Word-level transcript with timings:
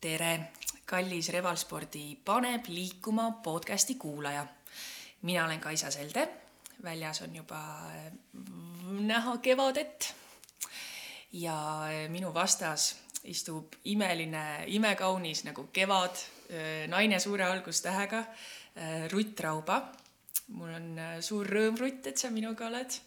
tere, 0.00 0.52
kallis 0.86 1.28
Revalspordi 1.34 2.18
Paneb 2.24 2.68
liikuma 2.68 3.30
podcasti 3.42 3.94
kuulaja. 3.94 4.46
mina 5.22 5.44
olen 5.44 5.60
Kaisa 5.60 5.90
Selde, 5.90 6.28
väljas 6.82 7.22
on 7.22 7.36
juba 7.36 7.58
äh, 7.86 8.12
näha 9.00 9.36
kevadet. 9.38 10.14
ja 11.32 11.84
äh, 11.84 12.08
minu 12.08 12.34
vastas 12.34 12.96
istub 13.24 13.74
imeline, 13.84 14.64
imekaunis 14.66 15.44
nagu 15.44 15.68
kevad, 15.72 16.14
äh, 16.50 16.88
naine 16.88 17.18
suure 17.18 17.44
algustähega, 17.44 18.24
Rutt 19.10 19.40
Rauba. 19.40 19.92
mul 20.48 20.74
on 20.74 21.00
suur 21.20 21.46
rõõm, 21.46 21.78
Rutt, 21.78 22.06
et 22.06 22.18
sa 22.18 22.30
minuga 22.30 22.66
oled. 22.66 23.00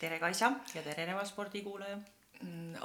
tere, 0.00 0.18
Kaisa 0.18 0.52
ja 0.74 0.82
tere 0.82 1.04
Revalspordi 1.04 1.62
kuulaja 1.62 1.98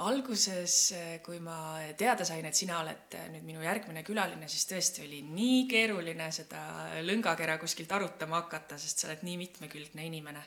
alguses, 0.00 0.92
eh, 0.92 1.20
kui 1.22 1.40
ma 1.40 1.80
teada 1.96 2.24
sain, 2.24 2.44
et 2.46 2.56
sina 2.56 2.80
oled 2.80 3.14
eh, 3.16 3.26
nüüd 3.34 3.44
minu 3.44 3.64
järgmine 3.64 4.02
külaline, 4.06 4.48
siis 4.48 4.66
tõesti 4.70 5.04
oli 5.04 5.20
nii 5.26 5.66
keeruline 5.70 6.30
seda 6.32 6.62
lõngakera 7.04 7.58
kuskilt 7.60 7.92
arutama 7.92 8.40
hakata, 8.40 8.78
sest 8.80 9.02
sa 9.02 9.10
oled 9.10 9.24
nii 9.26 9.36
mitmekülgne 9.44 10.06
inimene. 10.06 10.46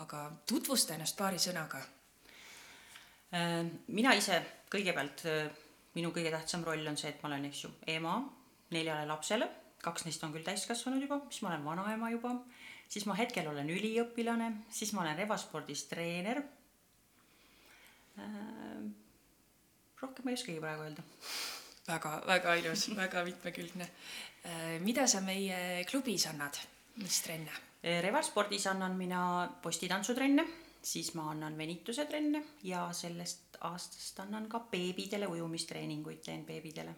aga 0.00 0.28
tutvusta 0.46 0.94
ennast 0.94 1.16
paari 1.18 1.40
sõnaga. 1.42 1.80
Äh, 3.34 3.64
mina 3.88 4.14
ise 4.14 4.38
kõigepealt, 4.70 5.24
äh, 5.26 5.50
minu 5.94 6.12
kõige 6.14 6.30
tähtsam 6.30 6.64
roll 6.64 6.86
on 6.86 6.96
see, 6.96 7.10
et 7.10 7.22
ma 7.22 7.28
olen, 7.28 7.48
eks 7.50 7.64
ju, 7.64 7.70
ema 7.86 8.20
neljale 8.70 9.06
lapsele, 9.06 9.48
kaks 9.82 10.04
neist 10.06 10.22
on 10.22 10.32
küll 10.32 10.46
täiskasvanud 10.46 11.02
juba, 11.02 11.20
siis 11.30 11.42
ma 11.42 11.50
olen 11.50 11.64
vanaema 11.64 12.10
juba, 12.10 12.36
siis 12.88 13.06
ma 13.06 13.16
hetkel 13.18 13.48
olen 13.50 13.66
üliõpilane, 13.70 14.52
siis 14.70 14.92
ma 14.94 15.02
olen 15.02 15.18
revaspordis 15.18 15.88
treener 15.90 16.42
rohkem 20.00 20.24
ma 20.24 20.32
ei 20.32 20.38
oskagi 20.38 20.60
praegu 20.60 20.86
öelda. 20.86 21.02
väga, 21.86 22.12
väga 22.26 22.54
ilus, 22.60 22.88
väga 22.96 23.24
mitmekülgne. 23.24 23.88
Äh, 24.44 24.78
mida 24.80 25.06
sa 25.06 25.20
meie 25.20 25.84
klubis 25.90 26.26
annad, 26.30 26.56
mis 27.02 27.20
trenne? 27.24 27.52
Äh, 27.82 28.00
Revalspordis 28.02 28.66
annan 28.70 28.96
mina 28.96 29.22
postitantsutrenne, 29.62 30.44
siis 30.82 31.14
ma 31.14 31.30
annan 31.30 31.58
venituse 31.58 32.06
trenne 32.08 32.42
ja 32.62 32.86
sellest 32.92 33.58
aastast 33.68 34.20
annan 34.20 34.48
ka 34.48 34.62
beebidele 34.70 35.28
ujumistreeninguid, 35.28 36.22
teen 36.24 36.44
beebidele. 36.44 36.94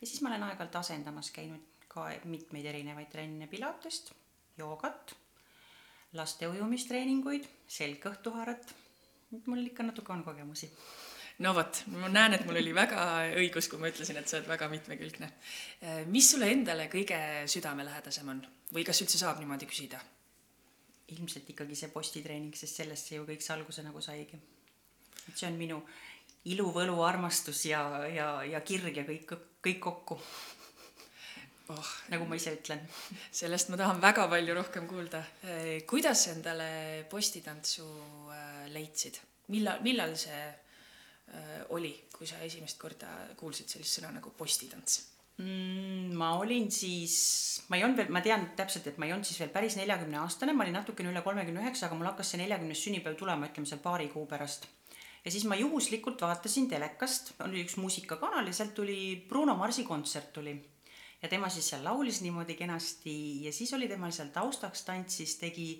ja 0.00 0.06
siis 0.06 0.22
ma 0.22 0.30
olen 0.30 0.46
aeg-ajalt 0.48 0.76
asendamas 0.80 1.30
käinud 1.30 1.66
ka 1.88 2.06
mitmeid 2.24 2.64
erinevaid 2.64 3.10
trenne 3.12 3.46
pilatest, 3.46 4.12
joogat, 4.56 5.12
laste 6.12 6.48
ujumistreeninguid, 6.48 7.48
selgkõhtuhaaret 7.68 8.72
mul 9.30 9.64
ikka 9.66 9.86
natuke 9.86 10.12
on 10.12 10.24
kogemusi. 10.26 10.70
no 11.44 11.54
vot, 11.56 11.82
ma 11.94 12.08
näen, 12.12 12.36
et 12.36 12.46
mul 12.46 12.60
oli 12.60 12.72
väga 12.76 13.02
õigus, 13.40 13.68
kui 13.70 13.80
ma 13.80 13.88
ütlesin, 13.88 14.18
et 14.20 14.28
sa 14.28 14.38
oled 14.38 14.48
väga 14.50 14.68
mitmekülgne. 14.72 15.32
Äh, 15.82 16.00
mis 16.06 16.30
sulle 16.32 16.50
endale 16.52 16.88
kõige 16.92 17.18
südamelähedasem 17.50 18.28
on 18.28 18.42
või 18.74 18.84
kas 18.86 19.02
üldse 19.04 19.20
saab 19.20 19.42
niimoodi 19.42 19.68
küsida? 19.70 20.00
ilmselt 21.10 21.48
ikkagi 21.50 21.74
see 21.74 21.88
postitreening, 21.90 22.54
sest 22.54 22.76
sellest 22.78 23.08
see 23.08 23.16
ju 23.16 23.24
kõik 23.26 23.42
see 23.42 23.54
alguse 23.56 23.82
nagu 23.82 23.98
saigi. 24.04 24.38
et 25.26 25.34
see 25.34 25.48
on 25.48 25.56
minu 25.58 25.80
ilu, 26.44 26.68
võlu, 26.72 27.00
armastus 27.02 27.64
ja, 27.66 27.82
ja, 28.06 28.28
ja 28.46 28.60
kirg 28.62 28.96
ja 28.96 29.04
kõik, 29.08 29.34
kõik 29.60 29.80
kokku 29.82 30.20
oh, 31.70 31.90
nagu 32.12 32.26
ma 32.28 32.36
ise 32.36 32.54
ütlen. 32.58 32.82
sellest 33.30 33.70
ma 33.70 33.80
tahan 33.80 34.02
väga 34.02 34.28
palju 34.30 34.54
rohkem 34.60 34.86
kuulda. 34.90 35.24
Äh, 35.46 35.80
kuidas 35.88 36.26
endale 36.34 36.70
postitantsu 37.10 37.88
leidsid? 38.74 39.20
millal, 39.50 39.80
millal 39.84 40.16
see 40.18 40.40
äh, 40.40 41.62
oli, 41.74 41.92
kui 42.14 42.28
sa 42.28 42.40
esimest 42.44 42.78
korda 42.80 43.10
kuulsid 43.38 43.70
sellist 43.70 43.98
sõna 43.98 44.12
nagu 44.16 44.32
postitants 44.36 45.00
mm,? 45.40 46.10
ma 46.20 46.34
olin 46.38 46.68
siis, 46.74 47.14
ma 47.70 47.78
ei 47.78 47.86
olnud 47.86 48.02
veel, 48.02 48.12
ma 48.14 48.22
tean 48.24 48.50
täpselt, 48.58 48.90
et 48.90 49.00
ma 49.00 49.08
ei 49.08 49.14
olnud 49.14 49.28
siis 49.28 49.40
veel 49.42 49.52
päris 49.54 49.78
neljakümne 49.80 50.20
aastane, 50.22 50.54
ma 50.56 50.66
olin 50.66 50.78
natukene 50.80 51.12
üle 51.12 51.24
kolmekümne 51.26 51.64
üheksa, 51.64 51.88
aga 51.88 51.98
mul 51.98 52.10
hakkas 52.10 52.34
see 52.34 52.42
neljakümnes 52.42 52.84
sünnipäev 52.86 53.16
tulema, 53.20 53.50
ütleme 53.50 53.70
seal 53.70 53.82
paari 53.84 54.10
kuu 54.12 54.26
pärast. 54.30 54.68
ja 55.24 55.32
siis 55.32 55.46
ma 55.48 55.58
juhuslikult 55.58 56.22
vaatasin 56.26 56.68
telekast, 56.70 57.34
oli 57.46 57.64
üks 57.64 57.78
muusikakanal 57.80 58.46
ja 58.46 58.56
sealt 58.56 58.76
tuli 58.76 59.00
Bruno 59.28 59.56
Marsi 59.58 59.86
kontsert 59.88 60.32
tuli 60.36 60.54
ja 61.22 61.28
tema 61.28 61.48
siis 61.52 61.68
seal 61.72 61.84
laulis 61.84 62.20
niimoodi 62.24 62.56
kenasti 62.56 63.44
ja 63.44 63.52
siis 63.52 63.72
oli 63.76 63.88
temal 63.88 64.12
seal 64.12 64.32
taustaks 64.34 64.84
tantsis, 64.88 65.36
tegi 65.40 65.70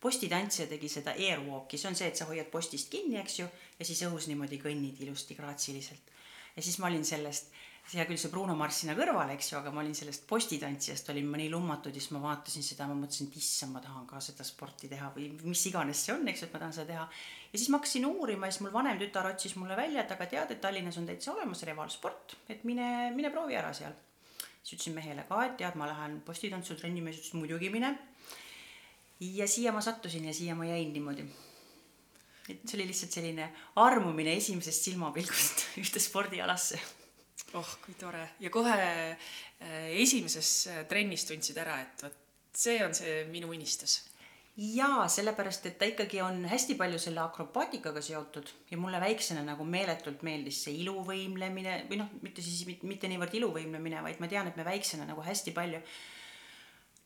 postitantsija 0.00 0.68
tegi 0.70 0.90
seda 0.90 1.14
airwalk'i, 1.18 1.78
see 1.78 1.90
on 1.90 1.96
see, 1.98 2.10
et 2.10 2.18
sa 2.18 2.28
hoiad 2.28 2.50
postist 2.52 2.90
kinni, 2.92 3.18
eks 3.22 3.40
ju, 3.40 3.48
ja 3.78 3.86
siis 3.86 4.04
õhus 4.06 4.28
niimoodi 4.30 4.60
kõnnid 4.62 5.00
ilusti 5.02 5.34
graatsiliselt. 5.38 6.14
ja 6.56 6.62
siis 6.62 6.78
ma 6.78 6.86
olin 6.90 7.04
sellest, 7.06 7.50
hea 7.88 8.04
küll, 8.04 8.18
see 8.20 8.30
Bruno 8.30 8.54
Mars 8.58 8.82
sinna 8.82 8.94
kõrvale, 8.98 9.34
eks 9.34 9.52
ju, 9.52 9.58
aga 9.58 9.72
ma 9.74 9.80
olin 9.80 9.94
sellest 9.96 10.26
postitantsijast 10.28 11.08
olin 11.10 11.30
ma 11.30 11.40
nii 11.40 11.48
lummatud 11.50 11.94
ja 11.94 12.02
siis 12.02 12.12
ma 12.14 12.20
vaatasin 12.22 12.66
seda, 12.66 12.86
ma 12.90 12.98
mõtlesin, 12.98 13.30
et 13.30 13.38
issand, 13.40 13.74
ma 13.74 13.82
tahan 13.82 14.06
ka 14.06 14.20
seda 14.22 14.46
sporti 14.46 14.90
teha 14.90 15.10
või 15.14 15.30
mis 15.40 15.64
iganes 15.70 16.04
see 16.04 16.14
on, 16.14 16.26
eks 16.28 16.44
ju, 16.44 16.50
et 16.50 16.54
ma 16.54 16.62
tahan 16.62 16.76
seda 16.76 16.90
teha. 16.92 17.06
ja 17.52 17.56
siis 17.56 17.70
ma 17.72 17.80
hakkasin 17.80 18.06
uurima 18.10 18.46
ja 18.46 18.54
siis 18.54 18.66
mul 18.66 18.74
vanem 18.74 19.00
tütar 19.00 19.30
otsis 19.32 19.56
mulle 19.58 19.78
välja, 19.78 20.04
et 20.04 20.12
aga 20.14 20.28
tead, 20.30 20.52
et 20.54 20.60
Tallinnas 20.62 21.00
on 21.00 21.08
täitsa 21.08 21.32
olemas 21.32 21.64
revalsport, 21.66 22.36
et 22.52 22.62
mine, 22.68 23.10
mine 23.16 23.32
proovi 23.34 23.58
ära 23.58 23.72
seal. 23.74 23.96
Siis 24.68 24.76
ütlesin 24.76 24.96
mehele 24.98 25.24
ka, 25.28 25.40
et 25.46 25.56
tead, 25.60 25.76
ma 25.80 25.88
lähen 25.88 26.18
postitantsutrenni, 26.26 27.00
mees 27.04 27.22
ütles 27.22 27.36
muidugi 27.38 27.70
mine 27.72 27.94
ja 29.24 29.48
siia 29.48 29.72
ma 29.72 29.80
sattusin 29.84 30.28
ja 30.28 30.34
siia 30.36 30.56
ma 30.58 30.68
jäin 30.68 30.92
niimoodi. 30.92 31.24
et 32.48 32.62
see 32.64 32.78
oli 32.78 32.86
lihtsalt 32.88 33.12
selline 33.12 33.48
armumine 33.76 34.36
esimesest 34.36 34.90
silmapilgust 34.90 35.64
ühte 35.82 36.00
spordialasse. 36.00 36.80
oh, 37.54 37.74
kui 37.84 37.96
tore 37.98 38.28
ja 38.40 38.50
kohe 38.50 38.76
äh, 38.76 39.88
esimeses 40.04 40.52
äh, 40.68 40.84
trennis 40.88 41.24
tundsid 41.24 41.56
ära, 41.56 41.80
et 41.80 42.04
vot 42.04 42.24
see 42.58 42.80
on 42.84 42.94
see 42.94 43.24
minu 43.32 43.52
unistus 43.54 44.02
jaa, 44.58 45.06
sellepärast 45.08 45.66
et 45.70 45.76
ta 45.78 45.86
ikkagi 45.86 46.18
on 46.24 46.42
hästi 46.50 46.74
palju 46.78 46.98
selle 46.98 47.22
akrobaatikaga 47.22 48.02
seotud 48.02 48.48
ja 48.70 48.78
mulle 48.80 48.98
väiksena 49.00 49.44
nagu 49.46 49.64
meeletult 49.64 50.24
meeldis 50.26 50.64
see 50.66 50.80
iluvõimlemine 50.82 51.84
või 51.90 52.00
noh, 52.00 52.10
mitte 52.24 52.42
siis 52.42 52.64
mitte 52.82 53.10
niivõrd 53.10 53.36
iluvõimlemine, 53.38 54.02
vaid 54.02 54.18
ma 54.18 54.30
tean, 54.30 54.50
et 54.50 54.58
me 54.58 54.66
väiksena 54.66 55.06
nagu 55.06 55.22
hästi 55.22 55.54
palju 55.54 55.82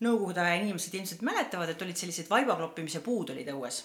nõukogude 0.02 0.40
aja 0.40 0.56
inimesed 0.62 0.96
ilmselt 0.96 1.26
mäletavad, 1.28 1.74
et 1.74 1.84
olid 1.84 1.98
sellised 1.98 2.30
vaibakloppimise 2.32 3.04
puud 3.04 3.34
olid 3.34 3.52
õues. 3.52 3.84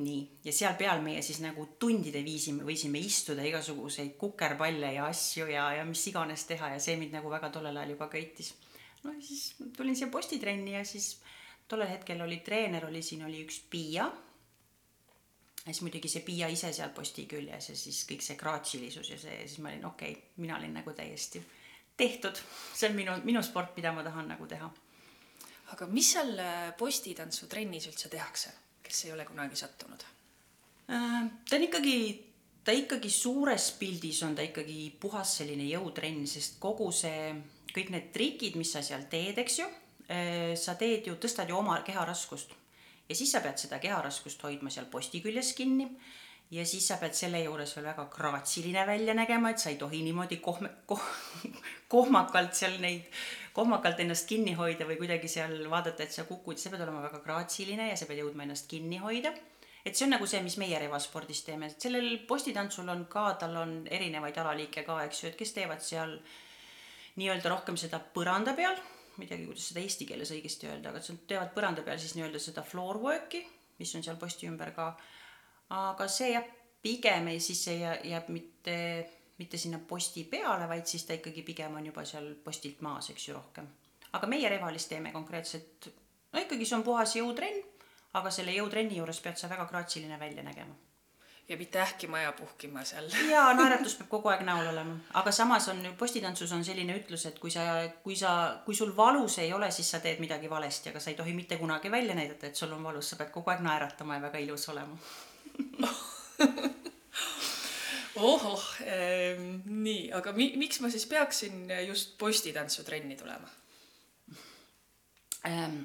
nii, 0.00 0.20
ja 0.46 0.52
seal 0.56 0.74
peal 0.80 1.02
meie 1.04 1.20
siis 1.22 1.42
nagu 1.44 1.66
tundide 1.78 2.22
viisime, 2.24 2.64
võisime 2.64 2.98
istuda 3.04 3.44
igasuguseid 3.44 4.14
kukerpalle 4.18 4.94
ja 4.94 5.10
asju 5.12 5.44
ja, 5.50 5.66
ja 5.76 5.84
mis 5.84 6.06
iganes 6.08 6.46
teha 6.48 6.70
ja 6.74 6.78
see 6.80 6.96
mind 6.96 7.12
nagu 7.18 7.30
väga 7.30 7.50
tollel 7.52 7.76
ajal 7.76 7.92
juba 7.94 8.08
köitis. 8.08 8.54
no 9.04 9.12
ja 9.12 9.20
siis 9.22 9.54
tulin 9.76 9.96
siia 9.96 10.08
postitrenni 10.10 10.72
ja 10.74 10.84
siis 10.84 11.20
tollel 11.70 11.92
hetkel 11.92 12.20
oli 12.24 12.40
treener, 12.44 12.88
oli 12.88 13.02
siin 13.02 13.24
oli 13.28 13.44
üks 13.46 13.62
Piia. 13.70 14.10
ja 15.60 15.70
siis 15.70 15.82
muidugi 15.86 16.10
see 16.10 16.26
Piia 16.26 16.50
ise 16.50 16.72
seal 16.74 16.90
posti 16.96 17.26
küljes 17.30 17.70
ja 17.70 17.78
siis 17.78 18.02
kõik 18.10 18.26
see 18.26 18.36
graatsilisus 18.36 19.14
ja 19.14 19.18
see, 19.18 19.40
siis 19.46 19.62
ma 19.62 19.72
olin 19.72 19.86
okei 19.94 20.12
okay,, 20.12 20.36
mina 20.42 20.58
olin 20.58 20.74
nagu 20.80 20.92
täiesti 20.92 21.42
tehtud, 21.96 22.38
see 22.74 22.88
on 22.88 22.96
minu, 22.96 23.18
minu 23.24 23.42
sport, 23.44 23.76
mida 23.76 23.92
ma 23.92 24.02
tahan 24.06 24.32
nagu 24.32 24.46
teha 24.48 24.70
aga 25.74 25.86
mis 25.90 26.14
seal 26.14 26.34
äh, 26.40 26.72
postitantsutrennis 26.78 27.86
üldse 27.90 28.10
tehakse, 28.12 28.52
kes 28.84 29.04
ei 29.06 29.14
ole 29.14 29.26
kunagi 29.28 29.58
sattunud? 29.58 30.02
Äh, 30.90 31.22
ta 31.48 31.58
on 31.58 31.66
ikkagi, 31.66 31.96
ta 32.66 32.74
ikkagi 32.74 33.10
suures 33.14 33.70
pildis 33.78 34.22
on 34.26 34.36
ta 34.38 34.46
ikkagi 34.46 34.90
puhas 35.00 35.36
selline 35.40 35.68
jõutrenn, 35.70 36.26
sest 36.30 36.58
kogu 36.62 36.90
see, 36.94 37.34
kõik 37.70 37.94
need 37.94 38.10
trikid, 38.14 38.58
mis 38.58 38.74
sa 38.74 38.82
seal 38.86 39.06
teed, 39.12 39.38
eks 39.42 39.60
ju, 39.62 39.68
sa 40.58 40.74
teed 40.74 41.06
ju, 41.06 41.14
tõstad 41.22 41.48
ju 41.48 41.58
oma 41.58 41.76
keharaskust. 41.86 42.56
Ja 43.08 43.14
siis 43.14 43.30
sa 43.32 43.42
pead 43.44 43.58
seda 43.58 43.78
keharaskust 43.82 44.42
hoidma 44.42 44.70
seal 44.70 44.88
posti 44.90 45.20
küljes 45.22 45.52
kinni. 45.58 45.86
Ja 46.50 46.64
siis 46.66 46.88
sa 46.90 46.96
pead 46.98 47.14
selle 47.14 47.44
juures 47.44 47.76
veel 47.76 47.86
väga 47.86 48.08
graatsiline 48.10 48.82
välja 48.86 49.14
nägema, 49.14 49.52
et 49.52 49.62
sa 49.62 49.70
ei 49.70 49.76
tohi 49.78 50.00
niimoodi 50.02 50.40
kohme, 50.42 50.70
koh, 50.86 51.04
kohmakalt 51.94 52.58
seal 52.58 52.74
neid 52.82 53.06
kohmakalt 53.52 54.00
ennast 54.04 54.28
kinni 54.30 54.54
hoida 54.58 54.86
või 54.86 54.98
kuidagi 55.00 55.28
seal 55.30 55.56
vaadata, 55.70 56.04
et 56.04 56.14
sa 56.14 56.24
kukud, 56.28 56.58
sa 56.58 56.70
pead 56.72 56.84
olema 56.84 57.02
väga 57.06 57.22
graatsiline 57.24 57.90
ja 57.90 57.96
sa 57.98 58.06
pead 58.08 58.22
jõudma 58.22 58.46
ennast 58.46 58.68
kinni 58.70 59.00
hoida. 59.02 59.32
et 59.84 59.96
see 59.96 60.04
on 60.04 60.10
nagu 60.12 60.26
see, 60.28 60.42
mis 60.44 60.58
meie 60.60 60.78
revaspordis 60.78 61.40
teeme, 61.46 61.70
et 61.70 61.80
sellel 61.80 62.18
postitantsul 62.28 62.88
on 62.92 63.06
ka, 63.08 63.22
tal 63.40 63.54
on 63.56 63.70
erinevaid 63.88 64.36
alaliike 64.36 64.82
ka, 64.84 64.98
eks 65.06 65.22
ju, 65.22 65.30
et 65.30 65.38
kes 65.38 65.54
teevad 65.56 65.80
seal 65.80 66.18
nii-öelda 67.16 67.48
rohkem 67.48 67.78
seda 67.80 68.00
põranda 68.14 68.52
peal, 68.58 68.76
ma 69.20 69.26
ei 69.26 69.30
teagi, 69.30 69.46
kuidas 69.48 69.68
seda 69.70 69.84
eesti 69.84 70.08
keeles 70.08 70.32
õigesti 70.32 70.70
öelda, 70.70 70.94
aga 70.94 71.18
teevad 71.28 71.52
põranda 71.56 71.84
peal 71.86 72.00
siis 72.00 72.16
nii-öelda 72.16 72.40
seda 72.42 72.64
floor 72.66 73.00
work'i, 73.02 73.44
mis 73.80 73.92
on 73.96 74.04
seal 74.06 74.18
posti 74.20 74.48
ümber 74.48 74.72
ka. 74.76 74.90
aga 75.76 76.08
see 76.08 76.32
jah, 76.32 76.46
pigem 76.82 77.28
ei, 77.28 77.40
siis 77.44 77.64
see 77.68 77.78
jääb 77.84 78.30
mitte 78.32 78.76
mitte 79.40 79.56
sinna 79.56 79.78
posti 79.88 80.26
peale, 80.28 80.68
vaid 80.68 80.84
siis 80.86 81.06
ta 81.08 81.16
ikkagi 81.16 81.42
pigem 81.42 81.78
on 81.80 81.86
juba 81.88 82.04
seal 82.04 82.34
postilt 82.44 82.82
maas, 82.84 83.08
eks 83.12 83.28
ju, 83.28 83.34
rohkem. 83.38 83.68
aga 84.12 84.28
meie 84.28 84.48
Revalis 84.52 84.86
teeme 84.90 85.12
konkreetselt, 85.14 85.88
no 86.32 86.42
ikkagi 86.44 86.66
see 86.68 86.76
on 86.76 86.84
puhas 86.84 87.14
jõutrenn, 87.16 87.62
aga 88.20 88.32
selle 88.34 88.52
jõutrenni 88.58 88.98
juures 88.98 89.20
pead 89.24 89.40
sa 89.40 89.48
väga 89.48 89.64
graatsiline 89.70 90.18
välja 90.20 90.44
nägema. 90.44 90.76
Ja 91.50 91.56
mitte 91.56 91.80
ähkima 91.80 92.20
ja 92.20 92.32
puhkima 92.32 92.84
seal. 92.84 93.08
ja 93.30 93.52
naeratus 93.58 93.96
peab 93.98 94.08
kogu 94.12 94.30
aeg 94.30 94.44
näol 94.46 94.68
olema, 94.70 94.94
aga 95.18 95.32
samas 95.34 95.66
on 95.72 95.82
postitantsus 95.98 96.52
on 96.54 96.64
selline 96.64 96.94
ütlus, 97.00 97.26
et 97.26 97.38
kui 97.42 97.50
sa, 97.50 97.64
kui 98.04 98.16
sa, 98.16 98.34
kui 98.64 98.76
sul 98.78 98.92
valus 98.96 99.38
ei 99.42 99.52
ole, 99.52 99.70
siis 99.74 99.90
sa 99.90 99.98
teed 100.04 100.22
midagi 100.22 100.50
valesti, 100.50 100.92
aga 100.92 101.02
sa 101.02 101.10
ei 101.10 101.18
tohi 101.18 101.34
mitte 101.34 101.58
kunagi 101.58 101.90
välja 101.90 102.14
näidata, 102.14 102.46
et 102.46 102.56
sul 102.56 102.72
on 102.76 102.84
valus, 102.86 103.10
sa 103.10 103.18
pead 103.18 103.34
kogu 103.34 103.50
aeg 103.50 103.64
naeratama 103.66 104.20
ja 104.20 104.24
väga 104.28 104.38
ilus 104.46 104.68
olema. 104.70 104.96
ohoh, 108.30 108.66
nii, 109.64 110.10
aga 110.14 110.32
mi-, 110.36 110.52
miks 110.60 110.80
ma 110.84 110.90
siis 110.92 111.06
peaksin 111.10 111.66
just 111.88 112.14
postitantsutrenni 112.18 113.16
tulema? 113.18 113.48
Ähm, 115.46 115.82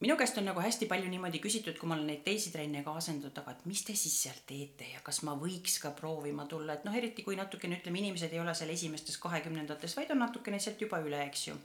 minu 0.00 0.16
käest 0.16 0.38
on 0.38 0.46
nagu 0.46 0.62
hästi 0.62 0.86
palju 0.86 1.10
niimoodi 1.10 1.40
küsitud, 1.42 1.78
kui 1.78 1.88
ma 1.90 1.96
olen 1.96 2.06
neid 2.12 2.22
teisi 2.26 2.52
trenne 2.54 2.84
ka 2.86 2.94
asendanud, 3.00 3.38
aga 3.40 3.54
et 3.56 3.64
mis 3.66 3.82
te 3.86 3.96
siis 3.98 4.14
seal 4.22 4.38
teete 4.46 4.86
ja 4.92 5.02
kas 5.04 5.22
ma 5.26 5.34
võiks 5.38 5.78
ka 5.82 5.90
proovima 5.96 6.46
tulla, 6.50 6.78
et 6.78 6.86
noh, 6.86 6.94
eriti 6.94 7.24
kui 7.26 7.36
natukene 7.38 7.80
ütleme, 7.80 7.98
inimesed 8.04 8.32
ei 8.34 8.40
ole 8.42 8.54
seal 8.54 8.70
esimestes 8.74 9.18
kahekümnendates, 9.22 9.96
vaid 9.98 10.14
on 10.14 10.22
natukene 10.22 10.62
sealt 10.62 10.80
juba 10.86 11.02
üle, 11.02 11.24
eks 11.26 11.48
ju. 11.48 11.58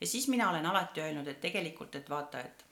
ja 0.00 0.06
siis 0.06 0.28
mina 0.28 0.50
olen 0.50 0.66
alati 0.66 1.02
öelnud, 1.02 1.26
et 1.26 1.40
tegelikult, 1.42 1.98
et 1.98 2.10
vaata, 2.10 2.40
et, 2.46 2.64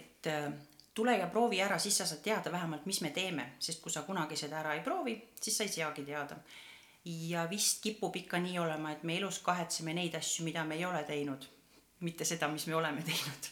et 0.00 0.30
äh, 0.32 0.52
tule 0.94 1.16
ja 1.16 1.26
proovi 1.32 1.62
ära, 1.64 1.78
siis 1.78 1.96
sa 1.96 2.06
saad 2.06 2.20
teada 2.24 2.52
vähemalt, 2.52 2.86
mis 2.86 3.00
me 3.00 3.10
teeme, 3.16 3.52
sest 3.58 3.80
kui 3.82 3.92
sa 3.92 4.04
kunagi 4.04 4.36
seda 4.36 4.60
ära 4.60 4.76
ei 4.76 4.84
proovi, 4.84 5.16
siis 5.40 5.56
sa 5.56 5.64
ei 5.64 5.72
saagi 5.72 6.04
teada. 6.04 6.36
ja 7.06 7.46
vist 7.50 7.82
kipub 7.82 8.16
ikka 8.16 8.38
nii 8.42 8.58
olema, 8.58 8.92
et 8.92 9.02
me 9.02 9.16
elus 9.16 9.38
kahetseme 9.38 9.94
neid 9.94 10.14
asju, 10.18 10.44
mida 10.44 10.64
me 10.64 10.74
ei 10.74 10.84
ole 10.84 11.04
teinud 11.06 11.46
mitte 12.00 12.24
seda, 12.24 12.48
mis 12.48 12.66
me 12.66 12.74
oleme 12.74 13.02
teinud. 13.02 13.50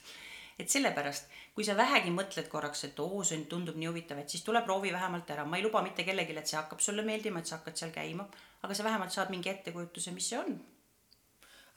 Et 0.59 0.71
sellepärast, 0.71 1.31
kui 1.55 1.67
sa 1.67 1.77
vähegi 1.77 2.13
mõtled 2.15 2.49
korraks, 2.51 2.85
et 2.89 3.01
oo, 3.03 3.23
see 3.27 3.45
tundub 3.51 3.79
nii 3.81 3.91
huvitav, 3.91 4.21
et 4.23 4.31
siis 4.31 4.45
tule 4.47 4.63
proovi 4.67 4.93
vähemalt 4.95 5.31
ära, 5.35 5.47
ma 5.49 5.59
ei 5.59 5.67
luba 5.67 5.83
mitte 5.83 6.07
kellelegi, 6.07 6.37
et 6.39 6.51
see 6.51 6.59
hakkab 6.61 6.83
sulle 6.85 7.05
meeldima, 7.07 7.43
et 7.43 7.51
sa 7.51 7.59
hakkad 7.59 7.81
seal 7.81 7.95
käima, 7.95 8.27
aga 8.63 8.77
sa 8.77 8.87
vähemalt 8.87 9.15
saad 9.15 9.33
mingi 9.35 9.51
ettekujutuse, 9.51 10.15
mis 10.15 10.29
see 10.31 10.41
on. 10.41 10.61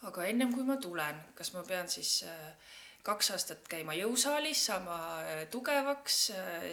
aga 0.07 0.27
ennem 0.29 0.51
kui 0.53 0.63
ma 0.63 0.77
tulen, 0.77 1.23
kas 1.35 1.49
ma 1.55 1.63
pean 1.65 1.89
siis 1.89 2.19
äh, 2.29 2.75
kaks 3.07 3.31
aastat 3.33 3.69
käima 3.71 3.95
jõusaalis, 3.97 4.65
saama 4.69 4.97
äh, 5.23 5.41
tugevaks, 5.51 6.19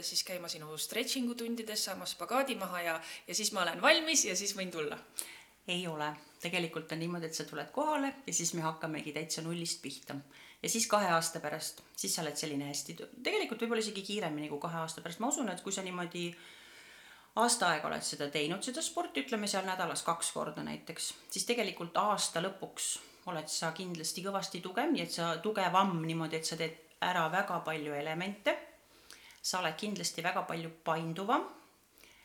siis 0.05 0.25
käima 0.29 0.51
sinu 0.53 0.77
stretching'u 0.77 1.37
tundides, 1.39 1.87
saama 1.89 2.07
spagaadi 2.11 2.59
maha 2.61 2.83
ja, 2.83 2.99
ja 3.29 3.35
siis 3.35 3.53
ma 3.57 3.63
olen 3.65 3.81
valmis 3.83 4.27
ja 4.29 4.37
siis 4.37 4.53
võin 4.59 4.73
tulla. 4.75 4.99
ei 5.69 5.87
ole, 5.89 6.11
tegelikult 6.43 6.93
on 6.93 7.01
niimoodi, 7.01 7.31
et 7.31 7.35
sa 7.35 7.47
tuled 7.49 7.71
kohale 7.73 8.15
ja 8.27 8.33
siis 8.37 8.53
me 8.55 8.61
hakkamegi 8.61 9.15
täitsa 9.17 9.43
nullist 9.43 9.81
pihta. 9.83 10.19
Ja 10.65 10.69
siis 10.73 10.87
kahe 10.89 11.11
aasta 11.13 11.41
pärast, 11.45 11.83
siis 11.97 12.15
sa 12.17 12.23
oled 12.25 12.37
selline 12.41 12.71
hästi, 12.71 12.97
tegelikult 13.23 13.61
võib-olla 13.61 13.85
isegi 13.85 14.03
kiiremini 14.07 14.49
kui 14.49 14.63
kahe 14.63 14.81
aasta 14.81 15.05
pärast, 15.05 15.21
ma 15.21 15.29
usun, 15.29 15.51
et 15.53 15.61
kui 15.61 15.75
sa 15.77 15.85
niimoodi 15.85 16.31
aasta 17.43 17.69
aega 17.75 17.91
oled 17.91 18.07
seda 18.07 18.31
teinud, 18.33 18.65
seda 18.65 18.83
sporti, 18.83 19.27
ütleme 19.27 19.51
seal 19.51 19.67
nädalas 19.69 20.05
kaks 20.07 20.31
korda 20.33 20.65
näiteks, 20.65 21.11
siis 21.35 21.45
tegelikult 21.45 21.99
aasta 22.01 22.41
lõpuks 22.41 22.95
oled 23.29 23.49
sa 23.49 23.73
kindlasti 23.77 24.25
kõvasti 24.25 24.63
tugev, 24.65 24.89
nii 24.93 25.05
et 25.05 25.13
sa 25.13 25.35
tugevam 25.45 25.99
niimoodi, 26.05 26.41
et 26.41 26.49
sa 26.49 26.57
teed 26.61 26.97
ära 27.05 27.27
väga 27.33 27.61
palju 27.67 27.93
elemente. 28.01 28.57
sa 29.45 29.59
oled 29.61 29.77
kindlasti 29.77 30.23
väga 30.25 30.43
palju 30.49 30.71
painduvam 30.85 31.45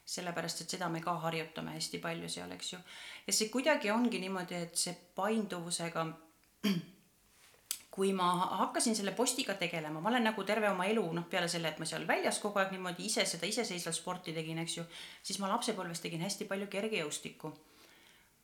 sellepärast 0.10 0.62
et 0.64 0.70
seda 0.70 0.88
me 0.90 1.02
ka 1.02 1.14
harjutame 1.26 1.76
hästi 1.76 2.00
palju 2.02 2.30
seal, 2.30 2.52
eks 2.56 2.74
ju. 2.74 2.80
ja 3.28 3.34
see 3.34 3.50
kuidagi 3.54 3.92
ongi 3.92 4.22
niimoodi, 4.24 4.56
et 4.56 4.78
see 4.78 4.96
painduvusega, 5.16 6.06
kui 8.00 8.14
ma 8.16 8.30
hakkasin 8.62 8.96
selle 8.96 9.12
postiga 9.12 9.58
tegelema, 9.60 10.00
ma 10.00 10.08
olen 10.08 10.24
nagu 10.30 10.44
terve 10.48 10.70
oma 10.72 10.86
elu, 10.88 11.02
noh, 11.18 11.26
peale 11.28 11.50
selle, 11.52 11.74
et 11.74 11.82
ma 11.82 11.88
seal 11.90 12.06
väljas 12.08 12.40
kogu 12.40 12.62
aeg 12.62 12.72
niimoodi 12.72 13.10
ise 13.10 13.26
seda 13.28 13.50
iseseisvalt 13.50 13.98
sporti 13.98 14.32
tegin, 14.36 14.62
eks 14.64 14.78
ju, 14.78 14.86
siis 15.20 15.42
ma 15.44 15.50
lapsepõlves 15.52 16.00
tegin 16.06 16.24
hästi 16.24 16.48
palju 16.48 16.70
kergejõustikku. 16.72 17.52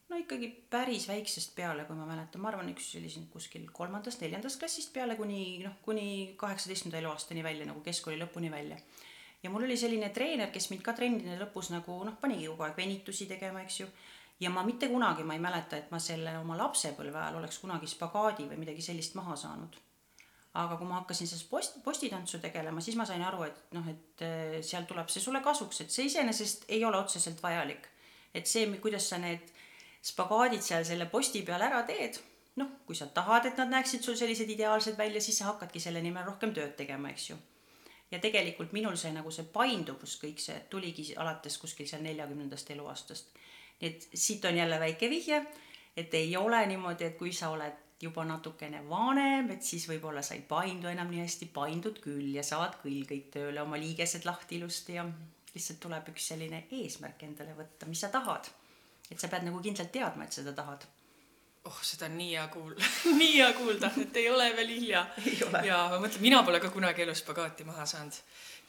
no 0.10 0.20
ikkagi 0.20 0.52
päris 0.70 1.08
väiksest 1.08 1.56
peale, 1.56 1.88
kui 1.88 1.96
ma 1.96 2.10
mäletan, 2.10 2.44
ma 2.44 2.52
arvan, 2.52 2.68
üks 2.76 2.92
sellisin 2.98 3.30
kuskil 3.32 3.64
kolmandast, 3.80 4.20
neljandast 4.22 4.60
klassist 4.60 4.92
peale 4.94 5.16
kuni 5.16 5.64
noh, 5.64 5.80
kuni 5.88 6.36
kaheksateistkümnenda 6.38 7.00
eluaastani 7.00 7.44
välja 7.44 7.72
nagu 7.72 7.82
keskkooli 7.88 8.20
lõpuni 8.20 8.52
välja 8.52 8.78
ja 9.46 9.50
mul 9.50 9.64
oli 9.64 9.78
selline 9.78 10.10
treener, 10.10 10.52
kes 10.52 10.72
mind 10.72 10.84
ka 10.84 10.94
trennide 10.98 11.40
lõpus 11.40 11.72
nagu 11.74 12.02
noh, 12.04 12.20
panigi 12.22 12.50
kogu 12.50 12.68
aeg 12.68 12.78
venitusi 12.82 13.30
tegema, 13.30 13.62
eks 13.64 13.80
ju. 13.84 13.90
Ja 14.40 14.50
ma 14.50 14.64
mitte 14.64 14.88
kunagi, 14.92 15.24
ma 15.24 15.34
ei 15.34 15.40
mäleta, 15.40 15.78
et 15.78 15.92
ma 15.92 16.00
selle 16.00 16.38
oma 16.40 16.58
lapsepõlve 16.60 17.20
ajal 17.22 17.40
oleks 17.40 17.60
kunagi 17.64 17.88
spagaadi 17.88 18.48
või 18.50 18.60
midagi 18.64 18.84
sellist 18.84 19.16
maha 19.16 19.36
saanud. 19.40 19.82
aga 20.56 20.78
kui 20.80 20.88
ma 20.88 21.02
hakkasin 21.02 21.28
selles 21.28 21.48
post, 21.52 21.74
postitantsu 21.84 22.40
tegelema, 22.40 22.82
siis 22.82 22.96
ma 22.96 23.06
sain 23.06 23.24
aru, 23.28 23.44
et 23.44 23.74
noh, 23.76 23.88
et 23.92 24.22
eh, 24.24 24.62
seal 24.64 24.86
tuleb 24.88 25.10
see 25.12 25.24
sulle 25.24 25.42
kasuks, 25.44 25.82
et 25.82 25.92
see 25.92 26.06
iseenesest 26.08 26.64
ei 26.70 26.86
ole 26.86 26.98
otseselt 26.98 27.44
vajalik. 27.44 27.90
et 28.34 28.48
see, 28.48 28.68
kuidas 28.84 29.10
sa 29.10 29.18
need 29.18 29.52
spagaadid 30.02 30.62
seal 30.62 30.86
selle 30.86 31.06
posti 31.12 31.42
peal 31.42 31.62
ära 31.62 31.84
teed, 31.84 32.20
noh, 32.56 32.72
kui 32.86 32.96
sa 32.96 33.08
tahad, 33.08 33.46
et 33.46 33.58
nad 33.58 33.70
näeksid 33.72 34.04
sul 34.04 34.16
sellised 34.16 34.50
ideaalsed 34.50 34.98
välja, 34.98 35.22
siis 35.22 35.38
sa 35.38 35.52
hakkadki 35.52 35.80
selle 35.80 36.02
nimel 36.02 36.26
rohkem 36.26 36.54
tööd 36.54 36.76
tegema, 36.80 37.12
eks 37.12 37.30
ju 37.30 37.38
ja 38.12 38.20
tegelikult 38.22 38.74
minul 38.76 38.96
see 39.00 39.12
nagu 39.16 39.32
see 39.34 39.48
painduvus 39.54 40.16
kõik 40.22 40.42
see 40.42 40.58
tuligi 40.72 41.10
alates 41.22 41.58
kuskil 41.62 41.88
seal 41.90 42.04
neljakümnendast 42.06 42.70
eluaastast. 42.76 43.32
Nii 43.82 43.90
et 43.90 44.08
siit 44.14 44.46
on 44.46 44.58
jälle 44.58 44.80
väike 44.80 45.10
vihje, 45.10 45.42
et 45.98 46.14
ei 46.14 46.36
ole 46.38 46.66
niimoodi, 46.68 47.10
et 47.10 47.18
kui 47.18 47.34
sa 47.34 47.50
oled 47.56 47.86
juba 48.02 48.26
natukene 48.28 48.82
vanem, 48.90 49.50
et 49.56 49.64
siis 49.64 49.86
võib-olla 49.90 50.22
sa 50.26 50.36
ei 50.36 50.44
paindu 50.48 50.90
enam 50.92 51.12
nii 51.12 51.24
hästi, 51.24 51.48
paindud 51.56 52.02
küll 52.04 52.34
ja 52.36 52.44
saad 52.44 52.78
küll 52.82 53.06
kõik 53.08 53.32
tööle, 53.34 53.62
oma 53.64 53.80
liigesed 53.80 54.28
lahti 54.28 54.60
ilusti 54.60 54.98
ja 54.98 55.06
lihtsalt 55.56 55.80
tuleb 55.86 56.12
üks 56.12 56.28
selline 56.34 56.66
eesmärk 56.76 57.24
endale 57.28 57.56
võtta, 57.56 57.88
mis 57.88 58.04
sa 58.04 58.12
tahad. 58.12 58.52
et 59.12 59.20
sa 59.22 59.30
pead 59.32 59.46
nagu 59.46 59.62
kindlalt 59.62 59.92
teadma, 59.92 60.26
et 60.26 60.36
seda 60.36 60.54
tahad. 60.54 60.86
oh, 61.66 61.80
seda 61.82 62.10
on 62.10 62.18
nii 62.18 62.34
hea 62.34 62.48
kuulda, 62.54 62.90
nii 63.22 63.38
hea 63.38 63.52
kuulda, 63.54 63.92
et 64.02 64.18
ei 64.22 64.30
ole 64.30 64.50
veel 64.58 64.74
hilja. 64.76 65.06
Ja 65.70 65.86
ma 65.90 66.02
mõtlen, 66.02 66.22
mina 66.22 66.44
pole 66.44 66.60
ka 66.60 66.70
kunagi 66.74 67.06
elus 67.06 67.24
spagaati 67.24 67.64
maha 67.64 67.86
saanud, 67.86 68.20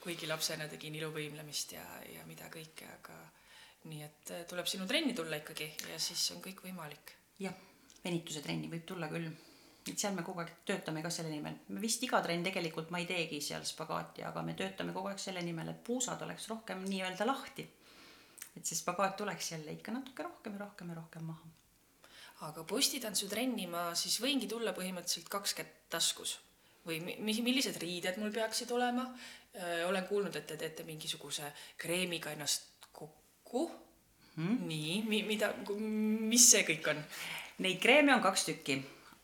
kuigi 0.04 0.30
lapsena 0.30 0.68
tegin 0.70 0.94
iluvõimlemist 1.00 1.74
ja, 1.74 1.84
ja 2.14 2.22
mida 2.30 2.46
kõike, 2.52 2.86
aga 3.00 3.18
nii 3.90 4.02
et 4.06 4.30
äh, 4.34 4.44
tuleb 4.50 4.68
sinu 4.70 4.86
trenni 4.88 5.14
tulla 5.14 5.38
ikkagi 5.40 5.68
ja 5.92 5.98
siis 6.02 6.22
on 6.34 6.42
kõik 6.44 6.62
võimalik. 6.66 7.12
jah, 7.42 7.54
venituse 8.04 8.42
trenni 8.44 8.70
võib 8.72 8.86
tulla 8.88 9.08
küll. 9.12 9.28
et 9.86 9.98
seal 9.98 10.14
me 10.16 10.24
kogu 10.26 10.42
aeg 10.42 10.52
töötame 10.68 11.02
ka 11.04 11.10
selle 11.14 11.30
nimel. 11.30 11.58
me 11.68 11.82
vist 11.82 12.02
iga 12.02 12.20
trenn 12.22 12.44
tegelikult 12.46 12.90
ma 12.90 13.02
ei 13.02 13.08
teegi 13.10 13.40
seal 13.40 13.64
spagaati, 13.64 14.24
aga 14.26 14.42
me 14.42 14.54
töötame 14.58 14.94
kogu 14.96 15.12
aeg 15.12 15.22
selle 15.22 15.42
nimel, 15.46 15.70
et 15.72 15.84
puusad 15.84 16.22
oleks 16.26 16.48
rohkem 16.52 16.84
nii-öelda 16.88 17.28
lahti. 17.28 17.68
et 18.56 18.64
see 18.64 18.78
spagaat 18.78 19.16
tuleks 19.20 19.52
jälle 19.52 19.78
ikka 19.78 19.92
natuke 19.92 20.26
rohkem 20.26 20.58
ja 20.58 20.64
rohkem 20.64 20.90
ja 20.90 21.00
rohkem 21.00 21.30
maha. 21.30 21.54
aga 22.50 22.64
postitantsutrenni 22.64 23.66
ma 23.70 23.88
siis 23.94 24.20
võingi 24.20 24.48
tulla 24.50 24.74
põhimõtteliselt 24.76 25.30
kaks 25.32 25.54
kätt 25.60 25.74
taskus 25.90 26.38
või 26.86 27.00
mi- 27.02 27.18
mis, 27.20 27.42
millised 27.42 27.76
riided 27.82 28.18
mul 28.18 28.32
peaksid 28.32 28.70
olema? 28.70 29.10
olen 29.88 30.04
kuulnud, 30.04 30.34
et 30.36 30.44
te 30.46 30.56
teete 30.60 30.84
mingisuguse 30.84 31.46
kreemiga 31.80 32.34
ennast 32.34 32.75
kokku 33.46 33.70
hmm?. 34.34 34.66
nii, 34.68 35.02
mi-, 35.06 35.24
mida, 35.28 35.52
mis 35.78 36.50
see 36.50 36.66
kõik 36.66 36.92
on? 36.92 37.02
Neid 37.64 37.80
kreeme 37.80 38.12
on 38.12 38.20
kaks 38.20 38.44
tükki, 38.50 38.76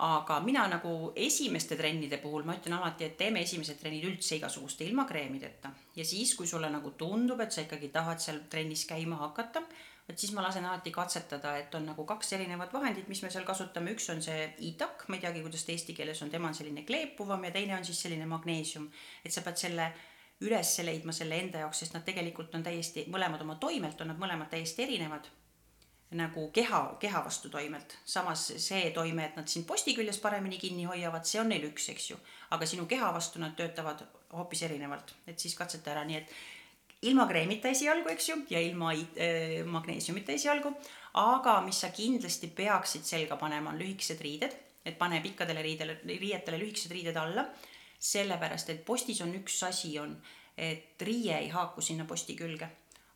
aga 0.03 0.39
mina 0.41 0.65
nagu 0.71 1.13
esimeste 1.17 1.77
trennide 1.77 2.19
puhul 2.23 2.47
ma 2.49 2.57
ütlen 2.57 2.79
alati, 2.79 3.11
et 3.11 3.19
teeme 3.19 3.43
esimesed 3.45 3.79
trennid 3.81 4.07
üldse 4.09 4.39
igasuguste 4.39 4.87
ilma 4.87 5.05
kreemideta 5.09 5.73
ja 5.97 6.05
siis, 6.05 6.35
kui 6.39 6.49
sulle 6.49 6.71
nagu 6.73 6.95
tundub, 6.99 7.41
et 7.45 7.53
sa 7.53 7.67
ikkagi 7.67 7.93
tahad 7.93 8.23
seal 8.23 8.41
trennis 8.51 8.87
käima 8.89 9.21
hakata, 9.27 9.63
vot 10.09 10.19
siis 10.19 10.33
ma 10.35 10.43
lasen 10.47 10.65
alati 10.65 10.91
katsetada, 10.95 11.55
et 11.61 11.75
on 11.79 11.85
nagu 11.93 12.07
kaks 12.09 12.33
erinevat 12.39 12.73
vahendit, 12.73 13.11
mis 13.13 13.21
me 13.23 13.31
seal 13.31 13.45
kasutame, 13.49 13.93
üks 13.95 14.09
on 14.15 14.23
see 14.25 14.49
itak, 14.71 15.05
ma 15.09 15.19
ei 15.19 15.27
teagi, 15.27 15.45
kuidas 15.45 15.67
ta 15.67 15.77
eesti 15.77 15.95
keeles 15.99 16.25
on, 16.25 16.33
tema 16.33 16.49
on 16.49 16.57
selline 16.57 16.87
kleepuvam 16.89 17.45
ja 17.47 17.53
teine 17.55 17.77
on 17.77 17.85
siis 17.87 18.01
selline 18.07 18.27
magneesium, 18.31 18.89
et 19.23 19.35
sa 19.35 19.45
pead 19.45 19.61
selle 19.61 19.93
üles 20.41 20.79
leidma 20.83 21.13
selle 21.13 21.39
enda 21.39 21.63
jaoks, 21.63 21.85
sest 21.85 21.95
nad 21.95 22.05
tegelikult 22.05 22.55
on 22.55 22.63
täiesti, 22.63 23.07
mõlemad 23.13 23.45
oma 23.45 23.55
toimelt 23.63 24.01
on 24.01 24.13
nad 24.13 24.19
mõlemad 24.19 24.51
täiesti 24.51 24.83
erinevad 24.83 25.29
nagu 26.13 26.49
keha, 26.53 26.97
keha 27.01 27.25
vastu 27.25 27.49
toimelt. 27.49 27.97
samas 28.05 28.53
see 28.57 28.91
toime, 28.91 29.25
et 29.25 29.37
nad 29.37 29.49
sind 29.49 29.67
posti 29.67 29.95
küljes 29.97 30.19
paremini 30.21 30.59
kinni 30.59 30.85
hoiavad, 30.85 31.25
see 31.25 31.41
on 31.41 31.49
neil 31.49 31.65
üks, 31.71 31.89
eks 31.93 32.11
ju. 32.11 32.17
aga 32.51 32.67
sinu 32.67 32.87
keha 32.87 33.13
vastu 33.15 33.41
nad 33.41 33.57
töötavad 33.57 34.05
hoopis 34.33 34.63
erinevalt, 34.69 35.15
et 35.27 35.39
siis 35.39 35.55
katseta 35.57 35.93
ära, 35.95 36.05
nii 36.05 36.19
et 36.21 36.35
ilma 37.09 37.27
kreemita 37.29 37.73
esialgu, 37.73 38.13
eks 38.13 38.29
ju, 38.29 38.37
ja 38.51 38.61
ilma 38.61 38.93
äh, 38.93 39.63
magneesiumita 39.65 40.33
esialgu. 40.33 40.75
aga 41.15 41.61
mis 41.61 41.81
sa 41.81 41.91
kindlasti 41.93 42.49
peaksid 42.57 43.05
selga 43.05 43.37
panema, 43.37 43.71
on 43.71 43.81
lühikesed 43.81 44.21
riided, 44.21 44.57
et 44.85 44.99
pane 44.99 45.21
pikkadele 45.21 45.63
riidele, 45.63 46.01
riietele 46.07 46.59
lühikesed 46.59 46.93
riided 46.93 47.17
alla. 47.17 47.47
sellepärast, 48.03 48.71
et 48.71 48.85
postis 48.85 49.21
on 49.23 49.35
üks 49.39 49.61
asi 49.69 49.95
on, 50.03 50.17
et 50.59 51.03
riie 51.07 51.37
ei 51.39 51.51
haaku 51.55 51.81
sinna 51.81 52.05
posti 52.09 52.35
külge 52.37 52.69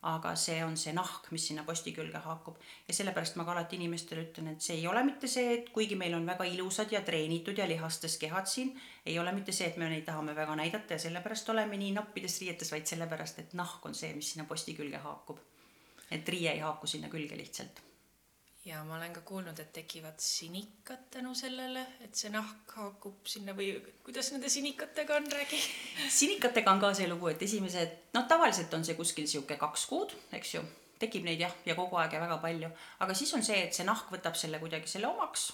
aga 0.06 0.34
see 0.38 0.58
on 0.64 0.76
see 0.78 0.92
nahk, 0.94 1.30
mis 1.34 1.48
sinna 1.48 1.64
posti 1.66 1.92
külge 1.96 2.20
haakub 2.22 2.58
ja 2.86 2.94
sellepärast 2.94 3.38
ma 3.38 3.46
ka 3.46 3.54
alati 3.56 3.78
inimestele 3.80 4.26
ütlen, 4.28 4.52
et 4.52 4.62
see 4.62 4.76
ei 4.78 4.86
ole 4.86 5.02
mitte 5.06 5.30
see, 5.30 5.54
et 5.56 5.72
kuigi 5.74 5.98
meil 5.98 6.14
on 6.14 6.28
väga 6.28 6.46
ilusad 6.46 6.92
ja 6.94 7.00
treenitud 7.06 7.58
ja 7.58 7.66
lihastes 7.68 8.18
kehad 8.22 8.46
siin, 8.50 8.74
ei 9.06 9.18
ole 9.18 9.32
mitte 9.34 9.54
see, 9.56 9.66
et 9.72 9.80
me 9.80 9.88
neid 9.90 10.06
tahame 10.06 10.36
väga 10.36 10.54
näidata 10.60 10.94
ja 10.94 11.02
sellepärast 11.08 11.50
oleme 11.54 11.80
nii 11.80 11.96
nappides 11.96 12.38
riietes, 12.44 12.70
vaid 12.76 12.86
sellepärast, 12.86 13.42
et 13.42 13.58
nahk 13.58 13.90
on 13.90 13.98
see, 13.98 14.12
mis 14.14 14.34
sinna 14.34 14.46
posti 14.46 14.76
külge 14.78 15.02
haakub. 15.02 15.42
et 16.10 16.28
riie 16.28 16.52
ei 16.52 16.62
haaku 16.62 16.86
sinna 16.86 17.08
külge 17.10 17.34
lihtsalt 17.36 17.85
ja 18.66 18.84
ma 18.84 18.96
olen 18.96 19.12
ka 19.14 19.20
kuulnud, 19.26 19.58
et 19.62 19.72
tekivad 19.72 20.18
sinikad 20.22 21.06
tänu 21.10 21.34
sellele, 21.38 21.84
et 22.02 22.14
see 22.18 22.32
nahk 22.34 22.72
haakub 22.80 23.28
sinna 23.30 23.54
või 23.54 23.68
kuidas 24.04 24.32
nende 24.34 24.50
sinikatega 24.50 25.20
on, 25.20 25.28
räägi. 25.32 25.60
sinikatega 26.10 26.74
on 26.74 26.82
ka 26.82 26.90
see 26.98 27.06
lugu, 27.10 27.30
et 27.30 27.44
esimesed, 27.46 27.94
noh, 28.16 28.26
tavaliselt 28.28 28.74
on 28.74 28.84
see 28.84 28.98
kuskil 28.98 29.28
sihuke 29.30 29.58
kaks 29.60 29.86
kuud, 29.92 30.16
eks 30.34 30.56
ju, 30.56 30.64
tekib 30.98 31.28
neid 31.28 31.44
jah, 31.46 31.54
ja 31.68 31.78
kogu 31.78 32.00
aeg 32.02 32.18
ja 32.18 32.24
väga 32.24 32.40
palju, 32.42 32.72
aga 33.06 33.14
siis 33.14 33.32
on 33.38 33.46
see, 33.46 33.62
et 33.68 33.78
see 33.78 33.86
nahk 33.86 34.10
võtab 34.10 34.34
selle 34.38 34.58
kuidagi 34.62 34.90
selle 34.90 35.12
omaks 35.12 35.52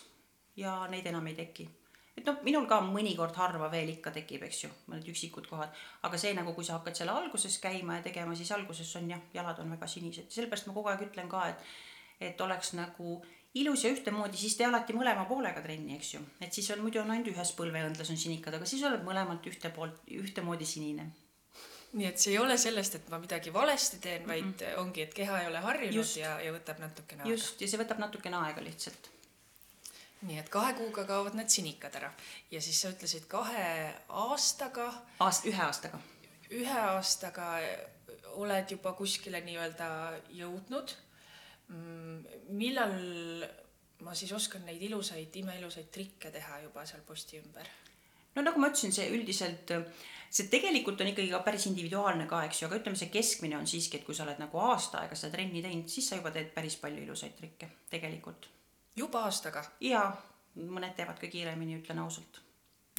ja 0.56 0.80
neid 0.88 1.06
enam 1.12 1.28
ei 1.28 1.36
teki. 1.36 1.68
Et 2.16 2.26
noh, 2.28 2.40
minul 2.44 2.66
ka 2.68 2.80
mõnikord 2.84 3.36
harva 3.40 3.70
veel 3.72 3.88
ikka 3.94 4.10
tekib, 4.12 4.42
eks 4.44 4.64
ju, 4.66 4.72
mõned 4.88 5.06
üksikud 5.08 5.46
kohad, 5.48 5.72
aga 6.04 6.18
see 6.20 6.32
nagu, 6.36 6.52
kui 6.56 6.64
sa 6.64 6.78
hakkad 6.78 6.96
seal 6.96 7.12
alguses 7.12 7.56
käima 7.60 7.98
ja 7.98 8.08
tegema, 8.08 8.36
siis 8.36 8.52
alguses 8.52 8.90
on 9.00 9.08
jah, 9.12 9.22
jalad 9.36 9.60
on 9.60 9.72
väga 9.72 9.88
sinised, 9.88 10.28
sellepärast 10.32 10.68
ma 10.68 10.76
kogu 10.76 10.92
aeg 10.92 11.06
ütlen 11.08 11.32
ka, 11.32 11.46
et 11.52 11.72
et 12.28 12.40
oleks 12.40 12.72
nagu 12.78 13.20
ilus 13.54 13.84
ja 13.84 13.90
ühtemoodi, 13.92 14.38
siis 14.40 14.56
tee 14.56 14.66
alati 14.66 14.94
mõlema 14.96 15.24
poolega 15.28 15.62
trenni, 15.64 15.96
eks 15.98 16.14
ju. 16.14 16.20
et 16.40 16.52
siis 16.52 16.70
on 16.72 16.80
muidu 16.84 17.02
on 17.02 17.10
ainult 17.12 17.28
ühes 17.34 17.52
põlveõndlas 17.58 18.12
on 18.12 18.20
sinikad, 18.20 18.56
aga 18.56 18.68
siis 18.68 18.84
oled 18.88 19.04
mõlemalt 19.04 19.46
ühte 19.50 19.70
poolt, 19.76 19.98
ühtemoodi 20.22 20.68
sinine. 20.68 21.10
nii 21.92 22.08
et 22.08 22.18
see 22.18 22.32
ei 22.32 22.38
ole 22.40 22.56
sellest, 22.58 22.94
et 22.96 23.10
ma 23.12 23.18
midagi 23.20 23.52
valesti 23.52 23.98
teen, 24.00 24.26
vaid 24.28 24.44
mm 24.44 24.54
-hmm. 24.60 24.78
ongi, 24.80 25.02
et 25.02 25.14
keha 25.14 25.40
ei 25.40 25.48
ole 25.48 25.60
harjunud 25.66 25.94
just. 25.94 26.16
ja, 26.16 26.38
ja 26.40 26.52
võtab 26.52 26.80
natukene 26.80 27.22
aega. 27.22 27.34
just, 27.34 27.60
ja 27.60 27.68
see 27.68 27.82
võtab 27.84 27.98
natukene 27.98 28.36
aega 28.36 28.64
lihtsalt. 28.64 29.10
nii 30.22 30.38
et 30.38 30.48
kahe 30.48 30.72
kuuga 30.72 31.04
kaovad 31.04 31.34
need 31.34 31.48
sinikad 31.48 31.94
ära 32.00 32.12
ja 32.50 32.60
siis 32.60 32.80
sa 32.80 32.88
ütlesid 32.88 33.28
kahe 33.28 33.94
aastaga. 34.08 34.92
aast-, 35.20 35.46
ühe 35.46 35.62
aastaga. 35.62 36.00
ühe 36.50 36.80
aastaga 36.80 37.60
oled 38.32 38.70
juba 38.70 38.92
kuskile 38.92 39.40
nii-öelda 39.40 39.88
jõudnud 40.30 40.96
millal 42.52 42.96
ma 44.02 44.14
siis 44.18 44.32
oskan 44.34 44.64
neid 44.66 44.82
ilusaid, 44.82 45.34
imeilusaid 45.42 45.90
trikke 45.94 46.32
teha 46.34 46.62
juba 46.64 46.84
seal 46.88 47.04
posti 47.06 47.38
ümber? 47.42 47.68
no 48.34 48.44
nagu 48.44 48.60
ma 48.60 48.70
ütlesin, 48.72 48.94
see 48.96 49.08
üldiselt, 49.12 49.72
see 50.32 50.48
tegelikult 50.52 51.00
on 51.04 51.10
ikkagi 51.12 51.30
ka 51.32 51.42
päris 51.44 51.66
individuaalne 51.70 52.26
ka, 52.30 52.42
eks 52.48 52.62
ju, 52.62 52.68
aga 52.68 52.78
ütleme, 52.80 52.98
see 52.98 53.10
keskmine 53.12 53.58
on 53.58 53.68
siiski, 53.68 54.00
et 54.00 54.06
kui 54.06 54.16
sa 54.16 54.24
oled 54.24 54.40
nagu 54.40 54.62
aasta 54.64 55.02
aega 55.02 55.18
seda 55.18 55.36
trenni 55.36 55.60
teinud, 55.64 55.90
siis 55.92 56.08
sa 56.08 56.18
juba 56.18 56.32
teed 56.34 56.48
päris 56.54 56.78
palju 56.80 57.04
ilusaid 57.04 57.36
trikke, 57.38 57.68
tegelikult. 57.92 58.48
juba 58.96 59.26
aastaga? 59.28 59.64
jaa, 59.84 60.06
mõned 60.56 60.96
teevad 60.96 61.20
ka 61.20 61.28
kiiremini, 61.28 61.76
ütlen 61.82 62.00
ausalt. 62.04 62.40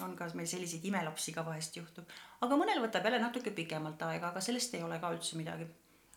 on 0.01 0.15
ka 0.17 0.29
meil 0.37 0.49
selliseid 0.49 0.85
imelapsi 0.89 1.33
ka 1.33 1.45
vahest 1.45 1.75
juhtub, 1.77 2.13
aga 2.41 2.57
mõnel 2.57 2.81
võtab 2.85 3.09
jälle 3.09 3.19
natuke 3.21 3.51
pikemalt 3.57 4.01
aega, 4.05 4.29
aga 4.29 4.41
sellest 4.41 4.77
ei 4.77 4.85
ole 4.85 5.01
ka 5.01 5.11
üldse 5.13 5.37
midagi. 5.37 5.65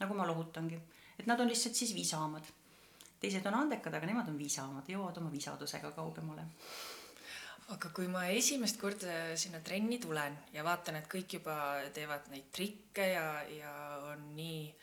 nagu 0.00 0.14
ma 0.14 0.28
lohutangi 0.28 0.78
et 1.18 1.26
nad 1.26 1.40
on 1.40 1.48
lihtsalt 1.48 1.74
siis 1.74 1.94
viisamad. 1.94 2.44
teised 3.20 3.46
on 3.48 3.54
andekad, 3.54 3.94
aga 3.94 4.06
nemad 4.06 4.28
on 4.28 4.38
viisamad, 4.38 4.88
jõuavad 4.88 5.18
oma 5.22 5.32
viisadusega 5.32 5.90
kaugemale. 5.96 6.44
aga 7.74 7.88
kui 7.90 8.06
ma 8.08 8.26
esimest 8.30 8.78
korda 8.78 9.36
sinna 9.36 9.60
trenni 9.60 9.98
tulen 9.98 10.36
ja 10.52 10.64
vaatan, 10.64 10.96
et 10.96 11.08
kõik 11.10 11.38
juba 11.38 11.56
teevad 11.94 12.28
neid 12.30 12.50
trikke 12.52 13.08
ja, 13.12 13.42
ja 13.50 13.72
on 14.12 14.34
nii, 14.36 14.74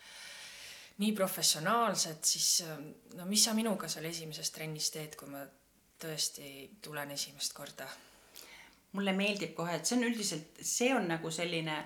nii 0.99 1.11
professionaalsed, 1.15 2.23
siis 2.23 2.63
no 3.15 3.25
mis 3.25 3.45
sa 3.45 3.53
minuga 3.53 3.87
seal 3.87 4.05
esimeses 4.05 4.51
trennis 4.51 4.89
teed, 4.91 5.15
kui 5.15 5.29
ma 5.31 5.45
tõesti 5.99 6.79
tulen 6.81 7.11
esimest 7.15 7.53
korda? 7.53 7.87
mulle 8.93 9.13
meeldib 9.17 9.55
kohe, 9.57 9.73
et 9.77 9.87
see 9.89 9.97
on 9.97 10.05
üldiselt, 10.05 10.59
see 10.61 10.91
on 10.93 11.07
nagu 11.09 11.31
selline 11.33 11.79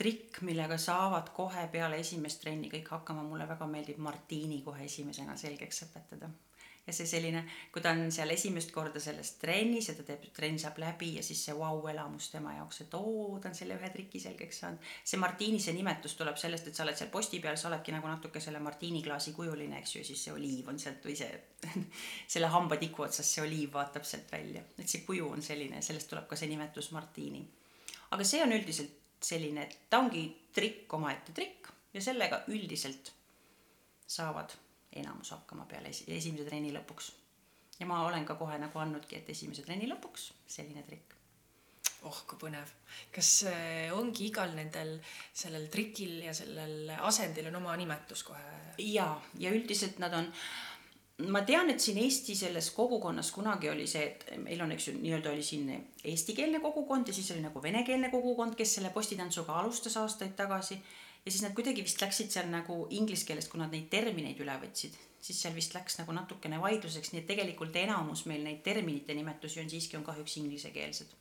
trikk, 0.00 0.40
millega 0.48 0.78
saavad 0.80 1.28
kohe 1.36 1.66
peale 1.72 1.98
esimest 2.00 2.40
trenni 2.40 2.70
kõik 2.72 2.88
hakkama, 2.94 3.24
mulle 3.26 3.48
väga 3.48 3.66
meeldib 3.68 3.98
Martini 4.00 4.62
kohe 4.64 4.86
esimesena 4.86 5.36
selgeks 5.36 5.84
õpetada. 5.88 6.30
ja 6.86 6.94
see 6.96 7.06
selline, 7.06 7.42
kui 7.70 7.82
ta 7.84 7.90
on 7.92 8.08
seal 8.10 8.32
esimest 8.32 8.72
korda 8.72 8.98
selles 9.04 9.34
trennis 9.38 9.90
ja 9.90 9.94
ta 9.94 10.02
teeb, 10.08 10.22
trenn 10.34 10.56
saab 10.58 10.78
läbi 10.80 11.10
ja 11.18 11.22
siis 11.22 11.42
see 11.44 11.54
vau-elamus 11.54 12.30
tema 12.32 12.54
jaoks, 12.56 12.80
et 12.86 12.94
oo, 12.96 13.36
ta 13.38 13.50
on 13.50 13.58
selle 13.58 13.76
ühe 13.76 13.90
triki 13.92 14.22
selgeks 14.22 14.62
saanud. 14.62 14.88
see 15.04 15.20
Martini, 15.20 15.60
see 15.60 15.76
nimetus 15.76 16.16
tuleb 16.18 16.40
sellest, 16.40 16.70
et 16.70 16.80
sa 16.80 16.86
oled 16.86 16.96
seal 16.96 17.12
posti 17.12 17.42
peal, 17.44 17.60
sa 17.60 17.68
oledki 17.68 17.92
nagu 17.94 18.08
natuke 18.08 18.40
selle 18.40 18.62
Martini 18.64 19.02
klaasi 19.04 19.36
kujuline, 19.36 19.78
eks 19.78 19.94
ju, 19.94 20.00
ja 20.00 20.08
siis 20.08 20.24
see 20.24 20.34
oliiv 20.34 20.72
on 20.72 20.80
sealt 20.80 21.04
või 21.04 21.18
see 21.20 21.84
selle 22.34 22.50
hambatiku 22.56 23.04
otsast 23.06 23.36
see 23.36 23.44
oliiv 23.44 23.76
vaatab 23.76 24.08
sealt 24.08 24.32
välja, 24.32 24.64
et 24.78 24.88
see 24.88 25.04
kuju 25.04 25.28
on 25.36 25.44
selline, 25.44 25.84
sellest 25.84 26.08
tuleb 26.14 26.26
ka 26.32 26.40
see 26.40 26.48
nimetus 26.48 26.90
Martini. 26.96 27.44
aga 28.10 28.24
see 28.24 28.42
on 28.42 28.56
üldiselt 28.56 28.99
selline, 29.24 29.66
et 29.66 29.78
ta 29.90 30.00
ongi 30.02 30.24
trikk 30.54 30.92
omaette 30.98 31.34
trikk 31.36 31.70
ja 31.94 32.02
sellega 32.02 32.42
üldiselt 32.48 33.12
saavad 34.10 34.54
enamus 34.96 35.30
hakkama 35.34 35.66
peale 35.70 35.92
esi-, 35.92 36.08
esimese 36.16 36.46
trenni 36.48 36.72
lõpuks. 36.74 37.12
ja 37.80 37.86
ma 37.86 38.02
olen 38.06 38.26
ka 38.26 38.34
kohe 38.34 38.58
nagu 38.58 38.78
andnudki, 38.78 39.20
et 39.20 39.30
esimese 39.30 39.62
trenni 39.66 39.88
lõpuks 39.90 40.30
selline 40.46 40.82
trikk. 40.86 41.14
oh 42.08 42.22
kui 42.26 42.38
põnev. 42.40 42.72
kas 43.14 43.32
äh, 43.50 43.92
ongi 43.96 44.26
igal 44.30 44.54
nendel 44.56 44.96
sellel 45.32 45.68
trikil 45.68 46.22
ja 46.24 46.34
sellel 46.34 46.90
asendil 46.98 47.50
on 47.52 47.60
oma 47.62 47.76
nimetus 47.76 48.24
kohe? 48.26 48.58
jaa, 48.78 49.14
ja 49.38 49.52
üldiselt 49.52 49.98
nad 50.02 50.14
on 50.16 50.32
ma 51.28 51.42
tean, 51.46 51.70
et 51.72 51.82
siin 51.82 51.98
Eesti 52.00 52.34
selles 52.38 52.70
kogukonnas 52.76 53.30
kunagi 53.34 53.70
oli 53.70 53.86
see, 53.90 54.06
et 54.06 54.24
meil 54.42 54.60
on, 54.62 54.72
eks 54.74 54.88
ju, 54.88 54.94
nii-öelda 55.00 55.32
oli 55.32 55.44
siin 55.44 55.70
eestikeelne 56.04 56.60
kogukond 56.62 57.08
ja 57.08 57.14
siis 57.14 57.30
oli 57.34 57.44
nagu 57.44 57.62
venekeelne 57.62 58.10
kogukond, 58.12 58.56
kes 58.58 58.76
selle 58.78 58.92
postitantsuga 58.94 59.58
alustas 59.60 59.96
aastaid 60.00 60.36
tagasi. 60.38 60.80
ja 61.24 61.30
siis 61.30 61.42
nad 61.42 61.54
kuidagi 61.54 61.82
vist 61.84 62.00
läksid 62.00 62.30
seal 62.32 62.48
nagu 62.48 62.86
inglise 62.90 63.26
keelest, 63.28 63.50
kui 63.52 63.60
nad 63.60 63.72
neid 63.74 63.90
termineid 63.92 64.38
üle 64.40 64.54
võtsid, 64.62 64.94
siis 65.20 65.42
seal 65.42 65.54
vist 65.54 65.74
läks 65.74 65.98
nagu 66.00 66.14
natukene 66.16 66.60
vaidluseks, 66.60 67.12
nii 67.12 67.22
et 67.22 67.28
tegelikult 67.28 67.76
enamus 67.76 68.24
meil 68.30 68.44
neid 68.44 68.62
terminite 68.64 69.14
nimetusi 69.14 69.60
on 69.60 69.68
siiski, 69.70 69.98
on 69.98 70.06
kahjuks 70.06 70.38
inglisekeelsed. 70.40 71.16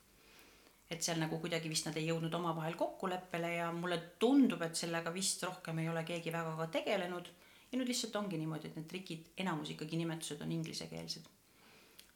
et 0.90 1.04
seal 1.06 1.20
nagu 1.22 1.38
kuidagi 1.38 1.70
vist 1.70 1.86
nad 1.86 1.98
ei 1.98 2.08
jõudnud 2.08 2.34
omavahel 2.34 2.74
kokkuleppele 2.76 3.54
ja 3.56 3.72
mulle 3.72 4.00
tundub, 4.20 4.62
et 4.62 4.76
sellega 4.76 5.14
vist 5.14 5.44
rohkem 5.44 5.80
ei 5.80 5.90
ole 5.90 6.04
keegi 6.04 6.32
väga 6.34 6.56
ka 6.58 6.68
tegelenud 6.80 7.30
ja 7.72 7.78
nüüd 7.78 7.90
lihtsalt 7.92 8.16
ongi 8.20 8.40
niimoodi, 8.42 8.70
et 8.70 8.78
need 8.80 8.88
trikid, 8.90 9.30
enamus 9.44 9.74
ikkagi 9.76 10.00
nimetused 10.00 10.42
on 10.42 10.52
inglisekeelsed, 10.56 11.28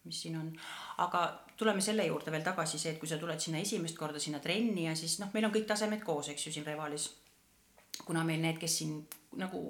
mis 0.08 0.22
siin 0.26 0.38
on. 0.40 0.52
aga 1.06 1.24
tuleme 1.58 1.82
selle 1.82 2.06
juurde 2.08 2.34
veel 2.34 2.46
tagasi, 2.46 2.80
see, 2.82 2.96
et 2.96 3.02
kui 3.02 3.10
sa 3.10 3.20
tuled 3.22 3.40
sinna 3.40 3.62
esimest 3.62 3.98
korda 4.00 4.20
sinna 4.20 4.42
trenni 4.44 4.88
ja 4.88 4.96
siis 4.98 5.20
noh, 5.22 5.32
meil 5.34 5.48
on 5.48 5.54
kõik 5.54 5.70
tasemed 5.70 6.04
koos, 6.06 6.32
eks 6.34 6.48
ju, 6.48 6.56
siin 6.56 6.66
Revalis. 6.66 7.12
kuna 8.06 8.24
meil 8.26 8.42
need, 8.42 8.58
kes 8.58 8.78
siin 8.82 8.96
nagu 9.38 9.64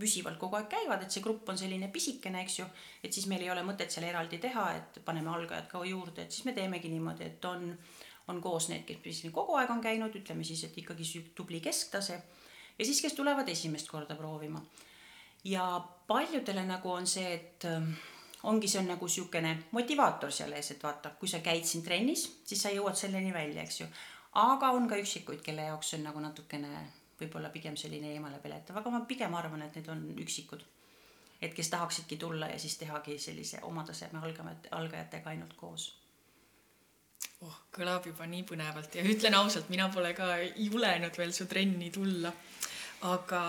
püsivalt 0.00 0.38
kogu 0.40 0.56
aeg 0.56 0.68
käivad, 0.72 1.02
et 1.04 1.12
see 1.12 1.24
grupp 1.24 1.48
on 1.48 1.58
selline 1.58 1.88
pisikene, 1.92 2.42
eks 2.44 2.58
ju, 2.58 2.66
et 3.04 3.12
siis 3.12 3.26
meil 3.28 3.44
ei 3.44 3.50
ole 3.52 3.62
mõtet 3.64 3.92
seal 3.92 4.06
eraldi 4.08 4.38
teha, 4.40 4.66
et 4.76 5.00
paneme 5.04 5.32
algajad 5.32 5.68
ka 5.68 5.82
juurde, 5.84 6.24
et 6.24 6.32
siis 6.32 6.44
me 6.48 6.52
teemegi 6.56 6.92
niimoodi, 6.92 7.24
et 7.28 7.48
on, 7.48 7.70
on 8.32 8.40
koos 8.44 8.68
need, 8.72 8.84
kes 8.88 9.22
kogu 9.32 9.56
aeg 9.56 9.72
on 9.72 9.80
käinud, 9.84 10.16
ütleme 10.20 10.44
siis, 10.44 10.64
et 10.68 10.76
ikkagi 10.80 11.24
tubli 11.36 11.60
kesktase 11.64 12.16
ja 12.78 12.84
siis, 12.84 13.00
kes 13.04 13.16
tulevad 13.16 13.48
esimest 13.48 13.88
korda 13.92 14.16
proovima 14.16 14.60
ja 15.46 15.64
paljudele 16.06 16.64
nagu 16.66 16.90
on 16.90 17.06
see, 17.06 17.32
et 17.34 17.64
ähm, 17.70 17.90
ongi, 18.42 18.68
see 18.68 18.80
on 18.80 18.90
nagu 18.90 19.08
niisugune 19.08 19.54
motivaator 19.76 20.32
seal 20.32 20.54
ees, 20.56 20.70
et 20.74 20.82
vaata, 20.82 21.14
kui 21.20 21.30
sa 21.30 21.42
käid 21.44 21.66
siin 21.66 21.84
trennis, 21.86 22.26
siis 22.46 22.62
sa 22.62 22.72
jõuad 22.74 22.98
selleni 22.98 23.32
välja, 23.34 23.64
eks 23.64 23.80
ju. 23.80 23.88
aga 24.42 24.70
on 24.76 24.88
ka 24.88 24.98
üksikuid, 25.02 25.42
kelle 25.42 25.68
jaoks 25.70 25.92
see 25.92 26.00
on 26.00 26.08
nagu 26.10 26.22
natukene 26.22 26.72
võib-olla 27.20 27.50
pigem 27.50 27.76
selline 27.80 28.12
eemale 28.14 28.40
peletav, 28.42 28.80
aga 28.80 28.92
ma 28.92 29.04
pigem 29.08 29.34
arvan, 29.34 29.62
et 29.64 29.78
need 29.78 29.92
on 29.92 30.02
üksikud. 30.24 30.64
et 31.40 31.54
kes 31.54 31.68
tahaksidki 31.68 32.16
tulla 32.16 32.46
ja 32.48 32.58
siis 32.58 32.78
tehagi 32.80 33.18
sellise 33.18 33.58
oma 33.62 33.84
taseme 33.84 34.18
algajate, 34.22 34.68
algajatega 34.72 35.30
ainult 35.30 35.52
koos 35.56 35.90
oh, 37.44 37.58
kõlab 37.76 38.06
juba 38.08 38.26
nii 38.26 38.42
põnevalt 38.48 38.94
ja 38.96 39.04
ütlen 39.04 39.36
ausalt, 39.36 39.68
mina 39.68 39.88
pole 39.92 40.14
ka 40.16 40.36
julenud 40.56 41.18
veel 41.18 41.32
su 41.36 41.46
trenni 41.46 41.90
tulla. 41.92 42.32
aga 43.02 43.42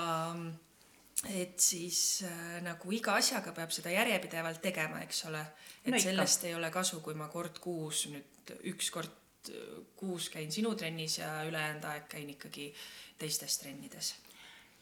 et 1.35 1.59
siis 1.59 2.23
äh, 2.27 2.59
nagu 2.63 2.91
iga 2.95 3.17
asjaga 3.19 3.53
peab 3.55 3.73
seda 3.75 3.91
järjepidevalt 3.93 4.61
tegema, 4.63 5.01
eks 5.03 5.25
ole. 5.29 5.41
et 5.83 5.91
no 5.93 5.99
sellest 6.01 6.47
ei 6.47 6.55
ole 6.55 6.71
kasu, 6.73 7.01
kui 7.03 7.17
ma 7.17 7.27
kord 7.31 7.59
kuus 7.63 8.07
nüüd 8.11 8.53
üks 8.71 8.91
kord 8.93 9.51
äh, 9.51 9.81
kuus 9.99 10.29
käin 10.33 10.53
sinu 10.53 10.75
trennis 10.79 11.19
ja 11.19 11.41
ülejäänud 11.47 11.89
aeg 11.91 12.07
käin 12.11 12.29
ikkagi 12.35 12.71
teistes 13.19 13.59
trennides. 13.63 14.13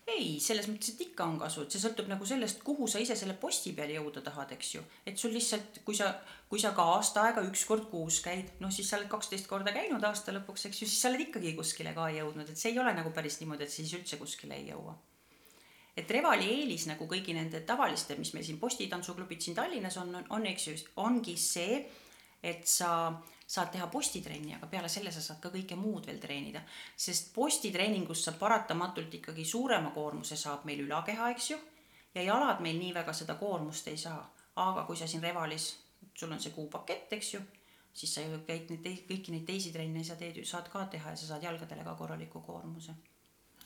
ei, 0.06 0.36
selles 0.44 0.68
mõttes, 0.70 0.92
et 0.94 1.00
ikka 1.08 1.26
on 1.26 1.40
kasu, 1.42 1.64
et 1.66 1.74
see 1.74 1.82
sõltub 1.82 2.12
nagu 2.12 2.28
sellest, 2.30 2.62
kuhu 2.68 2.86
sa 2.92 3.02
ise 3.02 3.16
selle 3.18 3.34
posti 3.42 3.74
peal 3.74 3.96
jõuda 3.96 4.22
tahad, 4.28 4.54
eks 4.54 4.76
ju. 4.76 4.84
et 5.06 5.18
sul 5.18 5.34
lihtsalt, 5.34 5.82
kui 5.88 5.98
sa, 5.98 6.12
kui 6.52 6.62
sa 6.62 6.76
ka 6.78 6.86
aasta 7.00 7.26
aega 7.26 7.48
üks 7.48 7.66
kord 7.66 7.90
kuus 7.90 8.20
käid, 8.26 8.54
noh 8.62 8.74
siis 8.74 8.92
sa 8.92 9.00
oled 9.00 9.10
kaksteist 9.10 9.50
korda 9.50 9.74
käinud 9.74 10.06
aasta 10.06 10.36
lõpuks, 10.36 10.70
eks 10.70 10.84
ju, 10.84 10.92
siis 10.92 11.02
sa 11.02 11.10
oled 11.10 11.26
ikkagi 11.26 11.58
kuskile 11.58 11.98
ka 11.98 12.12
jõudnud, 12.20 12.54
et 12.54 12.62
see 12.62 12.76
ei 12.76 12.80
ole 12.84 12.94
nagu 12.94 13.16
päris 13.18 13.42
niimoodi, 13.42 13.66
et 13.66 13.78
siis 13.80 13.98
üldse 13.98 14.22
kuskile 14.22 14.62
ei 14.62 14.70
jõua 14.70 14.94
et 15.96 16.12
Revali 16.12 16.50
eelis 16.52 16.90
nagu 16.90 17.08
kõigi 17.08 17.34
nende 17.36 17.62
tavaliste, 17.68 18.18
mis 18.20 18.34
meil 18.36 18.44
siin 18.46 18.60
postitantsuklubid 18.60 19.42
siin 19.42 19.56
Tallinnas 19.56 19.96
on, 20.02 20.12
on, 20.20 20.26
on, 20.38 20.48
eks 20.50 20.68
ju, 20.68 20.76
ongi 21.04 21.38
see, 21.40 21.80
et 22.44 22.68
sa 22.68 22.90
saad 23.48 23.72
teha 23.72 23.88
postitrenni, 23.94 24.56
aga 24.58 24.68
peale 24.68 24.90
selle 24.92 25.14
sa 25.14 25.22
saad 25.24 25.40
ka 25.42 25.52
kõike 25.54 25.78
muud 25.80 26.10
veel 26.10 26.20
treenida. 26.20 26.62
sest 26.98 27.32
postitreeningus 27.34 28.26
sa 28.26 28.36
paratamatult 28.40 29.14
ikkagi 29.22 29.46
suurema 29.46 29.94
koormuse 29.96 30.36
saab 30.36 30.66
meil 30.66 30.84
ülakeha, 30.86 31.30
eks 31.32 31.50
ju, 31.52 31.60
ja 32.16 32.28
jalad 32.28 32.62
meil 32.66 32.80
nii 32.82 32.94
väga 32.94 33.14
seda 33.14 33.40
koormust 33.40 33.88
ei 33.88 33.98
saa. 33.98 34.32
aga 34.56 34.86
kui 34.88 34.96
sa 34.96 35.08
siin 35.08 35.24
Revalis, 35.24 35.76
sul 36.14 36.32
on 36.32 36.40
see 36.40 36.52
kuupakett, 36.52 37.14
eks 37.14 37.34
ju, 37.34 37.42
siis 37.94 38.14
sa 38.14 38.22
ju 38.22 38.40
käid 38.48 38.70
neid, 38.72 38.88
kõiki 39.08 39.32
neid 39.32 39.44
teisi 39.48 39.72
trenne 39.72 40.04
sa 40.04 40.16
teed, 40.16 40.44
saad 40.44 40.70
ka 40.72 40.86
teha 40.92 41.12
ja 41.12 41.20
sa 41.20 41.34
saad 41.34 41.44
jalgadele 41.44 41.84
ka 41.84 41.96
korraliku 41.96 42.42
koormuse 42.42 42.96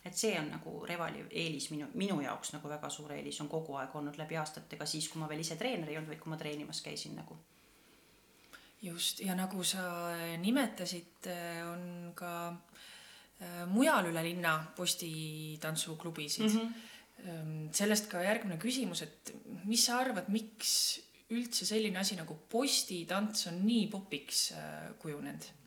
et 0.06 0.15
see 0.15 0.34
on 0.39 0.48
nagu 0.53 0.74
Revali 0.88 1.25
eelis 1.29 1.70
minu, 1.74 1.89
minu 2.00 2.20
jaoks 2.24 2.53
nagu 2.56 2.70
väga 2.72 2.89
suur 2.94 3.12
eelis 3.15 3.39
on 3.44 3.50
kogu 3.51 3.75
aeg 3.79 3.96
olnud 4.00 4.20
läbi 4.20 4.38
aastate, 4.39 4.79
ka 4.79 4.88
siis, 4.88 5.10
kui 5.12 5.22
ma 5.22 5.27
veel 5.29 5.44
ise 5.44 5.58
treener 5.60 5.89
ei 5.91 5.98
olnud, 6.00 6.12
vaid 6.13 6.22
kui 6.24 6.32
ma 6.32 6.39
treenimas 6.39 6.82
käisin 6.86 7.18
nagu. 7.20 7.38
just, 8.82 9.20
ja 9.20 9.36
nagu 9.36 9.63
sa 9.63 9.84
nimetasid, 10.39 11.27
on 11.68 12.13
ka 12.15 12.32
äh, 12.48 13.65
mujal 13.68 14.08
üle 14.08 14.24
linna 14.24 14.53
postitantsklubisid 14.75 16.48
mm. 16.48 16.74
-hmm. 17.25 17.70
sellest 17.75 18.08
ka 18.08 18.24
järgmine 18.24 18.58
küsimus, 18.58 19.01
et 19.01 19.34
mis 19.65 19.86
sa 19.86 20.00
arvad, 20.00 20.29
miks 20.32 21.01
üldse 21.29 21.65
selline 21.65 22.00
asi 22.00 22.15
nagu 22.15 22.38
postitants 22.50 23.48
on 23.51 23.65
nii 23.65 23.88
popiks 23.91 24.51
äh, 24.51 24.94
kujunenud? 25.00 25.59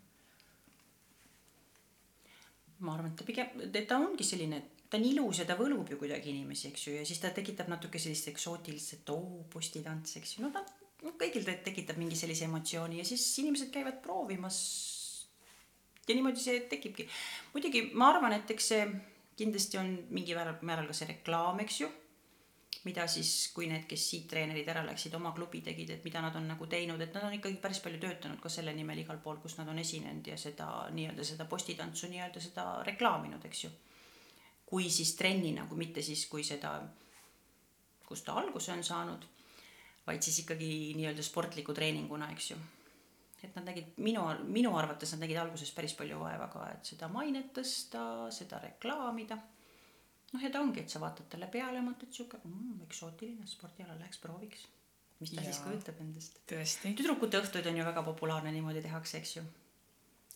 Ma 2.83 2.97
arvan, 2.97 3.12
et 3.12 3.19
ta 3.21 3.27
pigem, 3.27 3.65
ta 3.89 3.99
ongi 3.99 4.27
selline, 4.27 4.61
ta 4.91 4.99
on 4.99 5.07
ilus 5.09 5.43
ja 5.43 5.47
ta 5.49 5.57
võlub 5.59 5.89
ju 5.91 5.99
kuidagi 6.01 6.33
inimesi, 6.33 6.69
eks 6.73 6.87
ju, 6.89 6.95
ja 6.99 7.07
siis 7.09 7.21
ta 7.23 7.33
tekitab 7.35 7.71
natuke 7.73 8.01
sellist 8.03 8.29
eksootilist, 8.33 8.99
et 8.99 9.12
oo, 9.15 9.45
postitants, 9.53 10.19
eks 10.21 10.37
ju, 10.37 10.45
no 10.47 10.53
ta 10.55 10.65
no, 11.03 11.15
kõigil 11.21 11.47
ta 11.47 11.55
tekitab 11.67 12.01
mingi 12.01 12.19
sellise 12.19 12.47
emotsiooni 12.49 13.01
ja 13.01 13.07
siis 13.07 13.25
inimesed 13.43 13.73
käivad 13.75 14.03
proovimas. 14.05 14.59
ja 16.09 16.15
niimoodi 16.15 16.43
see 16.43 16.61
tekibki. 16.71 17.09
muidugi 17.55 17.89
ma 17.95 18.12
arvan, 18.12 18.37
et 18.37 18.51
eks 18.51 18.71
see 18.75 18.87
kindlasti 19.39 19.79
on 19.81 19.95
mingi 20.11 20.35
määral, 20.37 20.59
määral 20.62 20.87
ka 20.91 20.97
see 20.97 21.11
reklaam, 21.15 21.61
eks 21.65 21.81
ju 21.81 21.91
mida 22.85 23.07
siis, 23.07 23.31
kui 23.55 23.69
need, 23.71 23.85
kes 23.91 24.05
siit 24.11 24.27
treenerid 24.31 24.69
ära 24.73 24.83
läksid, 24.87 25.15
oma 25.15 25.31
klubi 25.37 25.61
tegid, 25.62 25.93
et 25.95 26.05
mida 26.07 26.23
nad 26.25 26.35
on 26.39 26.49
nagu 26.51 26.67
teinud, 26.71 27.01
et 27.01 27.15
nad 27.15 27.27
on 27.29 27.37
ikkagi 27.37 27.61
päris 27.62 27.81
palju 27.85 28.01
töötanud 28.03 28.41
ka 28.43 28.51
selle 28.51 28.75
nimel 28.75 29.03
igal 29.05 29.21
pool, 29.23 29.39
kus 29.43 29.57
nad 29.59 29.71
on 29.71 29.79
esinenud 29.79 30.27
ja 30.27 30.39
seda 30.41 30.69
nii-öelda 30.95 31.27
seda 31.27 31.47
postitantsu 31.51 32.11
nii-öelda 32.11 32.43
seda 32.43 32.67
reklaaminud, 32.89 33.47
eks 33.47 33.65
ju. 33.65 33.71
kui 34.73 34.89
siis 34.91 35.15
trenni 35.15 35.53
nagu, 35.53 35.77
mitte 35.77 36.03
siis 36.03 36.25
kui 36.33 36.45
seda, 36.45 36.79
kust 38.09 38.25
ta 38.25 38.39
alguse 38.41 38.73
on 38.73 38.85
saanud, 38.85 39.27
vaid 40.07 40.23
siis 40.25 40.43
ikkagi 40.43 40.95
nii-öelda 40.97 41.23
sportliku 41.23 41.75
treeninguna, 41.77 42.31
eks 42.33 42.51
ju 42.55 42.61
et 43.43 43.57
nad 43.57 43.67
nägid 43.67 43.97
minu, 43.99 44.23
minu 44.55 44.71
arvates 44.79 45.12
nad 45.12 45.25
nägid 45.25 45.41
alguses 45.43 45.71
päris 45.75 45.95
palju 45.99 46.21
vaeva 46.21 46.47
ka, 46.51 46.69
et 46.77 46.93
seda 46.95 47.09
mainet 47.11 47.51
tõsta, 47.57 48.31
seda 48.31 48.61
reklaamida 48.62 49.39
noh, 50.33 50.43
ja 50.43 50.51
ta 50.53 50.62
ongi, 50.65 50.85
et 50.85 50.93
sa 50.93 51.01
vaatad 51.03 51.29
talle 51.33 51.49
peale 51.53 51.79
ja 51.79 51.85
mõtled 51.85 52.12
sihuke 52.15 52.41
mm, 52.45 52.85
eksootiline 52.87 53.49
spordiala, 53.49 53.97
läheks 54.01 54.23
prooviks. 54.23 54.69
mis 55.21 55.35
ta 55.35 55.43
ja, 55.43 55.49
siis 55.49 55.61
kujutab 55.65 56.01
endast. 56.03 56.41
tüdrukute 56.49 57.43
õhtuid 57.43 57.69
on 57.71 57.83
ju 57.83 57.85
väga 57.87 58.07
populaarne, 58.07 58.55
niimoodi 58.55 58.83
tehakse, 58.85 59.21
eks 59.21 59.37
ju. 59.37 59.45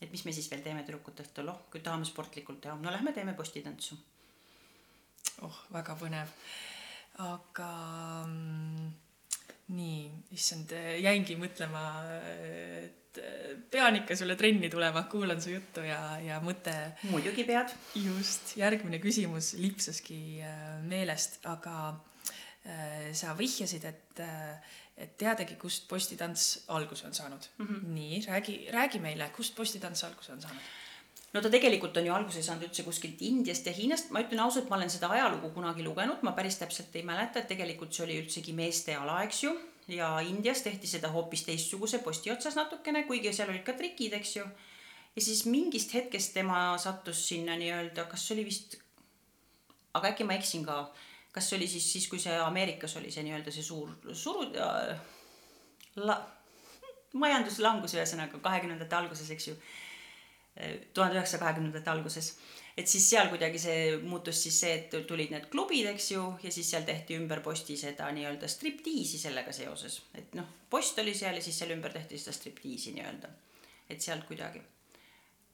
et 0.00 0.12
mis 0.12 0.25
me 0.25 0.37
siis 0.37 0.50
veel 0.53 0.62
teeme 0.67 0.85
tüdrukute 0.85 1.26
õhtul, 1.26 1.50
oh, 1.53 1.65
kui 1.73 1.81
tahame 1.81 2.09
sportlikult 2.09 2.61
teha, 2.65 2.76
no 2.81 2.93
lähme 2.93 3.15
teeme 3.17 3.35
postitantsu. 3.38 3.99
oh, 5.49 5.65
väga 5.73 5.97
põnev. 6.00 6.37
aga 7.25 7.73
mm, 8.29 8.93
nii, 9.75 10.00
issand, 10.37 10.76
jäingi 11.03 11.35
mõtlema, 11.41 11.88
et 12.31 13.06
pean 13.70 13.99
ikka 14.00 14.16
sulle 14.16 14.37
trenni 14.37 14.70
tulema, 14.73 15.02
kuulan 15.11 15.40
su 15.42 15.52
juttu 15.54 15.85
ja, 15.87 16.00
ja 16.23 16.40
mõte. 16.44 16.75
muidugi 17.11 17.44
pead. 17.49 17.75
just, 17.94 18.56
järgmine 18.61 19.00
küsimus 19.02 19.54
lipsaski 19.61 20.20
äh, 20.44 20.64
meelest, 20.87 21.40
aga 21.46 21.76
äh, 21.90 23.12
sa 23.16 23.37
vihjasid, 23.38 23.85
et, 23.85 24.25
et 24.96 25.14
teadagi, 25.18 25.58
kust 25.61 25.88
postitants 25.88 26.66
alguse 26.68 27.06
on 27.06 27.14
saanud 27.14 27.49
mm. 27.58 27.66
-hmm. 27.66 27.94
nii, 27.94 28.25
räägi, 28.28 28.58
räägi 28.73 29.00
meile, 29.00 29.30
kust 29.37 29.56
postitants 29.56 30.05
alguse 30.05 30.33
on 30.33 30.42
saanud 30.42 30.74
no 31.37 31.42
ta 31.42 31.50
tegelikult 31.52 31.96
on 31.96 32.07
ju 32.09 32.14
alguse 32.14 32.42
saanud 32.42 32.68
üldse 32.68 32.85
kuskilt 32.87 33.22
Indiast 33.26 33.66
ja 33.66 33.72
Hiinast, 33.76 34.11
ma 34.14 34.22
ütlen 34.24 34.40
ausalt, 34.44 34.70
ma 34.70 34.79
olen 34.79 34.92
seda 34.92 35.11
ajalugu 35.12 35.50
kunagi 35.57 35.85
lugenud, 35.85 36.22
ma 36.22 36.33
päris 36.37 36.57
täpselt 36.61 36.94
ei 36.96 37.05
mäleta, 37.07 37.42
et 37.42 37.50
tegelikult 37.52 37.92
see 37.92 38.07
oli 38.07 38.20
üldsegi 38.22 38.55
meeste 38.57 38.96
ala, 38.96 39.22
eks 39.26 39.42
ju. 39.44 39.52
Ja 39.88 40.20
Indias 40.20 40.62
tehti 40.62 40.87
seda 40.90 41.11
hoopis 41.14 41.44
teistsuguse 41.46 41.99
posti 42.05 42.31
otsas 42.31 42.57
natukene, 42.59 43.05
kuigi 43.07 43.33
seal 43.33 43.53
olid 43.53 43.64
ka 43.66 43.77
trikid, 43.79 44.16
eks 44.18 44.37
ju. 44.37 44.44
ja 45.16 45.22
siis 45.22 45.44
mingist 45.46 45.94
hetkest 45.94 46.35
tema 46.35 46.79
sattus 46.79 47.29
sinna 47.29 47.57
nii-öelda, 47.57 48.05
kas 48.11 48.27
see 48.27 48.37
oli 48.37 48.46
vist, 48.51 48.79
aga 49.94 50.12
äkki 50.12 50.27
ma 50.29 50.37
eksin 50.37 50.64
ka, 50.66 50.81
kas 51.33 51.51
see 51.51 51.59
oli 51.61 51.68
siis, 51.70 51.87
siis 51.92 52.09
kui 52.09 52.18
see 52.22 52.37
Ameerikas 52.42 52.96
oli 53.01 53.11
see 53.14 53.25
nii-öelda 53.27 53.55
see 53.55 53.64
suur 53.64 53.94
suru- 54.12 54.51
äh,, 54.53 54.96
la-, 56.03 56.22
majanduslangus 57.16 57.94
ühesõnaga 57.96 58.42
kahekümnendate 58.42 58.96
alguses, 58.96 59.31
eks 59.31 59.53
ju 59.53 59.57
tuhande 60.94 61.18
üheksasaja 61.18 61.42
kahekümnendate 61.42 61.90
alguses. 61.90 62.35
Et 62.77 62.89
siis 62.89 63.07
seal 63.11 63.31
kuidagi 63.33 63.59
see 63.59 63.97
muutus 64.05 64.43
siis 64.43 64.61
see, 64.61 64.75
et 64.77 64.97
tulid 65.09 65.33
need 65.33 65.49
klubid, 65.53 65.89
eks 65.95 66.11
ju, 66.12 66.25
ja 66.43 66.53
siis 66.53 66.71
seal 66.71 66.85
tehti 66.89 67.17
ümber 67.17 67.41
posti 67.45 67.77
seda 67.81 68.11
nii-öelda 68.12 68.49
striptiisi 68.49 69.19
sellega 69.19 69.53
seoses. 69.53 70.03
et 70.15 70.35
noh, 70.37 70.49
post 70.71 70.99
oli 70.99 71.15
seal 71.15 71.39
ja 71.39 71.43
siis 71.43 71.59
seal 71.59 71.73
ümber 71.77 71.93
tehti 71.93 72.19
seda 72.21 72.37
striptiisi 72.37 72.93
nii-öelda. 72.97 73.29
et 73.91 74.01
sealt 74.01 74.27
kuidagi 74.29 74.62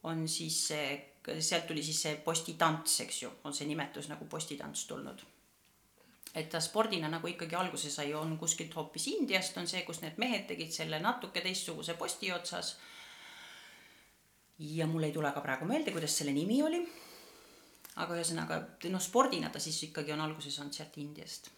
on 0.02 0.26
siis 0.28 0.56
see, 0.68 0.88
sealt 1.38 1.66
tuli 1.66 1.82
siis 1.82 2.02
see 2.02 2.16
postitants, 2.24 3.00
eks 3.06 3.22
ju, 3.22 3.30
on 3.44 3.54
see 3.54 3.68
nimetus 3.70 4.08
nagu 4.10 4.26
postitants 4.26 4.86
tulnud 4.90 5.22
et 6.34 6.48
ta 6.50 6.60
spordina 6.64 7.10
nagu 7.12 7.28
ikkagi 7.28 7.54
alguse 7.54 7.90
sai, 7.92 8.14
on 8.16 8.38
kuskilt 8.40 8.74
hoopis 8.74 9.06
Indiast 9.12 9.56
on 9.60 9.68
see, 9.68 9.84
kus 9.86 10.00
need 10.02 10.18
mehed 10.18 10.48
tegid 10.48 10.72
selle 10.72 10.98
natuke 10.98 11.44
teistsuguse 11.44 11.94
posti 12.00 12.32
otsas 12.32 12.76
ja 14.58 14.86
mul 14.86 15.04
ei 15.04 15.12
tule 15.12 15.32
ka 15.32 15.42
praegu 15.44 15.68
meelde, 15.68 15.92
kuidas 15.92 16.16
selle 16.18 16.32
nimi 16.32 16.62
oli. 16.62 16.82
Aga 18.00 18.16
ühesõnaga, 18.16 18.60
noh, 18.92 19.02
spordina 19.02 19.50
ta 19.52 19.60
siis 19.60 19.82
ikkagi 19.88 20.14
on 20.14 20.22
alguse 20.24 20.52
saanud 20.52 20.76
sealt 20.76 20.96
Indiast. 21.02 21.50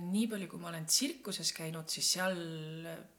nii 0.00 0.24
palju, 0.32 0.46
kui 0.48 0.60
ma 0.62 0.70
olen 0.70 0.86
tsirkuses 0.88 1.50
käinud, 1.52 1.90
siis 1.92 2.06
seal 2.14 2.38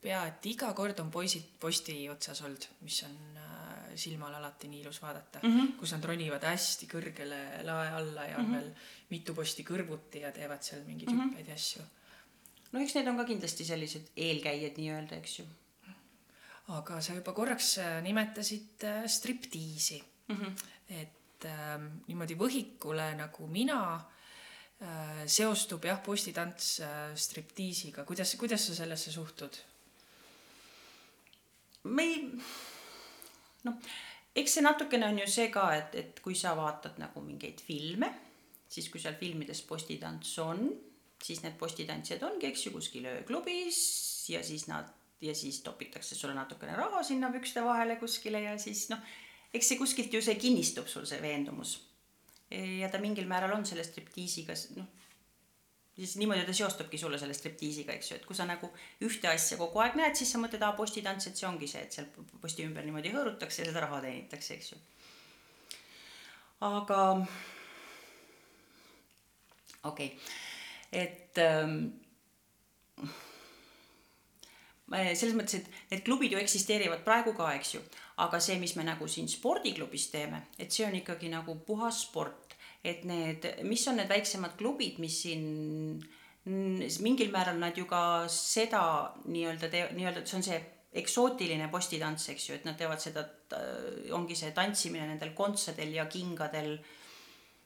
pea 0.02 0.24
et 0.32 0.46
iga 0.50 0.72
kord 0.74 0.98
on 1.04 1.12
poisid 1.14 1.52
posti 1.62 2.00
otsas 2.10 2.42
olnud, 2.42 2.66
mis 2.82 3.04
on 3.06 3.20
äh, 3.38 3.92
silmale 3.94 4.40
alati 4.40 4.72
nii 4.72 4.82
ilus 4.82 4.98
vaadata 5.04 5.44
mm, 5.44 5.52
-hmm. 5.54 5.76
kus 5.80 5.94
nad 5.94 6.08
ronivad 6.10 6.44
hästi 6.44 6.88
kõrgele 6.90 7.42
lae 7.68 7.92
alla 8.00 8.26
ja 8.26 8.40
on 8.40 8.46
mm 8.46 8.50
-hmm. 8.50 8.56
veel 8.58 8.72
mitu 9.10 9.36
posti 9.38 9.64
kõrvuti 9.64 10.24
ja 10.26 10.32
teevad 10.32 10.64
seal 10.64 10.82
mingeid 10.88 11.12
mm 11.12 11.20
-hmm. 11.20 11.30
hüppeid 11.30 11.48
ja 11.48 11.54
asju. 11.54 11.84
no 12.72 12.80
eks 12.80 12.96
need 12.96 13.08
on 13.08 13.18
ka 13.18 13.26
kindlasti 13.26 13.66
sellised 13.66 14.10
eelkäijad 14.16 14.82
nii-öelda, 14.82 15.16
eks 15.22 15.40
ju 15.40 15.46
aga 16.68 17.02
sa 17.02 17.14
juba 17.14 17.34
korraks 17.34 17.78
äh, 17.78 18.02
nimetasid 18.02 18.84
äh, 18.84 19.06
striptiisi 19.06 20.04
mm. 20.28 20.36
-hmm. 20.36 20.52
et 20.90 21.25
äh, 21.50 21.78
niimoodi 22.08 22.38
võhikule 22.40 23.12
nagu 23.20 23.48
mina 23.52 23.80
äh, 23.96 25.24
seostub 25.28 25.86
jah, 25.86 26.02
postitants 26.04 26.80
äh, 26.86 27.14
striptiisiga, 27.16 28.06
kuidas, 28.08 28.36
kuidas 28.40 28.68
sa 28.70 28.78
sellesse 28.82 29.14
suhtud? 29.16 29.62
me 31.86 32.04
ei, 32.04 32.22
noh, 33.68 33.76
eks 34.34 34.58
see 34.58 34.66
natukene 34.66 35.06
on 35.12 35.20
ju 35.22 35.30
see 35.30 35.52
ka, 35.54 35.68
et, 35.78 35.96
et 36.02 36.22
kui 36.26 36.34
sa 36.38 36.56
vaatad 36.58 36.98
nagu 36.98 37.22
mingeid 37.22 37.62
filme, 37.62 38.10
siis 38.68 38.90
kui 38.90 39.02
seal 39.02 39.20
filmides 39.20 39.62
postitants 39.70 40.34
on, 40.42 40.66
siis 41.22 41.44
need 41.46 41.56
postitantsijad 41.60 42.26
ongi, 42.26 42.50
eks 42.50 42.66
ju, 42.68 42.74
kuskil 42.74 43.06
ööklubis 43.12 43.80
ja 44.34 44.42
siis 44.44 44.66
nad 44.68 44.90
ja 45.22 45.36
siis 45.36 45.62
topitakse 45.64 46.16
sulle 46.16 46.34
natukene 46.34 46.76
raha 46.76 47.04
sinna 47.04 47.32
pükste 47.32 47.64
vahele 47.64 47.96
kuskile 47.96 48.42
ja 48.42 48.58
siis 48.60 48.90
noh, 48.92 49.00
eks 49.56 49.72
see 49.72 49.80
kuskilt 49.80 50.14
ju 50.14 50.22
see 50.22 50.38
kinnistub 50.40 50.88
sul 50.92 51.08
see 51.10 51.22
veendumus. 51.22 51.78
ja 52.52 52.90
ta 52.92 53.02
mingil 53.02 53.28
määral 53.28 53.56
on 53.56 53.66
selle 53.66 53.84
striptiisiga 53.84 54.54
noh, 54.76 54.88
siis 55.96 56.16
niimoodi 56.20 56.46
ta 56.46 56.54
seostubki 56.54 56.98
sulle 56.98 57.20
selle 57.20 57.34
striptiisiga, 57.34 57.96
eks 57.96 58.12
ju, 58.12 58.20
et 58.20 58.26
kui 58.28 58.36
sa 58.36 58.46
nagu 58.48 58.70
ühte 59.06 59.30
asja 59.32 59.58
kogu 59.58 59.80
aeg 59.84 59.96
näed, 60.00 60.18
siis 60.20 60.32
sa 60.34 60.42
mõtled, 60.42 60.64
aa 60.66 60.76
postitants, 60.78 61.30
et 61.30 61.40
see 61.40 61.48
ongi 61.48 61.70
see, 61.72 61.84
et 61.88 61.96
seal 61.96 62.10
posti 62.42 62.66
ümber 62.68 62.86
niimoodi 62.86 63.14
hõõrutakse 63.16 63.64
ja 63.64 63.70
seda 63.70 63.86
raha 63.86 64.02
teenitakse, 64.04 64.60
eks 64.60 64.74
ju. 64.74 64.82
aga 66.70 67.02
okei 69.84 70.12
okay., 70.12 70.12
et 70.96 71.40
ähm, 71.44 71.80
selles 74.92 75.36
mõttes, 75.36 75.60
et 75.60 75.92
need 75.92 76.04
klubid 76.06 76.36
ju 76.36 76.40
eksisteerivad 76.40 77.02
praegu 77.08 77.34
ka, 77.38 77.50
eks 77.58 77.76
ju, 77.76 77.82
aga 78.24 78.40
see, 78.40 78.60
mis 78.62 78.76
me 78.78 78.86
nagu 78.88 79.08
siin 79.12 79.28
spordiklubis 79.32 80.10
teeme, 80.14 80.46
et 80.60 80.72
see 80.72 80.86
on 80.88 80.96
ikkagi 80.96 81.32
nagu 81.32 81.58
puhas 81.68 82.06
sport, 82.08 82.56
et 82.86 83.04
need, 83.08 83.48
mis 83.68 83.84
on 83.90 84.00
need 84.00 84.12
väiksemad 84.12 84.56
klubid, 84.60 85.02
mis 85.04 85.18
siin 85.26 85.44
mingil 86.46 87.32
määral 87.34 87.58
nad 87.58 87.78
ju 87.78 87.88
ka 87.90 88.28
seda 88.30 88.84
nii-öelda 89.26 89.70
tee-, 89.74 89.90
nii-öelda, 89.98 90.24
see 90.30 90.38
on 90.40 90.46
see 90.46 90.62
eksootiline 91.02 91.68
postitants, 91.74 92.30
eks 92.32 92.50
ju, 92.50 92.56
et 92.56 92.68
nad 92.68 92.78
teevad 92.80 93.02
seda, 93.04 93.26
ongi 94.16 94.38
see 94.38 94.54
tantsimine 94.56 95.10
nendel 95.10 95.34
kontsadel 95.36 95.92
ja 95.98 96.06
kingadel. 96.08 96.78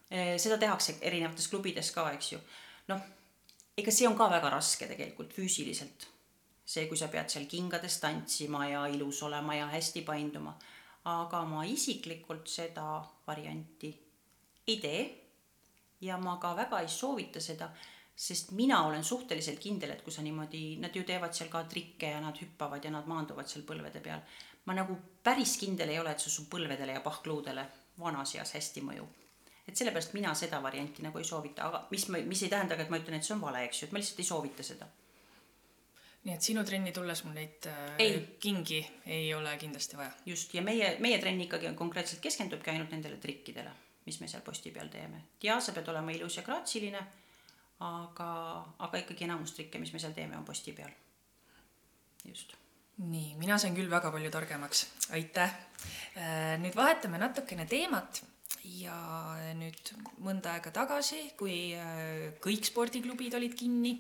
seda 0.10 0.58
tehakse 0.58 0.96
erinevates 1.06 1.48
klubides 1.52 1.92
ka, 1.94 2.08
eks 2.16 2.32
ju. 2.32 2.40
noh 2.90 3.04
ega 3.80 3.94
see 3.94 4.08
on 4.10 4.18
ka 4.18 4.30
väga 4.32 4.52
raske 4.54 4.88
tegelikult 4.90 5.34
füüsiliselt. 5.36 6.08
See, 6.70 6.86
kui 6.90 6.98
sa 6.98 7.10
pead 7.10 7.32
seal 7.34 7.48
kingades 7.50 7.98
tantsima 8.04 8.68
ja 8.70 8.84
ilus 8.94 9.24
olema 9.26 9.56
ja 9.58 9.70
hästi 9.72 10.04
painduma. 10.06 10.58
aga 11.10 11.40
ma 11.48 11.64
isiklikult 11.66 12.48
seda 12.52 13.02
varianti 13.28 13.90
ei 14.68 14.78
tee. 14.78 15.00
ja 16.02 16.18
ma 16.18 16.38
ka 16.38 16.56
väga 16.56 16.80
ei 16.80 16.88
soovita 16.88 17.42
seda, 17.42 17.70
sest 18.16 18.52
mina 18.52 18.84
olen 18.88 19.04
suhteliselt 19.04 19.60
kindel, 19.60 19.92
et 19.92 20.02
kui 20.02 20.14
sa 20.14 20.22
niimoodi, 20.22 20.78
nad 20.80 20.96
ju 20.96 21.04
teevad 21.04 21.34
seal 21.34 21.50
ka 21.50 21.64
trikke 21.64 22.12
ja 22.14 22.22
nad 22.22 22.38
hüppavad 22.42 22.86
ja 22.86 22.92
nad 22.92 23.08
maanduvad 23.08 23.48
seal 23.48 23.66
põlvede 23.66 24.04
peal. 24.04 24.22
ma 24.66 24.74
nagu 24.74 24.98
päris 25.24 25.58
kindel 25.58 25.90
ei 25.90 26.00
ole, 26.00 26.12
et 26.12 26.20
see 26.20 26.32
su 26.36 26.46
põlvedele 26.52 26.94
ja 26.94 27.02
pahkluudele 27.02 27.66
vanas 28.00 28.36
eas 28.36 28.54
hästi 28.56 28.86
mõjub 28.92 29.18
et 29.68 29.78
sellepärast 29.78 30.14
mina 30.14 30.34
seda 30.36 30.62
varianti 30.64 31.04
nagu 31.06 31.20
ei 31.22 31.26
soovita, 31.26 31.68
aga 31.68 31.88
mis 31.92 32.08
mis 32.10 32.44
ei 32.44 32.50
tähenda 32.50 32.76
ka, 32.76 32.84
et 32.84 32.90
ma 32.94 32.98
ütlen, 33.02 33.18
et 33.18 33.26
see 33.26 33.36
on 33.36 33.42
vale, 33.42 33.64
eks 33.66 33.82
ju, 33.82 33.88
et 33.88 33.94
ma 33.94 34.02
lihtsalt 34.02 34.22
ei 34.24 34.30
soovita 34.30 34.66
seda. 34.66 34.88
Nii 36.28 36.36
et 36.36 36.44
sinu 36.44 36.64
trenni 36.68 36.92
tulles 36.96 37.22
mul 37.26 37.36
neid 37.38 37.68
äh, 37.72 37.94
Ei. 38.04 38.18
kingi 38.44 38.80
ei 39.08 39.34
ole 39.34 39.56
kindlasti 39.58 39.98
vaja. 39.98 40.12
just, 40.26 40.54
ja 40.54 40.64
meie, 40.66 40.96
meie 41.00 41.20
trenn 41.22 41.42
ikkagi 41.46 41.70
on 41.70 41.78
konkreetselt 41.80 42.22
keskendubki 42.24 42.74
ainult 42.74 42.92
nendele 42.96 43.18
trikkidele, 43.24 43.72
mis 44.06 44.20
me 44.22 44.28
seal 44.28 44.44
posti 44.46 44.74
peal 44.76 44.92
teeme. 44.92 45.24
ja 45.44 45.60
sa 45.64 45.76
pead 45.76 45.88
olema 45.88 46.16
ilus 46.16 46.38
ja 46.38 46.44
graatsiline, 46.44 47.04
aga, 47.88 48.32
aga 48.88 49.04
ikkagi 49.04 49.28
enamus 49.30 49.56
trikke, 49.56 49.80
mis 49.80 49.94
me 49.96 50.02
seal 50.04 50.16
teeme, 50.18 50.38
on 50.38 50.48
posti 50.48 50.76
peal. 50.76 50.92
just. 52.26 52.58
nii, 52.98 53.36
mina 53.40 53.58
sain 53.58 53.78
küll 53.78 53.92
väga 53.92 54.12
palju 54.12 54.32
targemaks, 54.32 54.88
aitäh. 55.16 55.56
nüüd 56.60 56.76
vahetame 56.76 57.22
natukene 57.22 57.66
teemat 57.66 58.24
ja 58.68 58.96
nüüd 59.58 59.92
mõnda 60.24 60.56
aega 60.56 60.72
tagasi, 60.76 61.22
kui 61.40 61.72
äh, 61.78 62.36
kõik 62.44 62.68
spordiklubid 62.68 63.36
olid 63.38 63.56
kinni, 63.58 63.94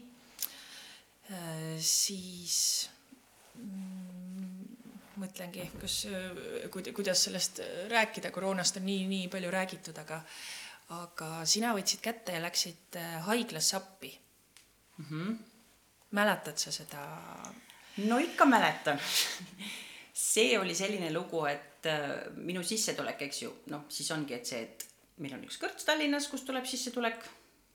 siis 1.79 2.89
mm, 3.55 4.63
mõtlengi, 5.21 5.67
kas, 5.81 5.99
kuidas 6.73 7.25
sellest 7.27 7.61
rääkida, 7.91 8.31
koroonast 8.33 8.79
on 8.81 8.87
nii, 8.89 9.03
nii 9.11 9.27
palju 9.29 9.51
räägitud, 9.53 10.01
aga 10.01 10.23
aga 10.95 11.43
sina 11.45 11.73
võtsid 11.77 12.01
kätte 12.01 12.33
ja 12.33 12.41
läksid 12.41 12.97
äh, 12.97 13.19
haiglasse 13.27 13.75
appi 13.77 14.09
mm. 14.97 15.05
-hmm. 15.05 15.35
mäletad 16.17 16.57
sa 16.57 16.71
seda? 16.71 17.03
no 17.97 18.17
ikka 18.17 18.45
mäletan 18.45 18.99
see 20.13 20.57
oli 20.59 20.75
selline 20.75 21.13
lugu, 21.13 21.45
et 21.45 21.85
äh, 21.85 22.31
minu 22.35 22.63
sissetulek, 22.63 23.21
eks 23.21 23.41
ju, 23.41 23.53
noh, 23.71 23.85
siis 23.89 24.11
ongi, 24.11 24.33
et 24.33 24.45
see, 24.45 24.61
et 24.61 24.87
meil 25.17 25.35
on 25.37 25.45
üks 25.45 25.59
kõrts 25.61 25.85
Tallinnas, 25.85 26.27
kust 26.27 26.45
tuleb 26.45 26.65
sissetulek, 26.65 27.23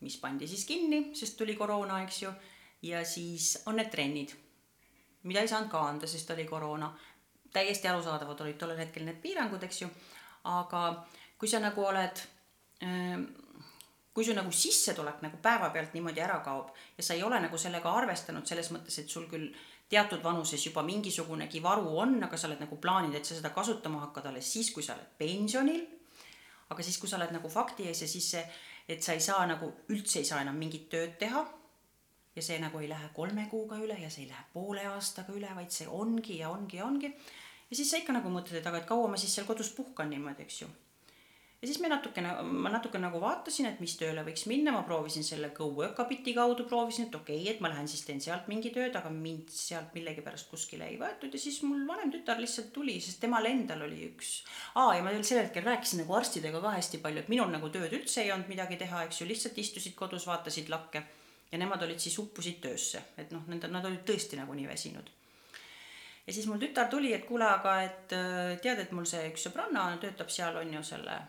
mis 0.00 0.16
pandi 0.20 0.48
siis 0.48 0.64
kinni, 0.68 1.10
sest 1.16 1.38
tuli 1.38 1.56
koroona, 1.56 2.02
eks 2.04 2.22
ju, 2.22 2.32
ja 2.84 3.04
siis 3.08 3.54
on 3.66 3.78
need 3.80 3.90
trennid, 3.92 4.34
mida 5.24 5.40
ei 5.40 5.48
saanud 5.48 5.70
ka 5.72 5.80
anda, 5.88 6.06
sest 6.10 6.30
oli 6.30 6.44
koroona. 6.44 6.92
täiesti 7.54 7.88
arusaadavad 7.88 8.40
olid 8.40 8.58
tollel 8.58 8.78
hetkel 8.78 9.04
need 9.06 9.20
piirangud, 9.22 9.62
eks 9.62 9.82
ju, 9.82 9.88
aga 10.50 10.80
kui 11.38 11.48
sa 11.48 11.60
nagu 11.62 11.84
oled 11.86 12.22
ähm, 12.82 13.28
kui 14.14 14.24
su 14.24 14.34
nagu 14.34 14.50
sissetulek 14.54 15.22
nagu 15.24 15.38
päevapealt 15.42 15.94
niimoodi 15.94 16.22
ära 16.22 16.38
kaob 16.44 16.70
ja 16.98 17.02
sa 17.02 17.14
ei 17.14 17.22
ole 17.26 17.40
nagu 17.42 17.58
sellega 17.58 17.90
arvestanud 17.98 18.46
selles 18.46 18.70
mõttes, 18.70 18.98
et 19.00 19.10
sul 19.10 19.26
küll 19.30 19.48
teatud 19.90 20.22
vanuses 20.22 20.62
juba 20.66 20.84
mingisugunegi 20.86 21.62
varu 21.62 21.96
on, 21.98 22.14
aga 22.24 22.38
sa 22.38 22.48
oled 22.48 22.62
nagu 22.62 22.78
plaaninud, 22.80 23.18
et 23.18 23.26
sa 23.26 23.36
seda 23.36 23.50
kasutama 23.54 24.04
hakkad 24.06 24.30
alles 24.30 24.52
siis, 24.54 24.70
kui 24.74 24.86
sa 24.86 24.94
oled 24.94 25.10
pensionil. 25.18 25.82
aga 26.70 26.82
siis, 26.82 26.96
kui 26.98 27.08
sa 27.08 27.18
oled 27.18 27.34
nagu 27.34 27.48
fakti 27.52 27.84
ees 27.90 28.00
ja 28.02 28.08
siis 28.08 28.30
see, 28.34 28.44
et 28.88 29.02
sa 29.02 29.12
ei 29.12 29.20
saa 29.20 29.44
nagu 29.46 29.68
üldse 29.92 30.22
ei 30.22 30.24
saa 30.24 30.40
enam 30.42 30.56
mingit 30.56 30.88
tööd 30.90 31.18
teha. 31.20 31.42
Ja 32.36 32.42
see 32.42 32.58
nagu 32.62 32.80
ei 32.82 32.88
lähe 32.90 33.10
kolme 33.16 33.46
kuuga 33.50 33.78
üle 33.82 33.98
ja 34.00 34.10
see 34.10 34.24
ei 34.26 34.30
lähe 34.30 34.46
poole 34.52 34.86
aastaga 34.94 35.34
üle, 35.36 35.50
vaid 35.56 35.74
see 35.74 35.88
ongi 35.88 36.38
ja 36.40 36.50
ongi 36.50 36.80
ja 36.80 36.86
ongi. 36.86 37.12
ja 37.70 37.76
siis 37.76 37.90
sa 37.90 38.00
ikka 38.00 38.16
nagu 38.16 38.32
mõtled, 38.32 38.58
et 38.60 38.66
aga 38.66 38.82
et 38.82 38.88
kaua 38.88 39.10
ma 39.10 39.20
siis 39.20 39.34
seal 39.34 39.46
kodus 39.46 39.72
puhkan 39.76 40.10
niimoodi, 40.10 40.46
eks 40.48 40.64
ju 40.64 40.70
ja 41.64 41.68
siis 41.68 41.80
me 41.80 41.88
natukene, 41.88 42.28
ma 42.44 42.68
natuke 42.68 43.00
nagu 43.00 43.16
vaatasin, 43.22 43.70
et 43.70 43.78
mis 43.80 43.94
tööle 43.96 44.20
võiks 44.26 44.42
minna, 44.50 44.72
ma 44.74 44.82
proovisin 44.84 45.24
selle 45.24 45.48
GoWorkabiti 45.56 46.34
kaudu, 46.36 46.66
proovisin, 46.68 47.06
et 47.08 47.16
okei 47.16 47.38
okay,, 47.40 47.54
et 47.54 47.62
ma 47.64 47.70
lähen 47.72 47.88
siis 47.88 48.02
teen 48.04 48.20
sealt 48.20 48.50
mingi 48.52 48.68
tööd, 48.74 48.92
aga 49.00 49.08
mind 49.08 49.48
sealt 49.54 49.96
millegipärast 49.96 50.50
kuskile 50.50 50.90
ei 50.90 50.98
võetud 51.00 51.32
ja 51.32 51.40
siis 51.40 51.62
mul 51.64 51.86
vanem 51.88 52.12
tütar 52.12 52.42
lihtsalt 52.42 52.68
tuli, 52.76 52.98
sest 53.00 53.22
temal 53.24 53.48
endal 53.48 53.86
oli 53.86 54.02
üks. 54.10 54.34
aa, 54.74 54.92
ja 54.98 55.06
ma 55.06 55.14
veel 55.14 55.24
sel 55.24 55.40
hetkel 55.40 55.64
rääkisin 55.64 56.04
nagu 56.04 56.18
arstidega 56.18 56.60
ka 56.60 56.76
hästi 56.76 57.00
palju, 57.06 57.24
et 57.24 57.32
minul 57.32 57.48
nagu 57.54 57.72
tööd 57.72 57.96
üldse 57.96 58.20
ei 58.26 58.32
olnud 58.34 58.52
midagi 58.52 58.76
teha, 58.84 59.06
eks 59.08 59.22
ju, 59.22 59.30
lihtsalt 59.32 59.64
istusid 59.64 59.96
kodus, 59.96 60.28
vaatasid 60.28 60.68
lakke 60.68 61.06
ja 61.54 61.60
nemad 61.60 61.86
olid 61.86 62.02
siis 62.02 62.18
uppusid 62.18 62.58
töösse, 62.64 63.04
et 63.20 63.30
noh, 63.34 63.46
nende, 63.46 63.70
nad 63.70 63.86
olid 63.86 64.02
tõesti 64.08 64.40
nagu 64.40 64.56
nii 64.58 64.66
väsinud 64.68 65.12
ja 66.26 66.32
siis 66.32 66.48
mul 66.50 66.58
tütar 66.58 66.90
tuli, 66.90 67.12
et 67.14 67.28
kuule, 67.28 67.46
aga 67.46 67.78
et 67.86 68.18
tead, 68.64 68.82
et 68.82 68.92
mul 68.96 69.06
see 69.08 69.22
üks 69.30 69.46
sõbranna 69.46 69.86
töötab 70.02 70.32
seal 70.32 70.56
on 70.60 70.76
ju 70.78 70.82
selle 70.94 71.20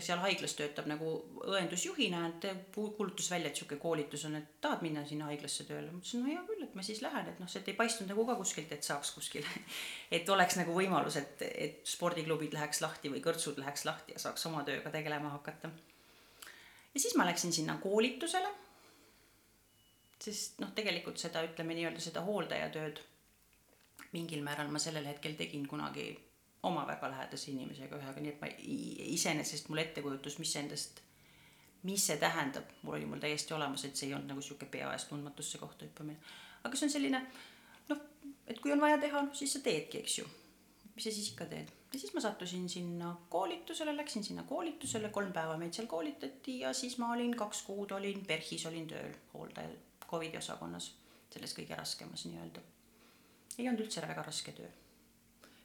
seal 0.00 0.20
haiglas 0.22 0.54
töötab 0.56 0.86
nagu 0.88 1.10
õendusjuhina, 1.44 2.22
et 2.30 2.46
kuulutas 2.72 3.28
välja, 3.30 3.50
et 3.50 3.58
niisugune 3.58 3.80
koolitus 3.82 4.24
on, 4.28 4.38
et 4.38 4.54
tahad 4.64 4.80
minna 4.84 5.02
sinna 5.08 5.28
haiglasse 5.28 5.66
tööle. 5.68 5.90
ma 5.90 6.00
ütlesin, 6.00 6.22
no 6.22 6.30
hea 6.30 6.44
küll, 6.48 6.62
et 6.64 6.78
ma 6.78 6.84
siis 6.86 7.02
lähen, 7.04 7.28
et 7.28 7.42
noh, 7.42 7.50
see 7.50 7.62
ei 7.66 7.76
paistnud 7.76 8.08
nagu 8.08 8.24
ka 8.28 8.38
kuskilt, 8.40 8.72
et 8.72 8.86
saaks 8.86 9.12
kuskile. 9.18 9.60
et 10.16 10.32
oleks 10.32 10.56
nagu 10.56 10.76
võimalus, 10.76 11.18
et, 11.20 11.44
et 11.50 11.84
spordiklubid 11.84 12.56
läheks 12.56 12.80
lahti 12.80 13.12
või 13.12 13.20
kõrtsud 13.24 13.60
läheks 13.60 13.84
lahti 13.88 14.16
ja 14.16 14.22
saaks 14.22 14.48
oma 14.48 14.64
tööga 14.64 14.92
tegelema 14.94 15.34
hakata. 15.36 15.70
ja 16.94 17.00
siis 17.00 17.16
ma 17.20 17.28
läksin 17.28 17.52
sinna 17.52 17.76
koolitusele. 17.82 18.54
Sest 20.20 20.60
noh, 20.60 20.72
tegelikult 20.76 21.18
seda, 21.18 21.42
ütleme 21.46 21.76
nii-öelda 21.76 22.02
seda 22.02 22.22
hooldajatööd 22.26 23.00
mingil 24.12 24.42
määral 24.42 24.70
ma 24.72 24.80
sellel 24.82 25.06
hetkel 25.06 25.36
tegin 25.38 25.66
kunagi 25.70 26.08
oma 26.66 26.82
väga 26.86 27.08
lähedase 27.12 27.50
inimesega 27.52 27.96
ühega, 27.96 28.20
nii 28.20 28.32
et 28.34 28.42
ma 28.42 28.50
iseenesest 29.14 29.70
mul 29.70 29.80
ettekujutus, 29.84 30.36
mis 30.42 30.52
endast, 30.60 31.00
mis 31.88 32.04
see 32.10 32.18
tähendab, 32.20 32.68
mul 32.82 32.98
oli 32.98 33.08
mul 33.08 33.22
täiesti 33.22 33.54
olemas, 33.56 33.86
et 33.86 33.96
see 33.96 34.10
ei 34.10 34.16
olnud 34.16 34.34
nagu 34.34 34.44
sihuke 34.44 34.68
pea 34.72 34.90
ees 34.92 35.06
tundmatusse 35.08 35.60
kohta 35.62 35.86
hüppamine. 35.86 36.18
aga 36.64 36.76
see 36.76 36.90
on 36.90 36.94
selline 36.96 37.22
noh, 37.88 38.02
et 38.46 38.60
kui 38.60 38.74
on 38.74 38.82
vaja 38.82 38.98
teha, 39.00 39.22
noh 39.24 39.36
siis 39.36 39.56
sa 39.56 39.64
teedki, 39.64 40.02
eks 40.04 40.18
ju. 40.18 40.26
mis 40.94 41.06
sa 41.06 41.14
siis 41.16 41.30
ikka 41.32 41.46
teed. 41.54 41.70
ja 41.94 41.98
siis 41.98 42.12
ma 42.14 42.20
sattusin 42.20 42.68
sinna 42.68 43.14
koolitusele, 43.32 43.96
läksin 43.96 44.26
sinna 44.26 44.42
koolitusele, 44.42 45.08
kolm 45.08 45.32
päeva 45.32 45.56
meid 45.56 45.72
seal 45.78 45.88
koolitati 45.88 46.58
ja 46.66 46.74
siis 46.76 46.98
ma 46.98 47.14
olin 47.14 47.32
kaks 47.36 47.62
kuud 47.70 47.96
olin 47.96 48.26
PERHis 48.26 48.66
olin 48.68 48.90
tööl 48.90 49.16
hooldaja 49.32 49.70
Covidi 50.10 50.38
osakonnas, 50.40 50.92
selles 51.30 51.54
kõige 51.56 51.78
raskemas 51.78 52.26
nii-öelda. 52.26 52.62
ei 53.58 53.68
olnud 53.68 53.86
üldse 53.86 54.02
väga 54.02 54.26
raske 54.26 54.52
töö 54.56 54.70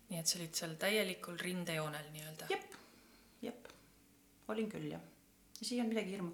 nii 0.09 0.21
et 0.21 0.29
sa 0.29 0.39
olid 0.39 0.57
seal 0.57 0.73
täielikul 0.81 1.37
rindejoonel 1.41 2.09
nii-öelda? 2.13 2.49
jep, 2.51 2.75
jep, 3.45 3.69
olin 4.53 4.67
küll 4.69 4.89
jah. 4.91 5.05
ja 5.59 5.67
siin 5.67 5.79
ei 5.79 5.83
olnud 5.83 5.95
midagi 5.95 6.13
hirmu. 6.13 6.33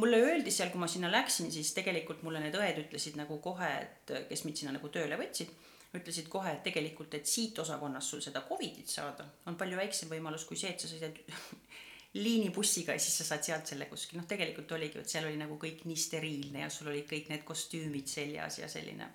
mulle 0.00 0.20
öeldi 0.28 0.52
seal, 0.52 0.72
kui 0.72 0.82
ma 0.82 0.88
sinna 0.90 1.10
läksin, 1.12 1.52
siis 1.54 1.72
tegelikult 1.76 2.24
mulle 2.26 2.42
need 2.44 2.56
õed 2.58 2.82
ütlesid 2.84 3.16
nagu 3.20 3.38
kohe, 3.44 3.70
et 3.86 4.14
kes 4.28 4.44
mind 4.44 4.60
sinna 4.60 4.74
nagu 4.76 4.90
tööle 4.92 5.18
võtsid, 5.20 5.52
ütlesid 5.94 6.28
kohe, 6.28 6.56
et 6.56 6.64
tegelikult, 6.66 7.14
et 7.14 7.28
siit 7.30 7.58
osakonnast 7.62 8.12
sul 8.12 8.22
seda 8.24 8.42
Covidit 8.48 8.90
saada, 8.90 9.26
on 9.48 9.56
palju 9.56 9.78
väiksem 9.78 10.10
võimalus 10.12 10.44
kui 10.48 10.58
see, 10.58 10.74
et 10.74 10.82
sa 10.82 10.90
sõidad 10.90 11.20
liinibussiga 12.14 12.94
ja 12.94 13.02
siis 13.02 13.16
sa 13.18 13.26
saad 13.26 13.46
sealt 13.46 13.70
selle 13.70 13.88
kuskil, 13.90 14.20
noh, 14.20 14.26
tegelikult 14.30 14.72
oligi, 14.76 15.00
et 15.02 15.10
seal 15.10 15.26
oli 15.26 15.38
nagu 15.40 15.56
kõik 15.60 15.82
nii 15.88 15.98
steriilne 15.98 16.62
ja 16.62 16.70
sul 16.70 16.92
olid 16.92 17.08
kõik 17.10 17.30
need 17.32 17.42
kostüümid 17.46 18.10
seljas 18.10 18.60
ja 18.62 18.68
selline, 18.70 19.08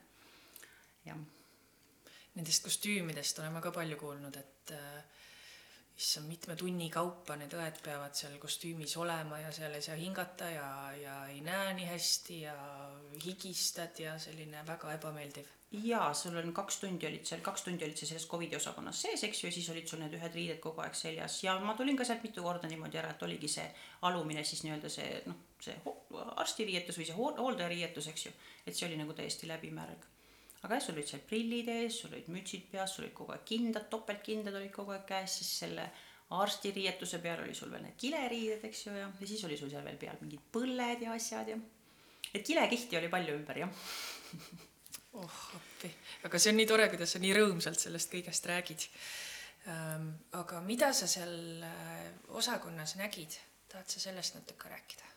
jah. 1.08 1.28
Nendest 2.36 2.64
kostüümidest 2.64 3.40
olen 3.42 3.56
ma 3.56 3.62
ka 3.64 3.72
palju 3.76 3.98
kuulnud, 4.00 4.36
et 4.38 4.74
äh, 4.76 5.19
issand, 6.00 6.30
mitme 6.32 6.56
tunni 6.56 6.88
kaupa 6.94 7.36
need 7.40 7.54
õed 7.58 7.80
peavad 7.84 8.16
seal 8.16 8.38
kostüümis 8.40 8.96
olema 9.02 9.40
ja 9.42 9.52
seal 9.56 9.74
ei 9.76 9.84
saa 9.84 9.98
hingata 10.00 10.50
ja, 10.54 10.68
ja 10.96 11.16
ei 11.32 11.42
näe 11.44 11.74
nii 11.76 11.88
hästi 11.90 12.42
ja 12.46 12.58
higistad 13.26 14.00
ja 14.00 14.16
selline 14.20 14.64
väga 14.68 14.94
ebameeldiv. 14.96 15.50
jaa, 15.84 16.14
sul 16.18 16.38
on 16.40 16.54
kaks 16.56 16.80
tundi 16.82 17.08
olid 17.10 17.28
seal, 17.30 17.42
kaks 17.46 17.66
tundi 17.68 17.86
olid 17.86 18.00
sa 18.00 18.08
selles 18.10 18.28
Covidi 18.32 18.56
osakonnas 18.58 19.02
sees, 19.06 19.26
eks 19.28 19.44
ju, 19.44 19.50
ja 19.50 19.58
siis 19.58 19.68
olid 19.74 19.92
sul 19.92 20.00
need 20.02 20.16
ühed 20.18 20.38
riided 20.40 20.62
kogu 20.64 20.82
aeg 20.86 20.96
seljas. 20.98 21.42
Ja 21.44 21.58
ma 21.62 21.76
tulin 21.78 22.00
ka 22.00 22.08
sealt 22.08 22.24
mitu 22.26 22.46
korda 22.46 22.72
niimoodi 22.72 23.02
ära, 23.02 23.12
et 23.14 23.28
oligi 23.28 23.52
see 23.52 23.68
alumine 24.10 24.46
siis 24.48 24.64
nii-öelda 24.66 24.94
see 24.94 25.20
noh, 25.28 25.44
see 25.62 25.76
arstiriietus 26.42 27.02
või 27.02 27.10
see 27.12 27.20
hooldajariietus, 27.20 28.08
eks 28.14 28.26
ju, 28.30 28.34
et 28.66 28.74
see 28.76 28.88
oli 28.88 28.98
nagu 29.04 29.14
täiesti 29.20 29.52
läbimärg 29.52 30.08
aga 30.64 30.76
jah, 30.76 30.84
sul 30.84 30.98
olid 30.98 31.10
seal 31.10 31.26
prillid 31.28 31.72
ees, 31.72 32.02
sul 32.02 32.14
olid 32.14 32.30
mütsid 32.34 32.70
peas, 32.72 32.94
sul 32.96 33.06
olid 33.06 33.16
kogu 33.16 33.36
aeg 33.36 33.46
kindad, 33.48 33.90
topeltkindad 33.92 34.60
olid 34.60 34.72
kogu 34.76 34.96
aeg 34.96 35.06
käes, 35.08 35.40
siis 35.40 35.52
selle 35.64 35.90
arstiriietuse 36.38 37.20
peal 37.24 37.42
oli 37.44 37.56
sul 37.58 37.72
veel 37.74 37.88
need 37.88 37.98
kileriided, 37.98 38.66
eks 38.70 38.86
ju, 38.86 38.94
ja, 38.94 39.08
ja 39.10 39.28
siis 39.28 39.44
oli 39.48 39.58
sul 39.58 39.72
seal 39.72 39.86
veel 39.86 39.98
peal 40.02 40.20
mingid 40.22 40.44
põlled 40.54 41.06
ja 41.06 41.16
asjad 41.16 41.54
ja 41.54 41.58
et 42.34 42.46
kilekihti 42.46 43.00
oli 43.00 43.10
palju 43.10 43.38
ümber, 43.40 43.64
jah 43.64 43.72
oh 45.18 45.40
appi, 45.58 45.90
aga 46.28 46.42
see 46.42 46.54
on 46.54 46.60
nii 46.60 46.70
tore, 46.70 46.88
kuidas 46.92 47.16
sa 47.16 47.22
nii 47.24 47.34
rõõmsalt 47.38 47.82
sellest 47.82 48.12
kõigest 48.14 48.50
räägid 48.52 48.86
ähm,. 49.74 50.12
aga 50.38 50.62
mida 50.66 50.92
sa 50.94 51.10
seal 51.10 51.64
äh, 51.66 52.10
osakonnas 52.38 52.98
nägid, 53.00 53.40
tahad 53.72 53.90
sa 53.90 54.04
sellest 54.04 54.38
natuke 54.38 54.70
rääkida? 54.70 55.10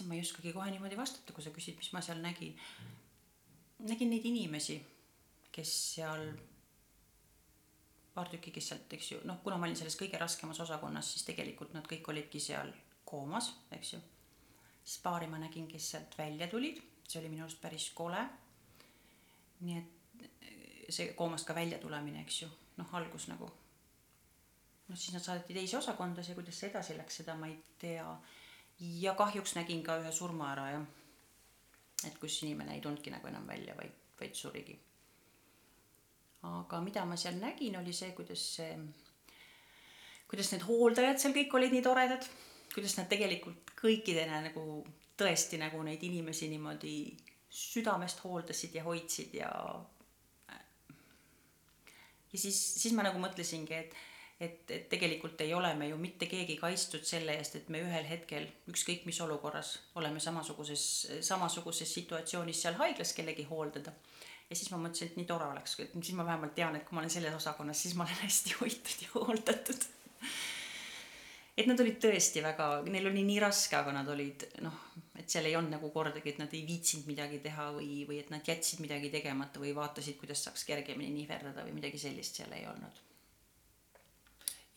Issand, 0.00 0.08
ma 0.08 0.14
ei 0.16 0.24
oskagi 0.24 0.52
kohe 0.52 0.70
niimoodi 0.70 0.96
vastata, 0.96 1.34
kui 1.34 1.44
sa 1.44 1.52
küsid, 1.54 1.76
mis 1.76 1.92
ma 1.92 2.00
seal 2.04 2.20
nägin. 2.22 2.56
nägin 3.88 4.10
neid 4.10 4.24
inimesi, 4.24 4.76
kes 5.52 5.72
seal, 5.94 6.26
paar 8.14 8.28
tükki, 8.28 8.52
kes 8.52 8.68
sealt, 8.72 8.92
eks 8.92 9.12
ju, 9.12 9.20
noh, 9.24 9.40
kuna 9.42 9.56
ma 9.56 9.66
olin 9.66 9.76
selles 9.76 9.96
kõige 9.96 10.18
raskemas 10.20 10.60
osakonnas, 10.60 11.12
siis 11.12 11.24
tegelikult 11.28 11.72
nad 11.74 11.86
kõik 11.88 12.08
olidki 12.12 12.40
seal 12.40 12.72
koomas, 13.04 13.52
eks 13.72 13.94
ju. 13.94 14.00
siis 14.84 15.00
paari 15.02 15.26
ma 15.26 15.38
nägin, 15.38 15.68
kes 15.68 15.90
sealt 15.94 16.18
välja 16.18 16.48
tulid, 16.48 16.80
see 17.08 17.20
oli 17.20 17.32
minu 17.32 17.44
arust 17.44 17.60
päris 17.60 17.90
kole. 17.94 18.28
nii 19.60 19.78
et 19.78 20.90
see 20.90 21.12
koomast 21.14 21.46
ka 21.46 21.54
välja 21.54 21.78
tulemine, 21.78 22.22
eks 22.22 22.42
ju, 22.42 22.48
noh, 22.76 22.94
algus 22.94 23.28
nagu 23.28 23.50
noh, 24.90 24.98
siis 24.98 25.14
nad 25.14 25.24
saadeti 25.24 25.54
teise 25.54 25.78
osakonda, 25.78 26.24
see, 26.26 26.36
kuidas 26.38 26.58
see 26.58 26.70
edasi 26.70 26.96
läks, 26.98 27.20
seda 27.22 27.36
ma 27.38 27.48
ei 27.50 27.56
tea 27.80 28.06
ja 29.00 29.14
kahjuks 29.18 29.54
nägin 29.58 29.82
ka 29.86 29.98
ühe 30.00 30.12
surma 30.12 30.50
ära 30.54 30.70
jah. 30.74 30.86
et 32.08 32.16
kus 32.18 32.40
inimene 32.42 32.74
ei 32.74 32.80
tulnudki 32.80 33.12
nagu 33.12 33.28
enam 33.28 33.46
välja, 33.46 33.76
vaid, 33.76 33.96
vaid 34.20 34.34
surigi. 34.34 34.78
aga 36.48 36.80
mida 36.80 37.04
ma 37.04 37.16
seal 37.20 37.38
nägin, 37.40 37.76
oli 37.78 37.92
see, 37.92 38.12
kuidas 38.16 38.44
see, 38.56 38.72
kuidas 40.30 40.52
need 40.54 40.64
hooldajad 40.66 41.20
seal 41.20 41.36
kõik 41.36 41.58
olid 41.60 41.76
nii 41.76 41.84
toredad, 41.84 42.26
kuidas 42.74 42.96
nad 42.98 43.08
tegelikult 43.12 43.74
kõikidena 43.80 44.40
nagu 44.48 44.82
tõesti 45.20 45.60
nagu 45.60 45.82
neid 45.84 46.02
inimesi 46.06 46.48
niimoodi 46.48 46.94
südamest 47.50 48.22
hooldasid 48.24 48.74
ja 48.78 48.84
hoidsid 48.86 49.34
ja 49.36 49.50
ja 52.32 52.38
siis, 52.38 52.58
siis 52.78 52.94
ma 52.94 53.04
nagu 53.04 53.18
mõtlesingi, 53.20 53.74
et 53.74 53.96
et, 54.40 54.70
et 54.72 54.88
tegelikult 54.88 55.40
ei 55.44 55.52
ole 55.54 55.70
me 55.76 55.90
ju 55.90 55.98
mitte 56.00 56.26
keegi 56.30 56.56
kaitstud 56.60 57.04
selle 57.06 57.36
eest, 57.36 57.58
et 57.58 57.68
me 57.72 57.82
ühel 57.84 58.06
hetkel, 58.08 58.46
ükskõik 58.72 59.04
mis 59.08 59.20
olukorras, 59.20 59.74
oleme 60.00 60.20
samasuguses, 60.22 60.84
samasuguses 61.26 61.92
situatsioonis 61.98 62.62
seal 62.64 62.78
haiglas 62.80 63.12
kellegi 63.16 63.44
hooldada. 63.50 63.92
ja 64.50 64.56
siis 64.56 64.70
ma 64.72 64.80
mõtlesin, 64.82 65.12
et 65.12 65.18
nii 65.20 65.28
tore 65.28 65.46
oleks, 65.46 65.76
et 65.84 65.92
siis 66.00 66.16
ma 66.18 66.26
vähemalt 66.26 66.56
tean, 66.56 66.76
et 66.76 66.86
kui 66.86 66.96
ma 66.96 67.04
olen 67.04 67.12
selles 67.12 67.36
osakonnas, 67.36 67.82
siis 67.82 67.94
ma 67.94 68.06
olen 68.08 68.22
hästi 68.26 68.56
hoitud 68.60 69.04
ja 69.04 69.10
hooldatud. 69.14 69.84
et 71.60 71.68
nad 71.68 71.84
olid 71.84 72.00
tõesti 72.00 72.42
väga, 72.42 72.70
neil 72.88 73.10
oli 73.12 73.26
nii 73.28 73.38
raske, 73.44 73.76
aga 73.76 73.92
nad 73.92 74.08
olid 74.08 74.48
noh, 74.64 74.80
et 75.20 75.28
seal 75.28 75.50
ei 75.50 75.58
olnud 75.60 75.76
nagu 75.76 75.92
kordagi, 75.92 76.32
et 76.32 76.40
nad 76.40 76.56
ei 76.56 76.64
viitsinud 76.64 77.12
midagi 77.12 77.42
teha 77.44 77.68
või, 77.76 78.06
või 78.08 78.22
et 78.24 78.32
nad 78.32 78.48
jätsid 78.48 78.80
midagi 78.80 79.12
tegemata 79.12 79.60
või 79.60 79.76
vaatasid, 79.76 80.16
kuidas 80.16 80.48
saaks 80.48 80.64
kergemini 80.64 81.12
nihverdada 81.20 81.68
või 81.68 81.76
midagi 81.76 82.00
sellist 82.08 82.40
seal 82.40 82.56
ei 82.56 82.64
olnud 82.72 83.04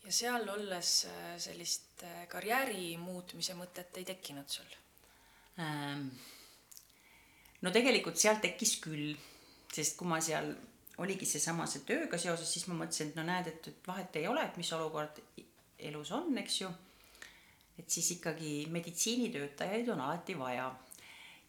ja 0.04 0.12
seal 0.12 0.48
olles 0.52 0.92
äh, 1.08 1.34
sellist 1.40 2.04
äh, 2.04 2.24
karjääri 2.28 2.94
muutmise 3.00 3.56
mõtet 3.56 3.96
ei 4.00 4.06
tekkinud 4.08 4.48
sul 4.52 4.76
ähm,? 5.62 6.08
no 7.64 7.72
tegelikult 7.72 8.20
seal 8.20 8.40
tekkis 8.42 8.76
küll, 8.84 9.14
sest 9.72 9.96
kui 9.96 10.08
ma 10.08 10.20
seal 10.20 10.52
oligi 11.02 11.26
seesama 11.26 11.66
see 11.66 11.82
tööga 11.88 12.18
seoses, 12.20 12.50
siis 12.52 12.68
ma 12.68 12.76
mõtlesin, 12.82 13.10
et 13.10 13.18
no 13.18 13.24
näed, 13.26 13.48
et, 13.50 13.68
et 13.72 13.88
vahet 13.88 14.20
ei 14.20 14.28
ole, 14.30 14.44
et 14.44 14.58
mis 14.60 14.70
olukord 14.76 15.20
elus 15.88 16.12
on, 16.14 16.36
eks 16.38 16.60
ju. 16.60 16.70
et 17.80 17.90
siis 17.90 18.12
ikkagi 18.18 18.66
meditsiinitöötajaid 18.70 19.88
on 19.90 20.04
alati 20.04 20.36
vaja. 20.38 20.68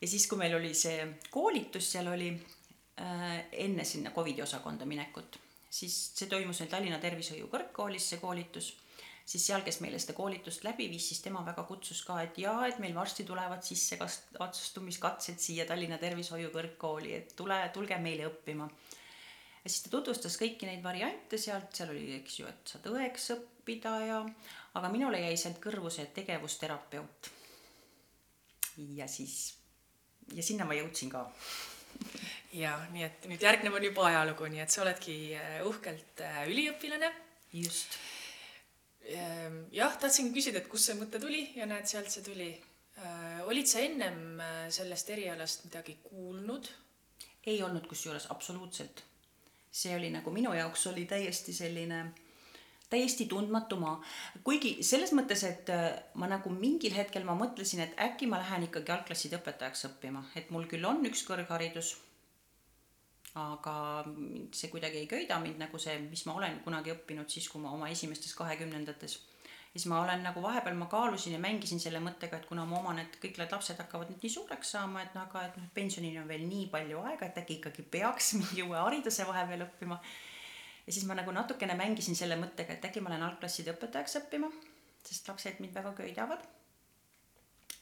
ja 0.02 0.08
siis, 0.08 0.28
kui 0.28 0.40
meil 0.40 0.56
oli 0.56 0.74
see 0.74 1.04
koolitus, 1.30 1.92
seal 1.92 2.08
oli 2.14 2.32
äh, 2.32 3.42
enne 3.52 3.84
sinna 3.84 4.16
Covidi 4.16 4.42
osakonda 4.42 4.88
minekut 4.88 5.40
siis 5.76 5.96
see 6.16 6.32
toimus 6.32 6.62
meil 6.62 6.72
Tallinna 6.72 7.00
Tervishoiu 7.04 7.48
Kõrgkoolis, 7.52 8.10
see 8.12 8.22
koolitus, 8.22 8.72
siis 9.26 9.48
seal, 9.50 9.64
kes 9.66 9.82
meile 9.84 10.00
seda 10.02 10.16
koolitust 10.18 10.64
läbi 10.68 10.88
viis, 10.92 11.08
siis 11.10 11.24
tema 11.26 11.42
väga 11.46 11.66
kutsus 11.68 12.04
ka, 12.08 12.20
et 12.24 12.38
jaa, 12.40 12.68
et 12.70 12.80
meil 12.84 12.96
varsti 12.96 13.26
tulevad 13.28 13.66
sisse 13.66 13.98
kas 14.02 14.20
astumiskatsed 14.46 15.42
siia 15.42 15.66
Tallinna 15.70 15.98
Tervishoiu 16.02 16.52
Kõrgkooli, 16.54 17.16
et 17.18 17.36
tule, 17.38 17.60
tulge 17.74 17.98
meile 18.02 18.30
õppima. 18.30 18.70
ja 19.64 19.70
siis 19.70 19.84
ta 19.84 19.94
tutvustas 19.98 20.38
kõiki 20.42 20.70
neid 20.70 20.84
variante 20.84 21.42
sealt, 21.42 21.74
seal 21.74 21.92
oli, 21.96 22.08
eks 22.22 22.40
ju, 22.40 22.48
et 22.48 22.76
saad 22.76 22.88
õeks 22.94 23.30
õppida 23.36 23.98
ja, 24.06 24.24
aga 24.80 24.94
minule 24.94 25.20
jäi 25.26 25.38
sealt 25.38 25.60
kõrvu 25.64 25.92
see 25.92 26.08
tegevusterapeut. 26.22 27.32
ja 28.96 29.08
siis, 29.08 29.56
ja 30.34 30.44
sinna 30.44 30.70
ma 30.70 30.78
jõudsin 30.78 31.12
ka 31.12 31.26
ja 32.56 32.76
nii 32.94 33.06
et 33.06 33.26
nüüd 33.30 33.44
järgnev 33.44 33.76
on 33.76 33.86
juba 33.90 34.08
ajalugu, 34.10 34.48
nii 34.52 34.64
et 34.64 34.74
sa 34.74 34.84
oledki 34.86 35.16
äh, 35.38 35.58
uhkelt 35.68 36.24
äh, 36.24 36.44
üliõpilane. 36.52 37.12
just. 37.54 37.98
Ehm, 39.06 39.66
jah, 39.76 39.94
tahtsingi 40.02 40.34
küsida, 40.34 40.62
et 40.62 40.70
kust 40.72 40.90
see 40.90 40.98
mõte 40.98 41.22
tuli 41.22 41.44
ja 41.56 41.68
näed, 41.70 41.86
sealt 41.90 42.10
see 42.12 42.24
tuli. 42.26 42.50
Äh, 42.98 43.42
olid 43.46 43.70
sa 43.70 43.84
ennem 43.84 44.42
sellest 44.74 45.12
erialast 45.16 45.68
midagi 45.70 46.00
kuulnud? 46.04 46.72
ei 47.46 47.60
olnud 47.62 47.84
kusjuures 47.86 48.24
absoluutselt. 48.34 49.04
see 49.70 49.92
oli 49.94 50.08
nagu 50.10 50.32
minu 50.34 50.54
jaoks 50.56 50.88
oli 50.88 51.04
täiesti 51.06 51.54
selline 51.54 52.00
täiesti 52.90 53.28
tundmatu 53.30 53.78
maa. 53.78 54.00
kuigi 54.44 54.72
selles 54.82 55.14
mõttes, 55.14 55.44
et 55.46 55.70
ma 56.16 56.30
nagu 56.32 56.50
mingil 56.50 56.96
hetkel 56.98 57.28
ma 57.28 57.36
mõtlesin, 57.38 57.84
et 57.84 57.94
äkki 58.02 58.26
ma 58.32 58.40
lähen 58.42 58.66
ikkagi 58.66 58.96
algklasside 58.96 59.38
õpetajaks 59.38 59.86
õppima, 59.92 60.24
et 60.36 60.50
mul 60.50 60.66
küll 60.72 60.90
on 60.90 61.06
üks 61.06 61.22
kõrgharidus 61.28 61.94
aga 63.36 63.76
see 64.56 64.70
kuidagi 64.72 65.02
ei 65.02 65.08
köida 65.12 65.38
mind 65.44 65.60
nagu 65.60 65.80
see, 65.82 65.96
mis 66.08 66.24
ma 66.28 66.38
olen 66.40 66.62
kunagi 66.64 66.94
õppinud 66.94 67.32
siis, 67.32 67.50
kui 67.52 67.60
ma 67.62 67.74
oma 67.76 67.90
esimestes 67.92 68.36
kahekümnendates. 68.38 69.18
siis 69.74 69.86
ma 69.92 70.00
olen 70.02 70.24
nagu 70.24 70.42
vahepeal 70.42 70.78
ma 70.80 70.86
kaalusin 70.88 71.36
ja 71.36 71.40
mängisin 71.44 71.82
selle 71.84 72.00
mõttega, 72.00 72.40
et 72.40 72.46
kuna 72.48 72.64
mu 72.66 72.78
oma 72.80 72.94
need 72.96 73.18
kõik 73.20 73.42
need 73.42 73.52
lapsed 73.52 73.82
hakkavad 73.84 74.14
nüüd 74.14 74.24
nii 74.24 74.32
suureks 74.38 74.72
saama, 74.78 75.04
et 75.04 75.18
aga 75.20 75.44
et 75.50 75.58
noh, 75.60 75.68
pensionini 75.76 76.22
on 76.22 76.32
veel 76.32 76.48
nii 76.48 76.70
palju 76.72 77.02
aega, 77.10 77.28
et 77.28 77.42
äkki 77.44 77.60
ikkagi 77.60 77.84
peaks 77.98 78.34
mingi 78.40 78.64
uue 78.64 78.80
hariduse 78.80 79.28
vahepeal 79.28 79.68
õppima. 79.68 80.00
ja 80.88 80.94
siis 80.94 81.04
ma 81.10 81.20
nagu 81.20 81.36
natukene 81.36 81.76
mängisin 81.76 82.16
selle 82.16 82.40
mõttega, 82.40 82.78
et 82.80 82.88
äkki 82.88 83.04
ma 83.04 83.12
lähen 83.12 83.28
algklasside 83.28 83.76
õpetajaks 83.76 84.22
õppima, 84.22 84.52
sest 85.04 85.28
lapsed 85.28 85.60
mind 85.60 85.76
väga 85.76 85.92
köidavad 86.00 86.48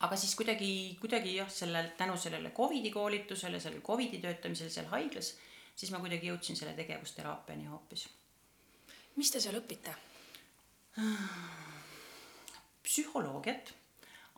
aga 0.03 0.17
siis 0.19 0.35
kuidagi, 0.35 0.71
kuidagi 1.01 1.35
jah, 1.37 1.49
sellel, 1.51 1.93
tänu 1.97 2.17
sellele 2.19 2.51
Covidi 2.55 2.91
koolitusele, 2.91 3.59
sellel 3.59 3.81
Covidi 3.81 4.19
töötamisel 4.23 4.71
seal 4.73 4.89
haiglas, 4.91 5.33
siis 5.75 5.91
ma 5.93 6.01
kuidagi 6.03 6.27
jõudsin 6.31 6.59
selle 6.59 6.73
tegevusteraapiani 6.77 7.69
hoopis. 7.71 8.07
mis 9.15 9.31
te 9.31 9.39
seal 9.39 9.59
õpite? 9.61 9.93
psühholoogiat, 12.83 13.71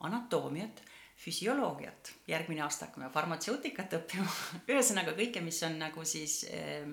anatoomiat, 0.08 0.80
füsioloogiat, 1.20 2.12
järgmine 2.28 2.62
aasta 2.64 2.86
hakkame 2.86 3.10
farmatseutikat 3.12 3.96
õppima 3.98 4.30
ühesõnaga 4.72 5.16
kõike, 5.18 5.42
mis 5.44 5.58
on 5.68 5.78
nagu 5.80 6.04
siis 6.04 6.44
äh, 6.48 6.86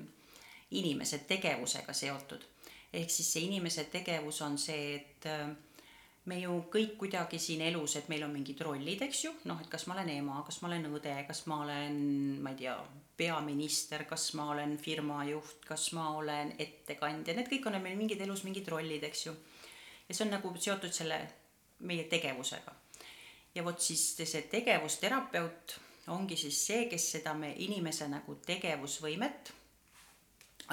inimese 0.71 1.21
tegevusega 1.29 1.93
seotud. 1.93 2.43
ehk 2.93 3.11
siis 3.11 3.31
see 3.33 3.45
inimese 3.47 3.85
tegevus 3.93 4.41
on 4.41 4.57
see, 4.57 4.95
et 4.95 5.29
äh, 5.29 5.53
me 6.25 6.37
ju 6.39 6.53
kõik 6.71 6.95
kuidagi 7.01 7.39
siin 7.41 7.61
elus, 7.65 7.97
et 7.99 8.07
meil 8.11 8.23
on 8.23 8.31
mingid 8.31 8.61
rollid, 8.63 9.01
eks 9.03 9.23
ju, 9.25 9.31
noh, 9.49 9.59
et 9.59 9.67
kas 9.71 9.85
ma 9.89 9.97
olen 9.97 10.11
ema, 10.13 10.39
kas 10.47 10.61
ma 10.63 10.69
olen 10.69 10.87
õde, 10.95 11.15
kas 11.27 11.43
ma 11.51 11.59
olen, 11.65 11.97
ma 12.43 12.53
ei 12.53 12.61
tea, 12.61 12.75
peaminister, 13.19 14.05
kas 14.09 14.29
ma 14.39 14.47
olen 14.53 14.77
firma 14.81 15.19
juht, 15.27 15.65
kas 15.67 15.89
ma 15.97 16.09
olen 16.17 16.55
ettekandja, 16.63 17.35
need 17.35 17.51
kõik 17.51 17.67
on 17.69 17.77
meil 17.83 17.99
mingid 17.99 18.23
elus 18.23 18.45
mingid 18.47 18.71
rollid, 18.71 19.03
eks 19.03 19.25
ju. 19.27 19.35
ja 20.07 20.15
see 20.15 20.25
on 20.25 20.33
nagu 20.37 20.53
seotud 20.55 20.95
selle 20.95 21.19
meie 21.83 22.07
tegevusega. 22.09 22.71
ja 23.55 23.63
vot 23.63 23.81
siis 23.81 24.15
see 24.15 24.47
tegevusterapeut 24.49 25.77
ongi 26.15 26.37
siis 26.39 26.65
see, 26.67 26.87
kes 26.91 27.11
seda 27.17 27.35
me 27.35 27.53
inimese 27.67 28.07
nagu 28.07 28.39
tegevusvõimet 28.47 29.53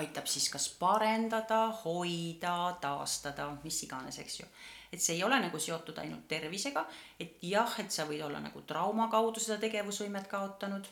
aitab 0.00 0.26
siis 0.30 0.46
kas 0.48 0.68
parendada, 0.78 1.64
hoida, 1.82 2.76
taastada, 2.80 3.50
mis 3.64 3.82
iganes, 3.82 4.18
eks 4.22 4.40
ju 4.40 4.46
et 4.92 5.02
see 5.02 5.16
ei 5.16 5.24
ole 5.24 5.38
nagu 5.40 5.58
seotud 5.58 5.98
ainult 6.02 6.26
tervisega, 6.28 6.84
et 7.20 7.38
jah, 7.46 7.76
et 7.78 7.90
sa 7.94 8.06
võid 8.08 8.24
olla 8.26 8.40
nagu 8.42 8.62
trauma 8.66 9.08
kaudu 9.10 9.40
seda 9.40 9.60
tegevusvõimet 9.62 10.26
kaotanud, 10.30 10.88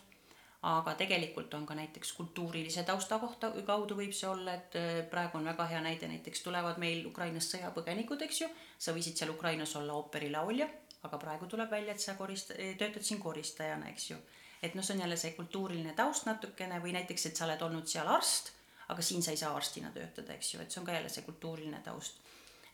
aga 0.69 0.93
tegelikult 0.99 1.53
on 1.55 1.65
ka 1.65 1.75
näiteks 1.75 2.11
kultuurilise 2.17 2.83
tausta 2.83 3.19
kohta 3.19 3.51
kaudu 3.67 3.95
võib 3.95 4.11
see 4.15 4.27
olla, 4.27 4.57
et 4.59 4.75
äh, 4.75 4.89
praegu 5.11 5.39
on 5.39 5.47
väga 5.47 5.67
hea 5.71 5.79
näide, 5.83 6.09
näiteks 6.11 6.43
tulevad 6.43 6.79
meil 6.83 7.05
Ukrainast 7.07 7.55
sõjapõgenikud, 7.55 8.23
eks 8.27 8.41
ju, 8.41 8.49
sa 8.77 8.95
võisid 8.95 9.19
seal 9.19 9.31
Ukrainas 9.31 9.75
olla 9.79 9.95
ooperilaulja, 9.99 10.67
aga 11.07 11.19
praegu 11.19 11.47
tuleb 11.47 11.71
välja, 11.71 11.95
et 11.95 12.03
sa 12.03 12.15
korist-, 12.19 12.55
töötad 12.55 13.03
siin 13.07 13.21
koristajana, 13.23 13.87
eks 13.93 14.09
ju. 14.11 14.19
et 14.61 14.73
noh, 14.75 14.83
see 14.83 14.97
on 14.97 15.05
jälle 15.05 15.15
see 15.17 15.31
kultuuriline 15.37 15.93
taust 15.95 16.25
natukene 16.27 16.81
või 16.83 16.91
näiteks, 16.97 17.29
et 17.29 17.39
sa 17.39 17.45
oled 17.45 17.61
olnud 17.63 17.87
seal 17.87 18.07
arst, 18.11 18.51
aga 18.91 19.01
siin 19.05 19.23
sa 19.23 19.31
ei 19.31 19.39
saa 19.39 19.53
arstina 19.55 19.93
töötada, 19.95 20.35
eks 20.35 20.53
ju, 20.53 20.59
et 20.59 20.71
see 20.71 20.81
on 20.81 20.87
ka 20.87 20.97
jälle 20.97 21.11
see 21.13 21.23
kultuuriline 21.23 21.79
taust. 21.85 22.19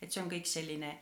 et 0.01 0.11
see 0.11 0.23
on 0.23 0.29
kõik 0.31 0.49
selline 0.49 0.97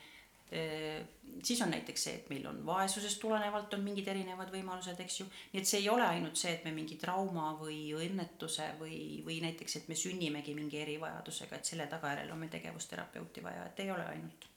siis 1.43 1.61
on 1.61 1.71
näiteks 1.73 2.03
see, 2.03 2.13
et 2.19 2.29
meil 2.29 2.45
on 2.47 2.59
vaesusest 2.65 3.19
tulenevalt 3.21 3.73
on 3.73 3.83
mingid 3.83 4.07
erinevad 4.07 4.51
võimalused, 4.53 4.99
eks 5.01 5.19
ju. 5.19 5.27
nii 5.53 5.61
et 5.61 5.69
see 5.69 5.81
ei 5.81 5.89
ole 5.89 6.05
ainult 6.05 6.37
see, 6.39 6.53
et 6.53 6.65
me 6.67 6.73
mingi 6.75 6.97
trauma 7.01 7.51
või 7.59 7.79
õnnetuse 7.97 8.69
või, 8.79 8.97
või 9.25 9.39
näiteks, 9.43 9.79
et 9.79 9.91
me 9.91 9.97
sünnimegi 9.97 10.55
mingi 10.57 10.81
erivajadusega, 10.83 11.57
et 11.57 11.73
selle 11.73 11.87
tagajärjel 11.91 12.33
on 12.33 12.43
meil 12.43 12.53
tegevusterapeuti 12.53 13.43
vaja, 13.43 13.65
et 13.69 13.85
ei 13.85 13.91
ole 13.91 14.05
ainult 14.15 14.49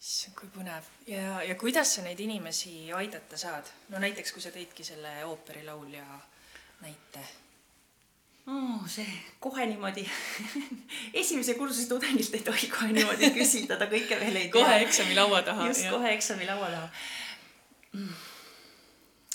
issand, 0.00 0.36
kui 0.38 0.48
põnev 0.54 0.88
ja, 1.10 1.42
ja 1.44 1.54
kuidas 1.60 1.94
sa 1.96 2.04
neid 2.06 2.20
inimesi 2.24 2.90
aidata 2.96 3.38
saad? 3.40 3.68
no 3.92 4.00
näiteks, 4.02 4.32
kui 4.32 4.42
sa 4.42 4.52
tõidki 4.54 4.86
selle 4.86 5.12
ooperilaulja 5.28 6.06
näite 6.80 7.24
oh,. 8.50 8.88
see 8.90 9.06
kohe 9.42 9.66
niimoodi 9.70 10.04
esimese 11.22 11.56
kursuse 11.58 11.88
tudengilt 11.88 12.34
ei 12.34 12.44
tohi 12.46 12.70
kohe 12.72 12.92
niimoodi 12.96 13.32
küsida, 13.36 13.78
ta 13.80 13.88
kõike 13.90 14.20
veel 14.20 14.42
ei 14.42 14.48
tea. 14.48 14.56
kohe 14.58 14.80
eksami 14.86 15.16
laua 15.18 15.42
taha. 15.46 15.70
just, 15.70 15.88
kohe 15.92 16.14
eksami 16.16 16.48
laua 16.48 16.70
taha 16.74 16.88
mm. 17.96 18.14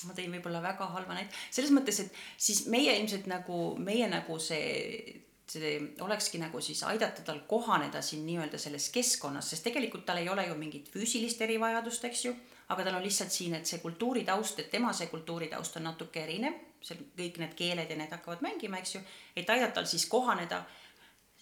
ma 0.08 0.18
tõin 0.18 0.34
võib-olla 0.38 0.64
väga 0.64 0.90
halva 0.96 1.20
näite, 1.20 1.46
selles 1.50 1.74
mõttes, 1.76 2.02
et 2.06 2.26
siis 2.38 2.66
meie 2.72 2.98
ilmselt 3.00 3.30
nagu, 3.32 3.70
meie 3.82 4.10
nagu 4.12 4.40
see 4.42 5.22
see 5.46 5.76
olekski 6.02 6.40
nagu 6.42 6.58
siis 6.64 6.80
aidata 6.90 7.22
tal 7.22 7.44
kohaneda 7.48 8.02
siin 8.02 8.24
nii-öelda 8.26 8.58
selles 8.58 8.88
keskkonnas, 8.94 9.52
sest 9.52 9.68
tegelikult 9.68 10.06
tal 10.08 10.18
ei 10.18 10.30
ole 10.30 10.48
ju 10.48 10.56
mingit 10.58 10.90
füüsilist 10.90 11.42
erivajadust, 11.46 12.08
eks 12.10 12.24
ju, 12.26 12.34
aga 12.70 12.84
tal 12.84 12.96
on 12.96 13.04
lihtsalt 13.04 13.32
siin, 13.32 13.54
et 13.56 13.66
see 13.66 13.80
kultuuritaust, 13.80 14.60
et 14.60 14.72
tema 14.72 14.94
see 14.94 15.08
kultuuritaust 15.08 15.78
on 15.78 15.92
natuke 15.92 16.24
erinev 16.24 16.64
seal 16.86 17.04
kõik 17.18 17.42
need 17.42 17.54
keeled 17.58 17.92
ja 17.92 18.00
need 18.00 18.14
hakkavad 18.14 18.44
mängima, 18.46 18.80
eks 18.82 18.98
ju, 18.98 19.04
et 19.36 19.50
aidata 19.50 19.80
tal 19.80 19.90
siis 19.90 20.06
kohaneda 20.10 20.64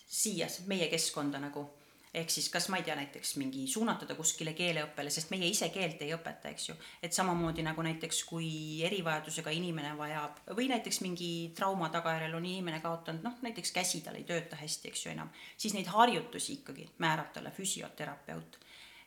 siia 0.07 0.49
meie 0.71 0.89
keskkonda 0.91 1.41
nagu. 1.43 1.69
ehk 2.13 2.29
siis 2.29 2.45
kas 2.53 2.67
ma 2.69 2.77
ei 2.77 2.83
tea, 2.86 2.93
näiteks 2.93 3.31
mingi 3.41 3.63
suunata 3.67 4.05
ta 4.05 4.13
kuskile 4.13 4.51
keeleõppele, 4.53 5.09
sest 5.09 5.31
meie 5.33 5.47
ise 5.49 5.71
keelt 5.73 6.01
ei 6.05 6.12
õpeta, 6.13 6.51
eks 6.53 6.67
ju. 6.69 6.75
et 7.01 7.13
samamoodi 7.13 7.65
nagu 7.65 7.81
näiteks, 7.81 8.19
kui 8.29 8.83
erivajadusega 8.86 9.49
inimene 9.49 9.95
vajab 9.97 10.43
või 10.59 10.67
näiteks 10.69 11.01
mingi 11.01 11.31
trauma 11.57 11.89
tagajärjel 11.89 12.38
on 12.38 12.45
inimene 12.45 12.83
kaotanud, 12.86 13.25
noh 13.25 13.41
näiteks 13.41 13.73
käsi 13.73 14.03
tal 14.05 14.19
ei 14.21 14.27
tööta 14.29 14.62
hästi, 14.62 14.93
eks 14.93 15.05
ju 15.07 15.12
enam, 15.15 15.33
siis 15.57 15.73
neid 15.73 15.89
harjutusi 15.89 16.59
ikkagi 16.59 16.86
määrab 17.01 17.33
talle 17.33 17.51
füsioterapeut. 17.51 18.59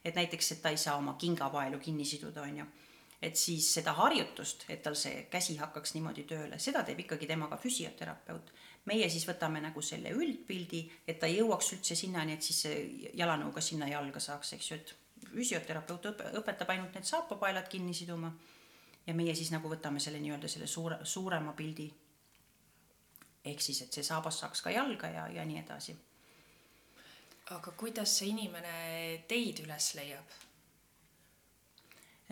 Et 0.07 0.15
näiteks, 0.15 0.53
et 0.53 0.61
ta 0.63 0.71
ei 0.71 0.79
saa 0.79 0.97
oma 0.97 1.17
kingapaelu 1.19 1.79
kinni 1.83 2.05
siduda, 2.07 2.47
on 2.47 2.59
ju 2.63 2.67
et 3.23 3.37
siis 3.37 3.67
seda 3.79 3.95
harjutust, 3.97 4.67
et 4.69 4.83
tal 4.85 4.97
see 4.99 5.25
käsi 5.33 5.57
hakkaks 5.57 5.95
niimoodi 5.97 6.27
tööle, 6.29 6.59
seda 6.63 6.83
teeb 6.85 7.01
ikkagi 7.05 7.27
temaga 7.27 7.57
füsioterapeut. 7.57 8.53
meie 8.87 9.09
siis 9.11 9.25
võtame 9.27 9.61
nagu 9.61 9.83
selle 9.83 10.13
üldpildi, 10.15 10.83
et 11.09 11.19
ta 11.19 11.27
jõuaks 11.27 11.73
üldse 11.75 11.97
sinnani, 11.99 12.37
et 12.37 12.43
siis 12.43 12.61
see 12.67 12.77
jalanõuga 13.19 13.61
sinna 13.61 13.89
jalga 13.89 14.21
saaks, 14.21 14.53
eks 14.53 14.71
ju, 14.71 14.77
et 14.77 14.95
füsioterapeut 15.33 16.07
õpe, 16.13 16.31
õpetab 16.39 16.71
ainult 16.71 16.95
need 16.95 17.09
saapapaelad 17.09 17.69
kinni 17.69 17.95
siduma 17.95 18.31
ja 19.07 19.15
meie 19.15 19.35
siis 19.35 19.51
nagu 19.51 19.71
võtame 19.71 20.01
selle 20.03 20.21
nii-öelda 20.23 20.49
selle 20.49 20.67
suure, 20.67 20.99
suurema 21.03 21.53
pildi. 21.53 21.91
ehk 23.45 23.61
siis, 23.61 23.83
et 23.83 23.93
see 23.93 24.03
saabas 24.03 24.39
saaks 24.43 24.63
ka 24.63 24.71
jalga 24.71 25.09
ja, 25.09 25.27
ja 25.29 25.45
nii 25.45 25.59
edasi. 25.63 25.97
Aga 27.55 27.73
kuidas 27.79 28.19
see 28.19 28.33
inimene 28.33 29.25
teid 29.29 29.63
üles 29.63 29.93
leiab? 29.99 30.37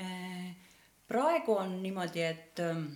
Äh, 0.03 0.55
praegu 1.07 1.55
on 1.55 1.77
niimoodi, 1.83 2.22
et 2.27 2.62
ähm, 2.64 2.88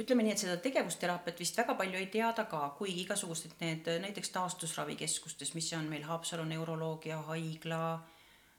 ütleme 0.00 0.24
nii, 0.24 0.32
et 0.32 0.40
seda 0.40 0.56
tegevusteraapiat 0.64 1.42
vist 1.42 1.58
väga 1.60 1.74
palju 1.76 2.00
ei 2.00 2.08
teada 2.12 2.46
ka, 2.48 2.62
kuigi 2.78 3.04
igasugused 3.04 3.58
need 3.60 3.90
näiteks 4.06 4.32
taastusravikeskustes, 4.36 5.52
mis 5.58 5.68
on 5.76 5.90
meil 5.92 6.06
Haapsalu 6.08 6.46
neuroloogia 6.48 7.20
haigla, 7.28 7.82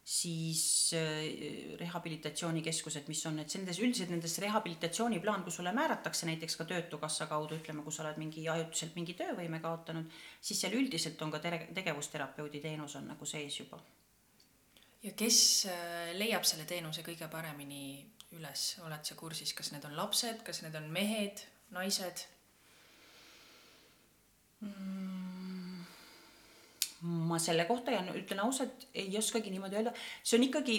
siis 0.03 0.93
äh, 0.97 1.77
rehabilitatsioonikeskused, 1.79 3.07
mis 3.07 3.21
on, 3.29 3.37
et 3.39 3.53
nendes 3.55 3.79
üldiselt 3.79 4.09
nendes 4.09 4.37
rehabilitatsiooniplaan, 4.41 5.43
kus 5.45 5.59
sulle 5.59 5.73
määratakse 5.77 6.25
näiteks 6.25 6.57
ka 6.57 6.65
Töötukassa 6.65 7.27
kaudu, 7.29 7.59
ütleme, 7.61 7.85
kui 7.85 7.93
sa 7.93 8.03
oled 8.05 8.17
mingi 8.21 8.47
ajutiselt 8.49 8.97
mingi 8.97 9.13
töövõime 9.19 9.61
kaotanud, 9.61 10.09
siis 10.41 10.63
seal 10.63 10.75
üldiselt 10.79 11.21
on 11.21 11.33
ka 11.33 11.41
tere-, 11.43 11.67
tegevusterapeudi 11.77 12.63
teenus 12.63 12.97
on 12.97 13.11
nagu 13.13 13.29
sees 13.29 13.59
juba. 13.59 13.79
ja 15.03 15.13
kes 15.17 15.37
äh, 15.69 16.11
leiab 16.17 16.45
selle 16.45 16.65
teenuse 16.65 17.05
kõige 17.05 17.29
paremini 17.29 18.05
üles, 18.37 18.67
oled 18.85 19.05
sa 19.05 19.15
kursis, 19.15 19.53
kas 19.53 19.71
need 19.71 19.85
on 19.85 19.97
lapsed, 19.97 20.43
kas 20.45 20.61
need 20.65 20.75
on 20.75 20.89
mehed, 20.89 21.45
naised 21.69 22.25
mm.? 24.61 25.20
Ma 27.01 27.39
selle 27.41 27.65
kohta 27.65 27.91
jään, 27.91 28.11
ütlen 28.15 28.43
ausalt, 28.43 28.85
ei 28.93 29.17
oskagi 29.17 29.49
niimoodi 29.49 29.79
öelda, 29.79 29.93
see 30.23 30.37
on 30.37 30.45
ikkagi, 30.45 30.75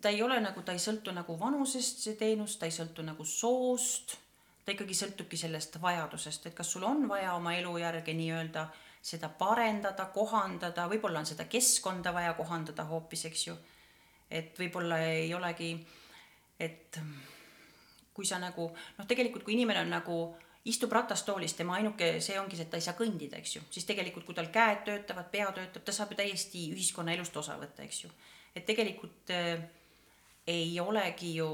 ta 0.00 0.08
ei 0.08 0.22
ole 0.24 0.38
nagu, 0.40 0.62
ta 0.64 0.72
ei 0.72 0.80
sõltu 0.80 1.12
nagu 1.12 1.36
vanusest, 1.40 2.00
see 2.06 2.16
teenus, 2.16 2.56
ta 2.56 2.66
ei 2.68 2.72
sõltu 2.72 3.04
nagu 3.04 3.24
soost, 3.28 4.16
ta 4.64 4.72
ikkagi 4.72 4.96
sõltubki 4.96 5.36
sellest 5.40 5.76
vajadusest, 5.82 6.48
et 6.48 6.56
kas 6.56 6.72
sul 6.72 6.86
on 6.88 7.04
vaja 7.08 7.34
oma 7.36 7.52
elujärge 7.58 8.16
nii-öelda 8.16 8.64
seda 9.08 9.28
parendada, 9.28 10.08
kohandada, 10.14 10.88
võib-olla 10.90 11.20
on 11.20 11.28
seda 11.28 11.44
keskkonda 11.48 12.12
vaja 12.16 12.32
kohandada 12.36 12.88
hoopis, 12.88 13.28
eks 13.28 13.46
ju. 13.46 13.56
et 14.30 14.58
võib-olla 14.58 14.98
ei 15.04 15.34
olegi 15.34 15.72
et 16.58 16.98
kui 18.14 18.26
sa 18.26 18.40
nagu 18.42 18.68
noh, 18.72 19.06
tegelikult 19.06 19.46
kui 19.46 19.54
inimene 19.54 19.84
on 19.84 19.92
nagu 19.94 20.18
istub 20.64 20.92
ratastoolis, 20.92 21.54
tema 21.54 21.78
ainuke, 21.78 22.18
see 22.20 22.38
ongi 22.40 22.56
see, 22.56 22.66
et 22.66 22.70
ta 22.70 22.78
ei 22.80 22.84
saa 22.84 22.96
kõndida, 22.98 23.38
eks 23.38 23.56
ju, 23.56 23.62
siis 23.70 23.86
tegelikult, 23.88 24.26
kui 24.26 24.36
tal 24.36 24.50
käed 24.52 24.84
töötavad, 24.88 25.30
pea 25.32 25.48
töötab, 25.54 25.84
ta 25.84 25.94
saab 25.94 26.12
ju 26.12 26.18
täiesti 26.18 26.68
ühiskonnaelust 26.74 27.36
osa 27.40 27.56
võtta, 27.60 27.86
eks 27.86 28.04
ju. 28.04 28.10
et 28.56 28.66
tegelikult 28.66 29.32
äh, 29.34 29.62
ei 30.48 30.80
olegi 30.80 31.34
ju 31.36 31.48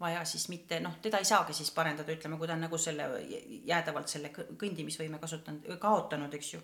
vaja 0.00 0.24
siis 0.28 0.48
mitte 0.52 0.80
noh, 0.82 0.98
teda 1.02 1.20
ei 1.22 1.28
saagi 1.28 1.54
siis 1.56 1.70
parendada, 1.74 2.12
ütleme, 2.12 2.36
kui 2.38 2.48
ta 2.50 2.56
on 2.56 2.64
nagu 2.66 2.78
selle 2.78 3.06
jäädavalt 3.64 4.10
selle 4.10 4.32
kõndimisvõime 4.34 5.20
kasutanud, 5.22 5.70
kaotanud, 5.80 6.34
eks 6.34 6.54
ju. 6.54 6.60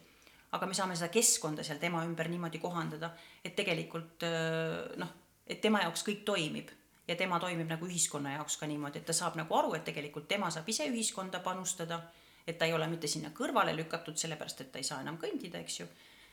aga 0.53 0.67
me 0.67 0.75
saame 0.75 0.99
seda 0.99 1.09
keskkonda 1.15 1.65
seal 1.65 1.79
tema 1.79 2.03
ümber 2.05 2.29
niimoodi 2.29 2.59
kohandada, 2.59 3.13
et 3.45 3.57
tegelikult 3.57 4.27
äh, 4.27 4.93
noh, 5.01 5.17
et 5.47 5.63
tema 5.63 5.83
jaoks 5.87 6.05
kõik 6.07 6.27
toimib 6.27 6.71
ja 7.11 7.17
tema 7.17 7.41
toimib 7.43 7.67
nagu 7.69 7.87
ühiskonna 7.87 8.37
jaoks 8.37 8.57
ka 8.61 8.69
niimoodi, 8.71 9.01
et 9.01 9.09
ta 9.09 9.15
saab 9.17 9.35
nagu 9.41 9.57
aru, 9.59 9.75
et 9.75 9.85
tegelikult 9.89 10.29
tema 10.31 10.51
saab 10.55 10.69
ise 10.71 10.87
ühiskonda 10.87 11.41
panustada, 11.43 11.99
et 12.47 12.59
ta 12.59 12.69
ei 12.69 12.75
ole 12.77 12.87
mitte 12.91 13.11
sinna 13.11 13.33
kõrvale 13.35 13.75
lükatud, 13.77 14.19
sellepärast 14.21 14.63
et 14.65 14.71
ta 14.73 14.79
ei 14.79 14.87
saa 14.87 15.01
enam 15.03 15.19
kõndida, 15.19 15.59
eks 15.59 15.81
ju, 15.81 15.89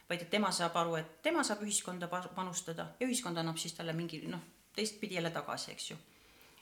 vaid 0.09 0.21
et 0.21 0.29
tema 0.29 0.51
saab 0.53 0.77
aru, 0.77 0.95
et 1.01 1.17
tema 1.25 1.43
saab 1.43 1.65
ühiskonda 1.65 2.09
panustada 2.11 2.91
ja 2.99 3.09
ühiskond 3.09 3.41
annab 3.41 3.57
siis 3.57 3.73
talle 3.73 3.97
mingi 3.97 4.21
noh, 4.29 4.43
teistpidi 4.77 5.17
jälle 5.17 5.33
tagasi, 5.33 5.73
eks 5.73 5.91
ju. 5.91 5.97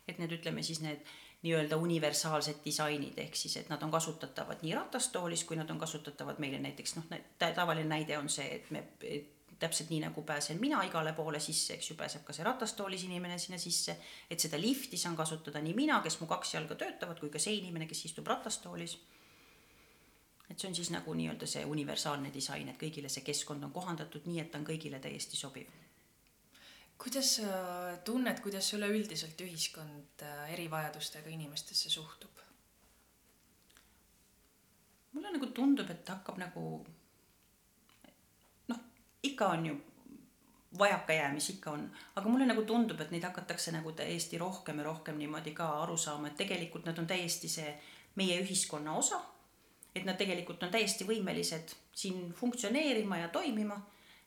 et 0.07 0.19
need, 0.21 0.31
ütleme 0.31 0.63
siis 0.63 0.79
need 0.85 1.03
nii-öelda 1.43 1.77
universaalsed 1.77 2.63
disainid, 2.65 3.17
ehk 3.21 3.35
siis, 3.35 3.57
et 3.57 3.69
nad 3.69 3.81
on 3.83 3.91
kasutatavad 3.91 4.63
nii 4.63 4.73
ratastoolis, 4.77 5.43
kui 5.43 5.57
nad 5.59 5.69
on 5.69 5.79
kasutatavad 5.81 6.39
meile 6.39 6.61
näiteks 6.63 6.95
noh, 6.95 7.15
tavaline 7.41 7.89
näide 7.89 8.17
on 8.17 8.29
see, 8.29 8.47
et 8.55 8.71
me 8.71 8.85
et 9.03 9.34
täpselt 9.59 9.89
nii 9.89 10.01
nagu 10.03 10.23
pääsen 10.23 10.59
mina 10.59 10.81
igale 10.83 11.13
poole 11.13 11.39
sisse, 11.39 11.73
eks 11.73 11.89
ju, 11.89 11.95
pääseb 11.99 12.23
ka 12.27 12.33
see 12.35 12.43
ratastoolis 12.43 13.05
inimene 13.07 13.37
sinna 13.39 13.59
sisse, 13.61 13.97
et 14.29 14.39
seda 14.39 14.59
lifti 14.61 14.97
saan 14.97 15.15
kasutada 15.15 15.61
nii 15.63 15.73
mina, 15.77 16.01
kes 16.03 16.19
mu 16.19 16.27
kaks 16.27 16.53
jalga 16.57 16.75
töötavad, 16.79 17.19
kui 17.19 17.31
ka 17.31 17.39
see 17.39 17.55
inimene, 17.61 17.87
kes 17.87 18.05
istub 18.09 18.27
ratastoolis. 18.27 18.97
et 20.49 20.59
see 20.59 20.69
on 20.69 20.75
siis 20.75 20.91
nagu 20.93 21.13
nii-öelda 21.13 21.47
see 21.49 21.65
universaalne 21.65 22.29
disain, 22.33 22.69
et 22.69 22.77
kõigile 22.81 23.09
see 23.09 23.23
keskkond 23.25 23.63
on 23.63 23.71
kohandatud 23.73 24.27
nii, 24.29 24.39
et 24.43 24.51
ta 24.51 24.59
on 24.59 24.67
kõigile 24.67 24.99
täiesti 24.99 25.37
sobiv. 25.37 25.71
kuidas 26.97 27.35
sa 27.39 27.97
tunned, 28.05 28.39
kuidas 28.43 28.73
üleüldiselt 28.73 29.41
ühiskond 29.41 30.21
äh, 30.23 30.53
erivajadustega 30.53 31.29
inimestesse 31.29 31.89
suhtub? 31.89 32.31
mulle 35.15 35.31
nagu 35.31 35.47
tundub, 35.47 35.89
et 35.89 36.09
hakkab 36.09 36.37
nagu 36.37 36.85
ikka 39.31 39.47
on 39.57 39.65
ju 39.65 39.75
vajakajäämisi 40.79 41.53
ikka 41.53 41.71
on, 41.71 41.91
aga 42.15 42.29
mulle 42.29 42.45
nagu 42.45 42.63
tundub, 42.63 42.99
et 43.01 43.11
neid 43.11 43.23
hakatakse 43.23 43.71
nagu 43.71 43.91
täiesti 43.95 44.37
rohkem 44.37 44.79
ja 44.79 44.87
rohkem 44.89 45.17
niimoodi 45.17 45.53
ka 45.55 45.67
aru 45.83 45.97
saama, 45.97 46.27
et 46.27 46.35
tegelikult 46.35 46.85
nad 46.85 46.99
on 46.99 47.07
täiesti 47.07 47.49
see 47.49 47.71
meie 48.15 48.41
ühiskonna 48.41 48.95
osa. 48.95 49.21
et 49.95 50.03
nad 50.03 50.17
tegelikult 50.19 50.63
on 50.63 50.71
täiesti 50.71 51.05
võimelised 51.07 51.69
siin 51.95 52.33
funktsioneerima 52.35 53.17
ja 53.17 53.29
toimima, 53.31 53.77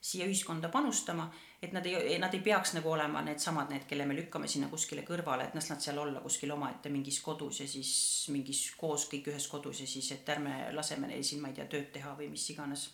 siia 0.01 0.25
ühiskonda 0.25 0.71
panustama, 0.73 1.27
et 1.63 1.75
nad 1.77 1.87
ei, 1.87 2.17
nad 2.19 2.33
ei 2.35 2.41
peaks 2.41 2.73
nagu 2.73 2.89
olema 2.89 3.21
needsamad, 3.27 3.69
need, 3.69 3.85
kelle 3.91 4.07
me 4.09 4.17
lükkame 4.17 4.49
sinna 4.49 4.71
kuskile 4.73 5.03
kõrvale, 5.05 5.51
et 5.51 5.59
las 5.59 5.69
nad 5.69 5.85
seal 5.85 5.99
olla 6.01 6.23
kuskil 6.25 6.55
omaette 6.57 6.89
mingis 6.89 7.21
kodus 7.21 7.61
ja 7.61 7.69
siis 7.69 7.91
mingis 8.33 8.63
koos 8.81 9.05
kõik 9.13 9.29
ühes 9.29 9.49
kodus 9.53 9.83
ja 9.85 9.91
siis, 9.91 10.09
et 10.17 10.33
ärme 10.33 10.71
laseme 10.73 11.11
neil 11.11 11.27
siin, 11.27 11.43
ma 11.45 11.53
ei 11.53 11.59
tea, 11.61 11.69
tööd 11.69 11.93
teha 11.93 12.15
või 12.17 12.31
mis 12.33 12.49
iganes 12.55 12.89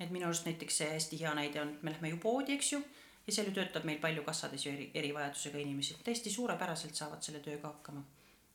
et 0.00 0.10
minu 0.10 0.26
arust 0.26 0.46
näiteks 0.48 0.80
see 0.82 0.90
hästi 0.90 1.20
hea 1.20 1.34
näide 1.34 1.60
on, 1.62 1.74
et 1.76 1.82
me 1.82 1.94
lähme 1.94 2.12
ju 2.12 2.18
poodi, 2.22 2.56
eks 2.56 2.72
ju, 2.72 2.82
ja 3.26 3.34
seal 3.34 3.50
ju 3.50 3.54
töötab 3.56 3.84
meil 3.88 4.00
palju 4.02 4.24
kassades 4.26 4.66
ju 4.66 4.72
eri, 4.72 4.90
erivajadusega 4.94 5.58
inimesi, 5.58 5.98
täiesti 6.04 6.30
suurepäraselt 6.30 6.98
saavad 6.98 7.22
selle 7.22 7.42
tööga 7.44 7.68
hakkama. 7.68 8.04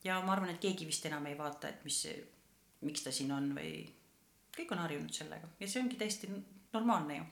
ja 0.04 0.20
ma 0.22 0.34
arvan, 0.34 0.50
et 0.50 0.62
keegi 0.62 0.86
vist 0.88 1.06
enam 1.06 1.26
ei 1.26 1.38
vaata, 1.38 1.70
et 1.70 1.84
mis, 1.86 2.06
miks 2.82 3.04
ta 3.04 3.12
siin 3.12 3.32
on 3.32 3.52
või 3.56 3.72
kõik 4.58 4.72
on 4.72 4.84
harjunud 4.84 5.14
sellega 5.14 5.50
ja 5.60 5.68
see 5.68 5.82
ongi 5.82 6.00
täiesti 6.00 6.30
normaalne 6.74 7.18
ju. 7.18 7.26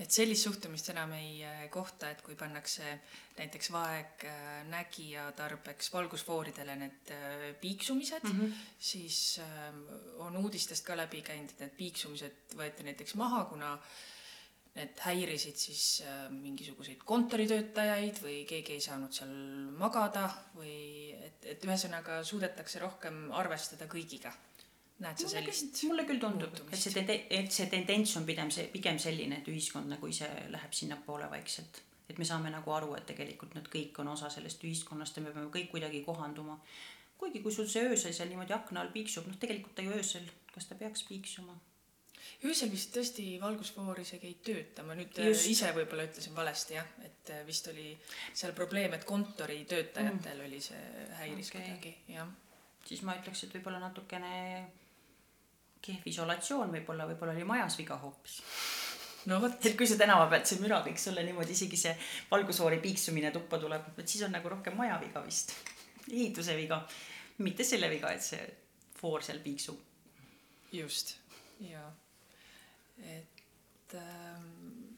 Et 0.00 0.12
sellist 0.14 0.46
suhtumist 0.46 0.88
enam 0.94 1.12
ei 1.18 1.42
äh, 1.44 1.64
kohta, 1.72 2.10
et 2.10 2.22
kui 2.24 2.36
pannakse 2.38 2.94
näiteks 3.36 3.70
vaegnägija 3.74 5.26
tarbeks 5.36 5.90
valgusfooridele 5.92 6.76
need 6.80 7.12
äh, 7.16 7.50
piiksumised 7.60 8.24
mm, 8.24 8.38
-hmm. 8.38 8.62
siis 8.78 9.40
äh, 9.44 9.74
on 10.24 10.36
uudistest 10.40 10.86
ka 10.86 10.96
läbi 10.96 11.20
käinud, 11.22 11.52
et 11.52 11.60
need 11.66 11.76
piiksumised 11.76 12.56
võeti 12.56 12.86
näiteks 12.88 13.14
maha, 13.20 13.44
kuna 13.52 13.76
need 14.74 15.00
häirisid 15.02 15.56
siis 15.58 16.02
mingisuguseid 16.30 17.00
kontoritöötajaid 17.04 18.20
või 18.22 18.44
keegi 18.46 18.76
ei 18.78 18.80
saanud 18.80 19.12
seal 19.12 19.32
magada 19.76 20.28
või 20.54 21.10
et, 21.26 21.42
et 21.44 21.64
ühesõnaga 21.66 22.22
suudetakse 22.24 22.78
rohkem 22.78 23.32
arvestada 23.34 23.90
kõigiga 23.90 24.32
näed 25.04 25.22
sa 25.22 25.30
sellist? 25.32 25.82
mulle 25.88 26.04
küll 26.08 26.20
tundub, 26.22 26.56
et 26.68 26.80
see 26.80 26.92
tende-, 26.94 27.20
et 27.36 27.52
see 27.54 27.68
tendents 27.72 28.16
on 28.20 28.26
pigem 28.28 28.50
see, 28.54 28.66
pigem 28.72 28.98
selline, 29.02 29.40
et 29.40 29.48
ühiskond 29.52 29.90
nagu 29.92 30.10
ise 30.10 30.28
läheb 30.52 30.76
sinnapoole 30.76 31.30
vaikselt. 31.32 31.82
et 32.10 32.18
me 32.18 32.26
saame 32.26 32.50
nagu 32.50 32.72
aru, 32.74 32.94
et 32.98 33.06
tegelikult 33.06 33.54
nad 33.54 33.68
kõik 33.70 33.98
on 34.02 34.10
osa 34.16 34.30
sellest 34.34 34.64
ühiskonnast 34.66 35.16
ja 35.16 35.22
me 35.22 35.32
peame 35.34 35.52
kõik 35.54 35.70
kuidagi 35.72 36.02
kohanduma. 36.04 36.58
kuigi 37.18 37.42
kui 37.44 37.52
sul 37.52 37.68
see 37.68 37.86
öösel 37.88 38.14
seal 38.16 38.28
niimoodi 38.28 38.56
akna 38.56 38.84
all 38.84 38.92
piiksub, 38.92 39.26
noh 39.28 39.40
tegelikult 39.40 39.74
ta 39.74 39.86
ju 39.86 39.96
öösel, 39.96 40.28
kas 40.52 40.68
ta 40.68 40.74
peaks 40.74 41.04
piiksuma? 41.08 41.56
öösel 42.44 42.70
vist 42.72 42.92
tõesti 42.94 43.24
valgusfoor 43.40 44.00
isegi 44.00 44.28
ei 44.28 44.36
tööta, 44.44 44.84
ma 44.84 44.96
nüüd 44.98 45.16
äh, 45.20 45.30
Just. 45.30 45.48
ise 45.54 45.72
võib-olla 45.76 46.04
ütlesin 46.08 46.36
valesti 46.36 46.76
jah, 46.76 46.92
et 47.04 47.32
äh, 47.32 47.40
vist 47.46 47.68
oli 47.72 47.94
seal 48.32 48.52
probleem, 48.56 48.94
et 48.96 49.04
kontoritöötajatel 49.08 50.38
mm. 50.38 50.44
oli 50.46 50.60
see 50.64 51.08
häiris 51.20 51.52
okay. 51.52 51.62
kuidagi, 51.62 51.94
jah. 52.16 52.28
siis 52.84 53.04
ma 53.06 53.16
ütleks, 53.20 53.44
et 53.46 53.56
võib-olla 53.56 53.80
natukene 53.82 54.34
kehv 55.84 56.06
isolatsioon 56.10 56.72
võib-olla, 56.74 57.08
võib-olla 57.10 57.34
oli 57.36 57.46
majas 57.48 57.78
viga 57.80 57.98
hoopis. 58.02 58.40
no 59.30 59.40
vot. 59.42 59.58
et 59.66 59.76
kui 59.78 59.88
see 59.88 60.00
tänava 60.00 60.28
pealt 60.32 60.50
see 60.50 60.62
müra 60.62 60.80
kõik 60.86 61.00
sulle 61.00 61.24
niimoodi, 61.26 61.56
isegi 61.56 61.80
see 61.80 61.94
valgusfoori 62.30 62.80
piiksumine 62.84 63.32
tuppa 63.34 63.60
tuleb, 63.62 63.92
et 63.98 64.08
siis 64.08 64.24
on 64.26 64.34
nagu 64.36 64.52
rohkem 64.52 64.76
maja 64.76 64.98
viga 65.02 65.24
vist. 65.24 65.54
ehituse 66.10 66.56
viga, 66.56 66.82
mitte 67.46 67.64
selle 67.64 67.90
viga, 67.92 68.12
et 68.12 68.24
see 68.24 68.44
foor 69.00 69.24
seal 69.24 69.40
piiksub. 69.44 69.78
just, 70.72 71.16
ja, 71.64 71.82
et 73.16 73.96
ähm, 73.98 74.90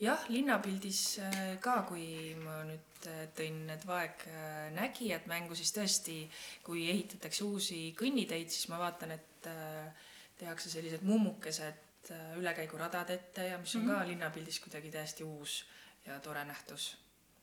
jah, 0.00 0.26
linnapildis 0.28 1.00
äh, 1.24 1.38
ka, 1.62 1.80
kui 1.88 2.34
ma 2.42 2.60
nüüd 2.68 3.08
äh, 3.10 3.24
tõin 3.36 3.62
need 3.70 3.86
vaegnägijad 3.88 5.28
mängu, 5.30 5.56
siis 5.58 5.72
tõesti, 5.76 6.18
kui 6.66 6.86
ehitatakse 6.92 7.44
uusi 7.46 7.80
kõnniteid, 7.98 8.52
siis 8.52 8.68
ma 8.72 8.80
vaatan, 8.82 9.16
et 9.16 9.48
äh, 9.50 10.05
tehakse 10.38 10.70
sellised 10.70 11.02
mummukesed 11.02 12.10
äh, 12.10 12.38
ülekäiguradad 12.38 13.10
ette 13.10 13.46
ja 13.46 13.58
mis 13.58 13.74
on 13.76 13.82
mm 13.82 13.88
-hmm. 13.88 13.92
ka 13.92 14.00
mhm. 14.00 14.08
linnapildis 14.08 14.60
kuidagi 14.60 14.90
täiesti 14.90 15.24
uus 15.24 15.64
ja 16.06 16.20
tore 16.20 16.44
nähtus. 16.44 16.96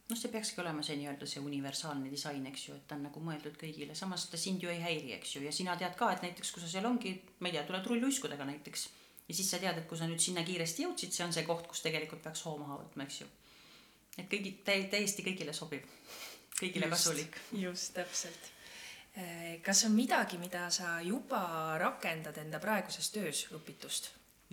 noh, 0.10 0.18
see 0.20 0.32
peakski 0.32 0.62
olema 0.62 0.84
see 0.84 0.96
nii-öelda 1.00 1.26
see 1.26 1.42
universaalne 1.42 2.12
disain, 2.12 2.46
eks 2.46 2.68
ju, 2.68 2.76
et 2.76 2.88
ta 2.88 2.96
on 2.96 3.04
nagu 3.04 3.20
mõeldud 3.20 3.56
kõigile, 3.62 3.96
samas 3.96 4.26
ta 4.30 4.38
sind 4.38 4.64
ju 4.64 4.70
ei 4.70 4.82
häiri, 4.82 5.14
eks 5.14 5.36
ju, 5.36 5.42
ja 5.42 5.52
sina 5.52 5.76
tead 5.80 5.96
ka, 5.96 6.12
et 6.12 6.22
näiteks 6.22 6.52
kui 6.52 6.62
sa 6.62 6.68
seal 6.68 6.86
ongi, 6.86 7.14
ma 7.40 7.48
ei 7.48 7.54
tea, 7.54 7.64
tuled 7.64 7.88
rulluiskudega 7.92 8.46
näiteks 8.46 8.90
ja 9.28 9.34
siis 9.34 9.52
sa 9.52 9.60
tead, 9.60 9.78
et 9.78 9.88
kui 9.88 9.98
sa 9.98 10.08
nüüd 10.08 10.20
sinna 10.20 10.44
kiiresti 10.44 10.84
jõudsid, 10.84 11.16
see 11.16 11.26
on 11.26 11.34
see 11.34 11.46
koht, 11.48 11.68
kus 11.68 11.82
tegelikult 11.82 12.24
peaks 12.24 12.44
hoo 12.46 12.58
maha 12.58 12.82
võtma, 12.84 13.08
eks 13.08 13.22
ju. 13.22 13.28
et 14.18 14.28
kõigi 14.34 14.58
täi-, 14.68 14.90
täiesti 14.92 15.24
kõigile 15.24 15.54
sobib, 15.54 15.88
kõigile 16.60 16.92
just, 16.92 16.98
kasulik. 16.98 17.40
just, 17.66 17.94
täpselt 17.94 18.52
kas 19.62 19.84
on 19.86 19.94
midagi, 19.94 20.40
mida 20.42 20.66
sa 20.74 20.96
juba 21.06 21.78
rakendad 21.78 22.38
enda 22.42 22.60
praeguses 22.60 23.12
töös 23.14 23.46
õpitust? 23.54 24.10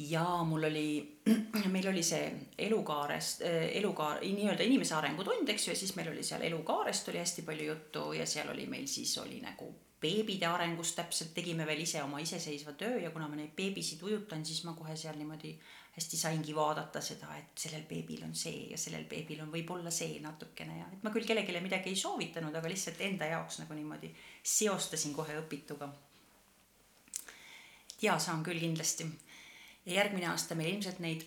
jaa, 0.08 0.44
mul 0.44 0.64
oli, 0.64 1.20
meil 1.74 1.88
oli 1.88 2.02
see 2.02 2.30
elukaarest, 2.58 3.42
eh, 3.42 3.68
elukaar, 3.80 4.22
nii-öelda 4.24 4.64
inimese 4.64 4.94
arengutund, 4.96 5.48
eks 5.48 5.68
ju, 5.68 5.74
ja 5.74 5.78
siis 5.78 5.94
meil 5.96 6.10
oli 6.12 6.24
seal 6.26 6.44
elukaarest 6.48 7.08
oli 7.12 7.20
hästi 7.20 7.44
palju 7.46 7.66
juttu 7.72 8.12
ja 8.16 8.26
seal 8.26 8.50
oli 8.52 8.66
meil 8.70 8.86
siis 8.88 9.16
oli 9.18 9.40
nagu 9.44 9.68
beebide 10.00 10.48
arengust 10.48 10.96
täpselt, 10.96 11.34
tegime 11.36 11.66
veel 11.68 11.82
ise 11.84 12.00
oma 12.02 12.20
iseseisva 12.24 12.72
töö 12.80 13.02
ja 13.02 13.10
kuna 13.12 13.28
ma 13.28 13.36
neid 13.36 13.52
beebisid 13.56 14.02
ujutan, 14.06 14.44
siis 14.46 14.62
ma 14.64 14.72
kohe 14.78 14.96
seal 14.96 15.18
niimoodi 15.20 15.52
hästi 15.96 16.16
saingi 16.16 16.54
vaadata 16.56 17.02
seda, 17.04 17.28
et 17.36 17.58
sellel 17.58 17.82
beebil 17.88 18.22
on 18.24 18.34
see 18.34 18.70
ja 18.70 18.78
sellel 18.80 19.04
beebil 19.10 19.42
on 19.44 19.50
võib-olla 19.52 19.92
see 19.92 20.20
natukene 20.24 20.78
ja 20.78 20.86
et 20.92 21.02
ma 21.04 21.12
küll 21.12 21.26
kellelegi 21.28 21.60
midagi 21.64 21.92
ei 21.92 21.98
soovitanud, 21.98 22.54
aga 22.56 22.70
lihtsalt 22.70 23.00
enda 23.04 23.28
jaoks 23.28 23.60
nagu 23.60 23.76
niimoodi 23.76 24.12
seostasin 24.54 25.12
kohe 25.16 25.36
õpituga. 25.42 25.90
ja 28.02 28.18
saan 28.18 28.44
küll 28.46 28.60
kindlasti. 28.62 29.04
ja 29.84 30.00
järgmine 30.00 30.30
aasta 30.30 30.54
meil 30.54 30.76
ilmselt 30.76 31.02
neid, 31.04 31.26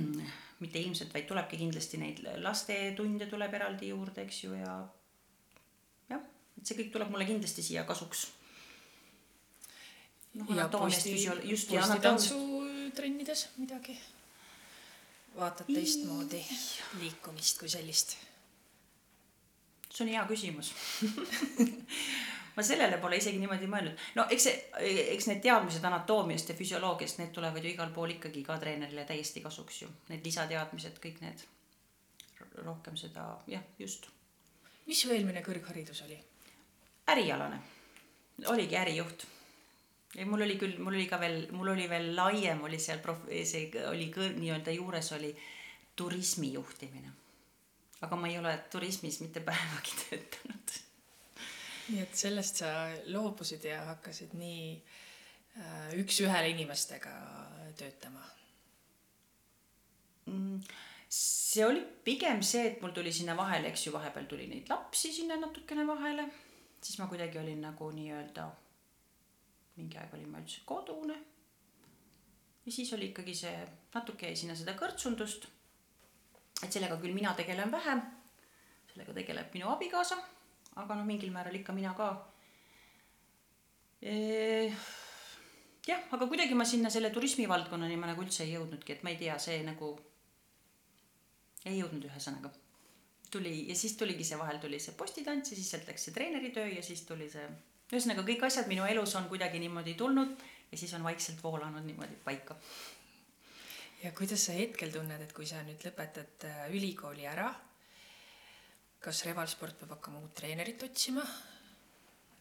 mitte 0.62 0.78
ilmselt, 0.78 1.12
vaid 1.12 1.26
tulebki 1.28 1.60
kindlasti 1.60 2.00
neid 2.00 2.22
lastetunde 2.40 3.26
tuleb 3.26 3.54
eraldi 3.54 3.92
juurde, 3.92 4.24
eks 4.24 4.44
ju, 4.44 4.54
ja 4.54 4.78
et 6.58 6.66
see 6.66 6.78
kõik 6.82 6.92
tuleb 6.94 7.10
mulle 7.14 7.26
kindlasti 7.28 7.64
siia 7.64 7.84
kasuks. 7.88 8.26
noh, 10.34 10.52
anatoomiast 10.56 11.08
füsio-, 11.08 11.40
just 11.48 11.74
ja 11.74 11.84
anatoomiast 11.86 12.94
trennides 12.98 13.48
midagi? 13.56 13.98
vaatad 15.38 15.68
teistmoodi 15.70 16.42
liikumist 17.00 17.60
kui 17.60 17.70
sellist? 17.70 18.16
see 19.88 20.04
on 20.04 20.10
hea 20.12 20.24
küsimus 20.30 20.72
ma 22.58 22.62
sellele 22.66 22.98
pole 22.98 23.20
isegi 23.20 23.38
niimoodi 23.38 23.68
mõelnud. 23.70 24.00
no 24.18 24.24
eks 24.34 24.46
see, 24.48 24.54
eks 25.14 25.28
need 25.30 25.42
teadmised 25.44 25.84
anatoomiast 25.86 26.50
ja 26.50 26.56
füsioloogiast, 26.58 27.20
need 27.22 27.30
tulevad 27.36 27.62
ju 27.62 27.70
igal 27.70 27.92
pool 27.94 28.16
ikkagi 28.16 28.42
ka 28.46 28.56
treenerile 28.58 29.04
täiesti 29.06 29.42
kasuks 29.44 29.84
ju. 29.84 29.90
Need 30.10 30.26
lisateadmised, 30.26 30.98
kõik 31.04 31.22
need. 31.22 31.44
rohkem 32.58 32.96
seda, 32.98 33.28
jah, 33.46 33.62
just. 33.78 34.08
mis 34.86 35.04
su 35.04 35.12
eelmine 35.14 35.44
kõrgharidus 35.46 36.02
oli? 36.08 36.18
Ärialane. 37.08 37.58
oligi 38.46 38.76
ärijuht 38.76 39.26
ei, 40.16 40.24
mul 40.24 40.42
oli 40.46 40.56
küll, 40.60 40.78
mul 40.80 40.96
oli 40.96 41.06
ka 41.08 41.18
veel, 41.20 41.46
mul 41.52 41.72
oli 41.74 41.86
veel 41.90 42.10
laiem 42.16 42.62
oli 42.64 42.80
seal 42.80 43.02
prof-, 43.04 43.28
see 43.28 43.68
oli 43.88 44.08
nii-öelda 44.14 44.74
juures 44.76 45.12
oli 45.16 45.32
turismi 45.98 46.52
juhtimine. 46.54 47.12
aga 48.00 48.16
ma 48.16 48.28
ei 48.28 48.38
ole 48.38 48.54
turismis 48.70 49.20
mitte 49.20 49.42
päevagi 49.44 49.96
töötanud. 50.04 50.74
nii 51.88 52.02
et 52.04 52.16
sellest 52.16 52.62
sa 52.62 52.72
loobusid 53.12 53.64
ja 53.64 53.84
hakkasid 53.92 54.34
nii 54.38 54.64
äh, 55.60 55.94
üks-ühele 56.02 56.52
inimestega 56.54 57.14
töötama 57.76 58.24
mm,? 60.26 60.60
see 61.08 61.64
oli 61.64 61.80
pigem 62.04 62.42
see, 62.44 62.66
et 62.68 62.82
mul 62.84 62.92
tuli 62.96 63.12
sinna 63.12 63.36
vahele, 63.36 63.70
eks 63.72 63.86
ju, 63.86 63.92
vahepeal 63.94 64.28
tuli 64.28 64.48
neid 64.48 64.68
lapsi 64.68 65.12
sinna 65.12 65.38
natukene 65.40 65.86
vahele, 65.88 66.28
siis 66.82 66.98
ma 66.98 67.06
kuidagi 67.10 67.38
olin 67.38 67.60
nagu 67.62 67.90
nii-öelda 67.94 68.46
mingi 69.78 69.98
aeg 69.98 70.14
olin 70.14 70.30
ma 70.30 70.42
üldse 70.42 70.64
kodune. 70.66 71.16
ja 72.66 72.72
siis 72.72 72.92
oli 72.92 73.10
ikkagi 73.12 73.34
see, 73.34 73.54
natuke 73.94 74.30
jäi 74.30 74.36
sinna 74.36 74.56
seda 74.58 74.74
kõrtsundust. 74.78 75.48
et 76.62 76.72
sellega 76.72 76.98
küll 77.02 77.14
mina 77.14 77.34
tegelen 77.38 77.72
vähem, 77.72 78.02
sellega 78.92 79.14
tegeleb 79.20 79.54
minu 79.54 79.70
abikaasa, 79.74 80.18
aga 80.76 80.98
noh, 80.98 81.06
mingil 81.06 81.32
määral 81.34 81.54
ikka 81.54 81.72
mina 81.72 81.94
ka 81.98 82.10
e 84.02 84.72
jah, 85.88 86.02
aga 86.12 86.26
kuidagi 86.26 86.54
ma 86.58 86.66
sinna 86.68 86.90
selle 86.90 87.10
turismivaldkonnani 87.14 87.96
ma 87.96 88.10
nagu 88.10 88.22
üldse 88.22 88.44
ei 88.44 88.54
jõudnudki, 88.56 88.96
et 88.98 89.04
ma 89.06 89.14
ei 89.14 89.20
tea, 89.22 89.38
see 89.42 89.62
nagu 89.66 89.94
ei 91.64 91.78
jõudnud 91.78 92.06
ühesõnaga. 92.10 92.50
Tuli 93.32 93.68
ja 93.68 93.76
siis 93.76 93.96
tuligi 93.96 94.24
see, 94.24 94.38
vahel 94.38 94.60
tuli 94.62 94.80
see 94.80 94.94
postitants 94.98 95.52
ja 95.52 95.56
siis 95.58 95.70
sealt 95.74 95.88
läks 95.88 96.08
see 96.08 96.14
treeneritöö 96.16 96.68
ja 96.72 96.82
siis 96.84 97.02
tuli 97.08 97.28
see 97.32 97.46
ühesõnaga 97.92 98.24
kõik 98.26 98.44
asjad 98.48 98.68
minu 98.68 98.84
elus 98.88 99.14
on 99.16 99.28
kuidagi 99.30 99.60
niimoodi 99.62 99.94
tulnud 99.96 100.34
ja 100.72 100.78
siis 100.78 100.92
on 100.94 101.04
vaikselt 101.04 101.42
voolanud 101.42 101.84
niimoodi 101.84 102.18
paika. 102.24 102.56
ja 104.02 104.12
kuidas 104.12 104.44
sa 104.46 104.52
hetkel 104.52 104.92
tunned, 104.92 105.22
et 105.22 105.32
kui 105.32 105.46
sa 105.46 105.62
nüüd 105.66 105.82
lõpetad 105.84 106.44
äh, 106.46 106.64
ülikooli 106.76 107.26
ära, 107.26 107.48
kas 109.00 109.24
Revalsport 109.26 109.78
peab 109.80 109.96
hakkama 109.96 110.20
uut 110.20 110.34
treenerit 110.34 110.82
otsima 110.82 111.24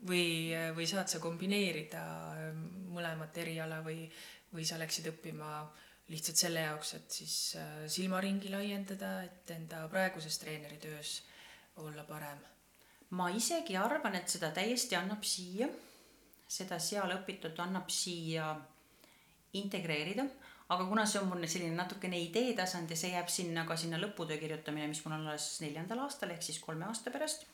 või, 0.06 0.54
äh, 0.54 0.70
või 0.76 0.88
saad 0.90 1.10
sa 1.10 1.24
kombineerida 1.24 2.04
ähm, 2.44 2.64
mõlemat 2.94 3.38
eriala 3.38 3.80
või, 3.86 4.06
või 4.54 4.68
sa 4.68 4.78
läksid 4.82 5.10
õppima 5.14 5.62
lihtsalt 6.08 6.40
selle 6.40 6.64
jaoks, 6.64 6.94
et 6.98 7.12
siis 7.20 7.38
äh, 7.60 7.82
silmaringi 7.92 8.52
laiendada, 8.52 9.22
et 9.28 9.52
enda 9.52 9.84
praeguses 9.92 10.40
treeneritöös 10.40 11.22
olla 11.84 12.04
parem. 12.08 12.40
Ma 13.10 13.30
isegi 13.30 13.78
arvan, 13.78 14.16
et 14.16 14.30
seda 14.32 14.52
täiesti 14.56 14.96
annab 14.96 15.24
siia, 15.24 15.68
seda 16.48 16.80
seal 16.80 17.12
õpitut 17.16 17.60
annab 17.64 17.92
siia 17.92 18.50
integreerida, 19.60 20.26
aga 20.70 20.88
kuna 20.88 21.06
see 21.08 21.22
on 21.22 21.30
mul 21.32 21.46
selline 21.48 21.76
natukene 21.76 22.20
idee 22.20 22.56
tasand 22.56 22.92
ja 22.92 22.98
see 23.00 23.14
jääb 23.14 23.30
sinna 23.32 23.64
ka 23.68 23.78
sinna 23.80 24.00
lõputöö 24.02 24.40
kirjutamine, 24.40 24.90
mis 24.92 25.04
mul 25.06 25.16
on 25.16 25.28
alles 25.28 25.62
neljandal 25.64 26.04
aastal 26.04 26.34
ehk 26.36 26.44
siis 26.44 26.60
kolme 26.64 26.88
aasta 26.88 27.12
pärast, 27.14 27.46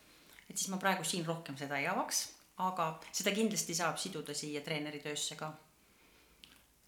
et 0.50 0.58
siis 0.58 0.72
ma 0.74 0.82
praegu 0.82 1.06
siin 1.06 1.26
rohkem 1.26 1.58
seda 1.58 1.78
ei 1.82 1.90
avaks, 1.90 2.26
aga 2.66 2.90
seda 3.12 3.34
kindlasti 3.34 3.78
saab 3.78 4.02
siduda 4.02 4.34
siia 4.38 4.62
treeneritöösse 4.66 5.38
ka. 5.38 5.54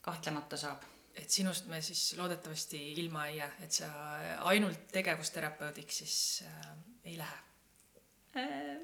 kahtlemata 0.06 0.58
saab, 0.58 0.84
et 1.16 1.30
sinust 1.32 1.68
me 1.72 1.82
siis 1.82 2.14
loodetavasti 2.18 2.82
ilma 2.94 3.28
ei 3.28 3.38
jää, 3.38 3.52
et 3.64 3.72
sa 3.72 3.90
ainult 4.52 4.88
tegevusterapeudiks 4.92 5.98
siis 6.04 6.44
äh, 6.48 6.72
ei 7.06 7.18
lähe 7.18 7.46
Äh, 8.36 8.80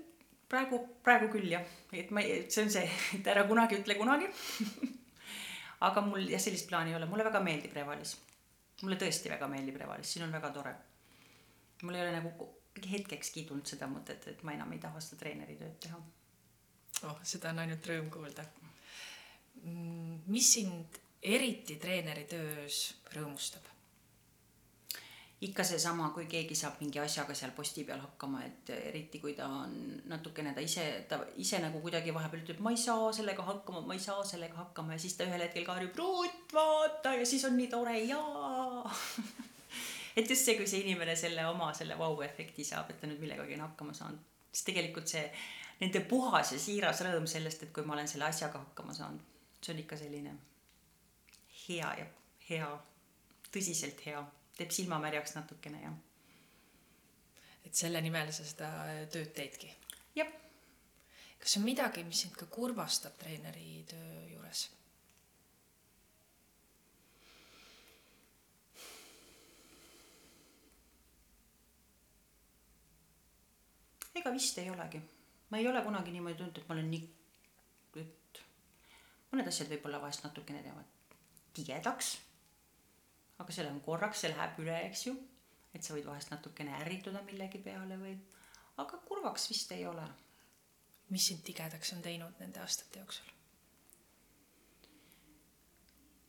praegu, 0.48 0.78
praegu 1.04 1.28
küll 1.34 1.50
jah, 1.52 1.66
et 1.92 2.12
ma 2.16 2.22
see 2.24 2.64
on 2.64 2.70
see, 2.72 2.86
et 3.18 3.26
ära 3.28 3.44
kunagi 3.50 3.82
ütle 3.82 3.98
kunagi 4.00 4.30
aga 5.88 6.04
mul 6.06 6.24
jah, 6.32 6.40
sellist 6.40 6.70
plaani 6.70 6.94
ei 6.94 6.96
ole, 6.96 7.10
mulle 7.12 7.26
väga 7.28 7.42
meeldib 7.44 7.76
Revalis. 7.76 8.16
mulle 8.86 8.96
tõesti 9.02 9.32
väga 9.34 9.50
meeldib 9.52 9.82
Revalis, 9.82 10.14
siin 10.14 10.24
on 10.24 10.32
väga 10.32 10.54
tore. 10.56 10.74
mul 11.84 12.00
ei 12.00 12.06
ole 12.06 12.16
nagu 12.16 12.48
hetkekski 12.94 13.44
tulnud 13.50 13.68
seda 13.68 13.92
mõtet, 13.92 14.30
et 14.32 14.44
ma 14.48 14.56
enam 14.56 14.72
ei 14.72 14.80
taha 14.80 15.04
seda 15.04 15.20
treeneritööd 15.26 15.76
teha. 15.84 16.00
oh, 17.10 17.20
seda 17.28 17.52
on 17.52 17.60
ainult 17.66 17.92
rõõm 17.92 18.08
kuulda. 18.14 18.48
mis 20.32 20.54
sind 20.54 21.02
eriti 21.22 21.76
treeneritöös 21.76 22.96
rõõmustab? 23.16 23.72
ikka 25.42 25.64
seesama, 25.66 26.12
kui 26.14 26.28
keegi 26.30 26.54
saab 26.56 26.76
mingi 26.84 27.00
asjaga 27.02 27.34
seal 27.34 27.54
posti 27.58 27.82
peal 27.84 28.02
hakkama, 28.04 28.44
et 28.46 28.70
eriti 28.76 29.18
kui 29.20 29.34
ta 29.34 29.48
on 29.50 29.72
natukene 30.12 30.52
ta 30.54 30.62
ise, 30.62 30.84
ta 31.10 31.18
ise 31.42 31.58
nagu 31.64 31.82
kuidagi 31.82 32.14
vahepeal 32.14 32.44
ütleb, 32.44 32.60
ma 32.62 32.74
ei 32.76 32.78
saa 32.78 33.08
sellega 33.18 33.46
hakkama, 33.48 33.82
ma 33.88 33.98
ei 33.98 34.04
saa 34.04 34.22
sellega 34.28 34.60
hakkama. 34.60 34.94
Ja 34.94 35.02
siis 35.02 35.18
ta 35.18 35.26
ühel 35.26 35.42
hetkel 35.42 35.66
karjub, 35.66 35.98
Ruut, 35.98 36.54
vaata! 36.54 37.16
Ja 37.18 37.26
siis 37.26 37.46
on 37.50 37.58
nii 37.58 37.72
tore, 37.74 37.98
jaa! 38.06 38.94
Et 40.20 40.30
just 40.30 40.46
see, 40.46 40.60
kui 40.60 40.70
see 40.70 40.84
inimene 40.86 41.16
selle 41.18 41.48
oma 41.50 41.72
selle 41.74 41.98
vau-efekti 41.98 42.68
saab, 42.68 42.94
et 42.94 43.02
ta 43.02 43.10
nüüd 43.10 43.24
millegagi 43.24 43.58
on 43.58 43.66
hakkama 43.66 43.98
saanud, 43.98 44.22
siis 44.52 44.68
tegelikult 44.70 45.10
see 45.10 45.26
nende 45.82 46.04
puhas 46.06 46.54
ja 46.54 46.62
siiras 46.62 47.02
rõõm 47.08 47.26
sellest, 47.26 47.66
et 47.66 47.74
kui 47.74 47.88
ma 47.88 47.96
olen 47.98 48.12
selle 48.12 48.30
asjaga 48.30 48.62
hakkama 48.62 48.94
saanud, 48.94 49.24
see 49.64 49.74
on 49.74 49.84
ikka 49.88 49.98
selline 50.04 50.36
hea 51.68 51.90
ja 52.00 52.06
hea, 52.50 52.70
tõsiselt 53.52 54.02
hea 54.06 54.22
teeb 54.58 54.74
silmamärjaks 54.76 55.36
natukene 55.38 55.82
ja. 55.84 55.94
et 57.66 57.78
selle 57.78 58.02
nimel 58.04 58.32
sa 58.36 58.46
seda 58.48 58.70
tööd 59.14 59.32
teedki? 59.38 59.72
jah. 60.18 60.30
kas 61.40 61.58
on 61.60 61.66
midagi, 61.66 62.04
mis 62.08 62.26
sind 62.26 62.38
ka 62.38 62.50
kurvastab 62.52 63.18
treeneri 63.22 63.84
töö 63.90 64.22
juures? 64.34 64.68
ega 74.22 74.34
vist 74.36 74.58
ei 74.62 74.70
olegi. 74.70 75.02
ma 75.50 75.58
ei 75.58 75.68
ole 75.68 75.82
kunagi 75.86 76.14
niimoodi 76.14 76.42
tundnud, 76.42 76.62
et 76.62 76.70
ma 76.70 76.78
olen 76.78 76.90
nii, 76.92 77.06
et 78.04 78.42
mõned 79.32 79.48
asjad 79.48 79.72
võib-olla 79.72 80.04
vahest 80.04 80.28
natukene 80.28 80.64
teevad 80.66 81.01
tigedaks 81.54 82.18
aga 83.42 83.54
see 83.54 83.68
on 83.68 83.82
korraks, 83.86 84.24
see 84.24 84.32
läheb 84.32 84.60
üle, 84.62 84.78
eks 84.88 85.08
ju. 85.08 85.16
et 85.72 85.86
sa 85.86 85.96
võid 85.96 86.08
vahest 86.08 86.34
natukene 86.34 86.74
ärrituda 86.82 87.22
millegi 87.24 87.62
peale 87.64 87.96
või, 88.00 88.14
aga 88.84 89.00
kurvaks 89.08 89.48
vist 89.50 89.72
ei 89.72 89.86
ole. 89.88 90.08
mis 91.12 91.28
sind 91.28 91.44
tigedaks 91.44 91.94
on 91.96 92.02
teinud 92.02 92.40
nende 92.40 92.60
aastate 92.60 93.00
jooksul? 93.00 93.34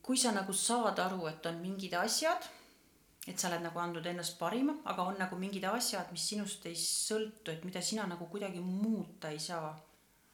kui 0.02 0.18
sa 0.18 0.32
nagu 0.34 0.52
saad 0.52 0.98
aru, 0.98 1.26
et 1.30 1.46
on 1.46 1.60
mingid 1.62 1.92
asjad, 1.94 2.48
et 3.26 3.38
sa 3.38 3.48
oled 3.48 3.62
nagu 3.62 3.78
andnud 3.78 4.06
ennast 4.06 4.38
parima, 4.38 4.74
aga 4.84 5.04
on 5.10 5.18
nagu 5.18 5.38
mingid 5.38 5.64
asjad, 5.68 6.10
mis 6.10 6.24
sinust 6.32 6.66
ei 6.66 6.74
sõltu, 6.78 7.52
et 7.52 7.62
mida 7.64 7.80
sina 7.80 8.06
nagu 8.10 8.26
kuidagi 8.26 8.60
muuta 8.60 9.30
ei 9.30 9.38
saa, 9.38 9.70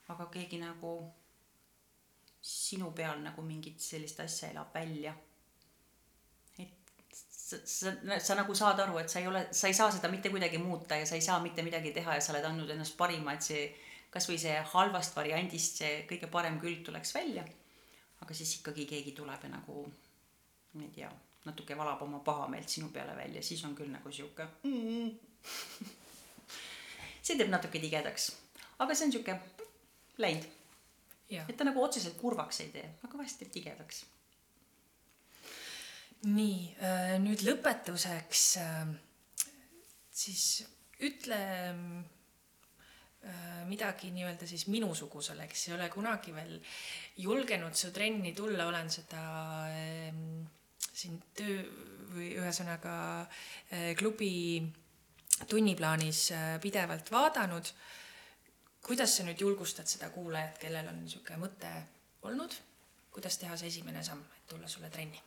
aga 0.09 0.25
keegi 0.33 0.57
nagu 0.63 0.95
sinu 2.41 2.93
peal 2.95 3.19
nagu 3.23 3.43
mingit 3.43 3.81
sellist 3.83 4.19
asja 4.23 4.53
elab 4.53 4.71
välja 4.73 5.15
sa, 7.49 7.57
sa, 7.65 8.19
sa 8.19 8.35
nagu 8.37 8.53
saad 8.55 8.79
aru, 8.83 8.97
et 9.01 9.09
sa 9.09 9.21
ei 9.21 9.27
ole, 9.27 9.41
sa 9.55 9.69
ei 9.69 9.73
saa 9.73 9.91
seda 9.91 10.09
mitte 10.11 10.29
kuidagi 10.29 10.57
muuta 10.61 10.97
ja 10.99 11.05
sa 11.09 11.17
ei 11.17 11.25
saa 11.25 11.39
mitte 11.41 11.63
midagi 11.65 11.91
teha 11.95 12.17
ja 12.17 12.21
sa 12.21 12.33
oled 12.33 12.45
andnud 12.45 12.69
ennast 12.69 12.97
parima, 12.97 13.33
et 13.33 13.45
see 13.45 13.63
kasvõi 14.13 14.37
see 14.41 14.57
halvast 14.73 15.15
variandist 15.17 15.81
see 15.81 16.03
kõige 16.09 16.29
parem 16.31 16.59
külg 16.61 16.83
tuleks 16.85 17.15
välja. 17.15 17.45
aga 18.19 18.33
siis 18.35 18.59
ikkagi 18.59 18.85
keegi 18.85 19.11
tuleb 19.15 19.43
ja 19.43 19.49
nagu 19.49 19.85
ma 20.73 20.83
ei 20.83 20.91
tea, 20.93 21.09
natuke 21.45 21.77
valab 21.77 22.01
oma 22.03 22.19
pahameelt 22.19 22.69
sinu 22.69 22.89
peale 22.93 23.15
välja, 23.17 23.41
siis 23.41 23.63
on 23.65 23.75
küll 23.75 23.91
nagu 23.93 24.11
sihuke 24.11 24.47
see 27.25 27.37
teeb 27.37 27.49
natuke 27.49 27.79
tigedaks, 27.79 28.31
aga 28.79 28.95
see 28.95 29.07
on 29.07 29.15
sihuke 29.15 29.39
läinud. 30.19 30.58
Et 31.29 31.57
ta 31.57 31.67
nagu 31.67 31.83
otseselt 31.83 32.17
kurvaks 32.17 32.63
ei 32.65 32.71
tee, 32.73 32.87
aga 33.05 33.21
vahest 33.21 33.41
teeb 33.41 33.51
tigedaks 33.53 34.05
nii, 36.27 36.75
äh, 36.83 37.15
nüüd 37.23 37.43
lõpetuseks 37.47 38.45
äh, 38.59 38.87
siis 40.11 40.65
ütle 41.05 41.39
äh, 41.69 43.61
midagi 43.69 44.11
nii-öelda 44.11 44.47
siis 44.49 44.67
minusugusele, 44.71 45.47
kes 45.47 45.69
ei 45.69 45.77
ole 45.77 45.87
kunagi 45.93 46.33
veel 46.35 46.57
julgenud 47.23 47.75
su 47.77 47.93
trenni 47.95 48.33
tulla, 48.35 48.67
olen 48.67 48.91
seda 48.91 49.23
siin 50.99 51.19
töö 51.37 51.63
või 52.09 52.33
ühesõnaga 52.39 52.93
klubi 53.99 54.65
tunniplaanis 55.47 56.23
pidevalt 56.63 57.11
vaadanud. 57.13 57.69
Kuidas 58.85 59.17
sa 59.17 59.25
nüüd 59.27 59.41
julgustad 59.41 59.89
seda 59.89 60.09
kuulajat, 60.13 60.59
kellel 60.61 60.87
on 60.91 61.01
niisugune 61.03 61.41
mõte 61.41 61.71
olnud, 62.27 62.55
kuidas 63.13 63.37
teha 63.41 63.57
see 63.57 63.71
esimene 63.73 64.03
samm, 64.05 64.23
et 64.37 64.47
tulla 64.47 64.67
sulle 64.67 64.89
trenni? 64.93 65.21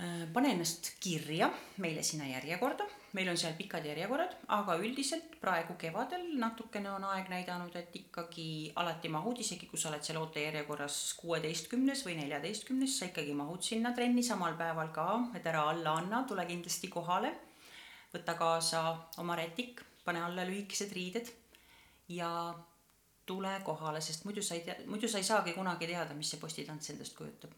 Äh, 0.00 0.24
pane 0.32 0.54
ennast 0.54 0.94
kirja 1.04 1.50
meile 1.84 2.02
sinna 2.02 2.24
järjekorda, 2.30 2.86
meil 3.12 3.28
on 3.28 3.36
seal 3.36 3.52
pikad 3.58 3.84
järjekorrad, 3.84 4.32
aga 4.56 4.78
üldiselt 4.80 5.34
praegu 5.42 5.76
kevadel 5.78 6.24
natukene 6.40 6.88
on 6.94 7.04
aeg 7.10 7.28
näidanud, 7.28 7.76
et 7.76 7.92
ikkagi 8.00 8.72
alati 8.80 9.10
mahud, 9.12 9.38
isegi 9.44 9.68
kui 9.68 9.78
sa 9.78 9.90
oled 9.90 10.02
seal 10.06 10.18
ootejärjekorras 10.22 10.96
kuueteistkümnes 11.20 12.06
või 12.08 12.16
neljateistkümnes, 12.22 12.96
sa 12.98 13.10
ikkagi 13.10 13.36
mahud 13.36 13.62
sinna 13.68 13.92
trenni 13.92 14.24
samal 14.24 14.56
päeval 14.56 14.90
ka, 14.96 15.06
et 15.36 15.46
ära 15.52 15.68
alla 15.74 15.98
anna, 16.00 16.24
tule 16.28 16.48
kindlasti 16.48 16.88
kohale. 16.88 17.34
võta 18.12 18.34
kaasa 18.36 18.80
oma 19.20 19.36
rätik, 19.36 19.80
pane 20.04 20.22
alla 20.22 20.44
lühikesed 20.48 20.92
riided 20.92 21.32
ja 22.08 22.28
tule 23.26 23.52
kohale, 23.64 24.00
sest 24.00 24.24
muidu 24.24 24.42
sa 24.42 24.54
ei 24.54 24.64
tea, 24.66 24.78
muidu 24.86 25.08
sa 25.08 25.18
ei 25.18 25.26
saagi 25.26 25.52
kunagi 25.56 25.86
teada, 25.86 26.14
mis 26.14 26.30
see 26.34 26.40
postitants 26.42 26.90
endast 26.90 27.14
kujutab 27.18 27.54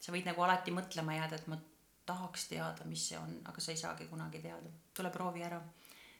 sa 0.00 0.14
võid 0.14 0.28
nagu 0.28 0.44
alati 0.44 0.74
mõtlema 0.74 1.16
jääda, 1.18 1.38
et 1.38 1.50
ma 1.50 1.58
tahaks 2.08 2.48
teada, 2.52 2.86
mis 2.88 3.02
see 3.10 3.18
on, 3.20 3.34
aga 3.50 3.62
sa 3.62 3.74
ei 3.74 3.80
saagi 3.80 4.08
kunagi 4.10 4.40
teada. 4.42 4.70
tule 4.94 5.10
proovi 5.10 5.42
ära. 5.44 5.60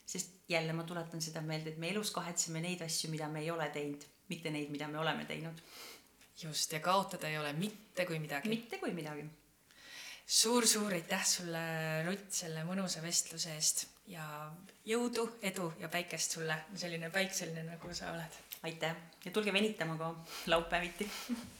sest 0.09 0.49
jälle 0.49 0.73
ma 0.73 0.85
tuletan 0.85 1.21
seda 1.21 1.41
meelde, 1.41 1.71
et 1.71 1.79
me 1.79 1.91
elus 1.91 2.11
kahetseme 2.11 2.61
neid 2.61 2.83
asju, 2.83 3.11
mida 3.11 3.29
me 3.29 3.41
ei 3.41 3.51
ole 3.51 3.69
teinud, 3.69 4.05
mitte 4.29 4.51
neid, 4.51 4.71
mida 4.71 4.89
me 4.89 4.99
oleme 4.99 5.25
teinud. 5.25 5.61
just, 6.43 6.73
ja 6.73 6.81
kaotada 6.81 7.29
ei 7.29 7.39
ole 7.39 7.53
mitte 7.53 8.07
kui 8.07 8.19
midagi. 8.19 8.49
mitte 8.49 8.79
kui 8.79 8.93
midagi 8.93 9.29
suur-suur 10.29 10.93
aitäh 10.93 11.25
sulle, 11.25 11.61
Rutt, 12.05 12.31
selle 12.31 12.65
mõnusa 12.65 13.01
vestluse 13.01 13.55
eest 13.55 13.87
ja 14.09 14.51
jõudu, 14.89 15.29
edu 15.43 15.73
ja 15.81 15.89
päikest 15.93 16.39
sulle, 16.39 16.57
selline 16.75 17.11
päikseline, 17.11 17.65
nagu 17.69 17.95
sa 17.95 18.13
oled. 18.13 18.41
aitäh. 18.63 18.97
Ja 19.25 19.31
tulge 19.31 19.53
venitama 19.53 19.99
ka 19.99 20.15
laupäeviti 20.47 21.11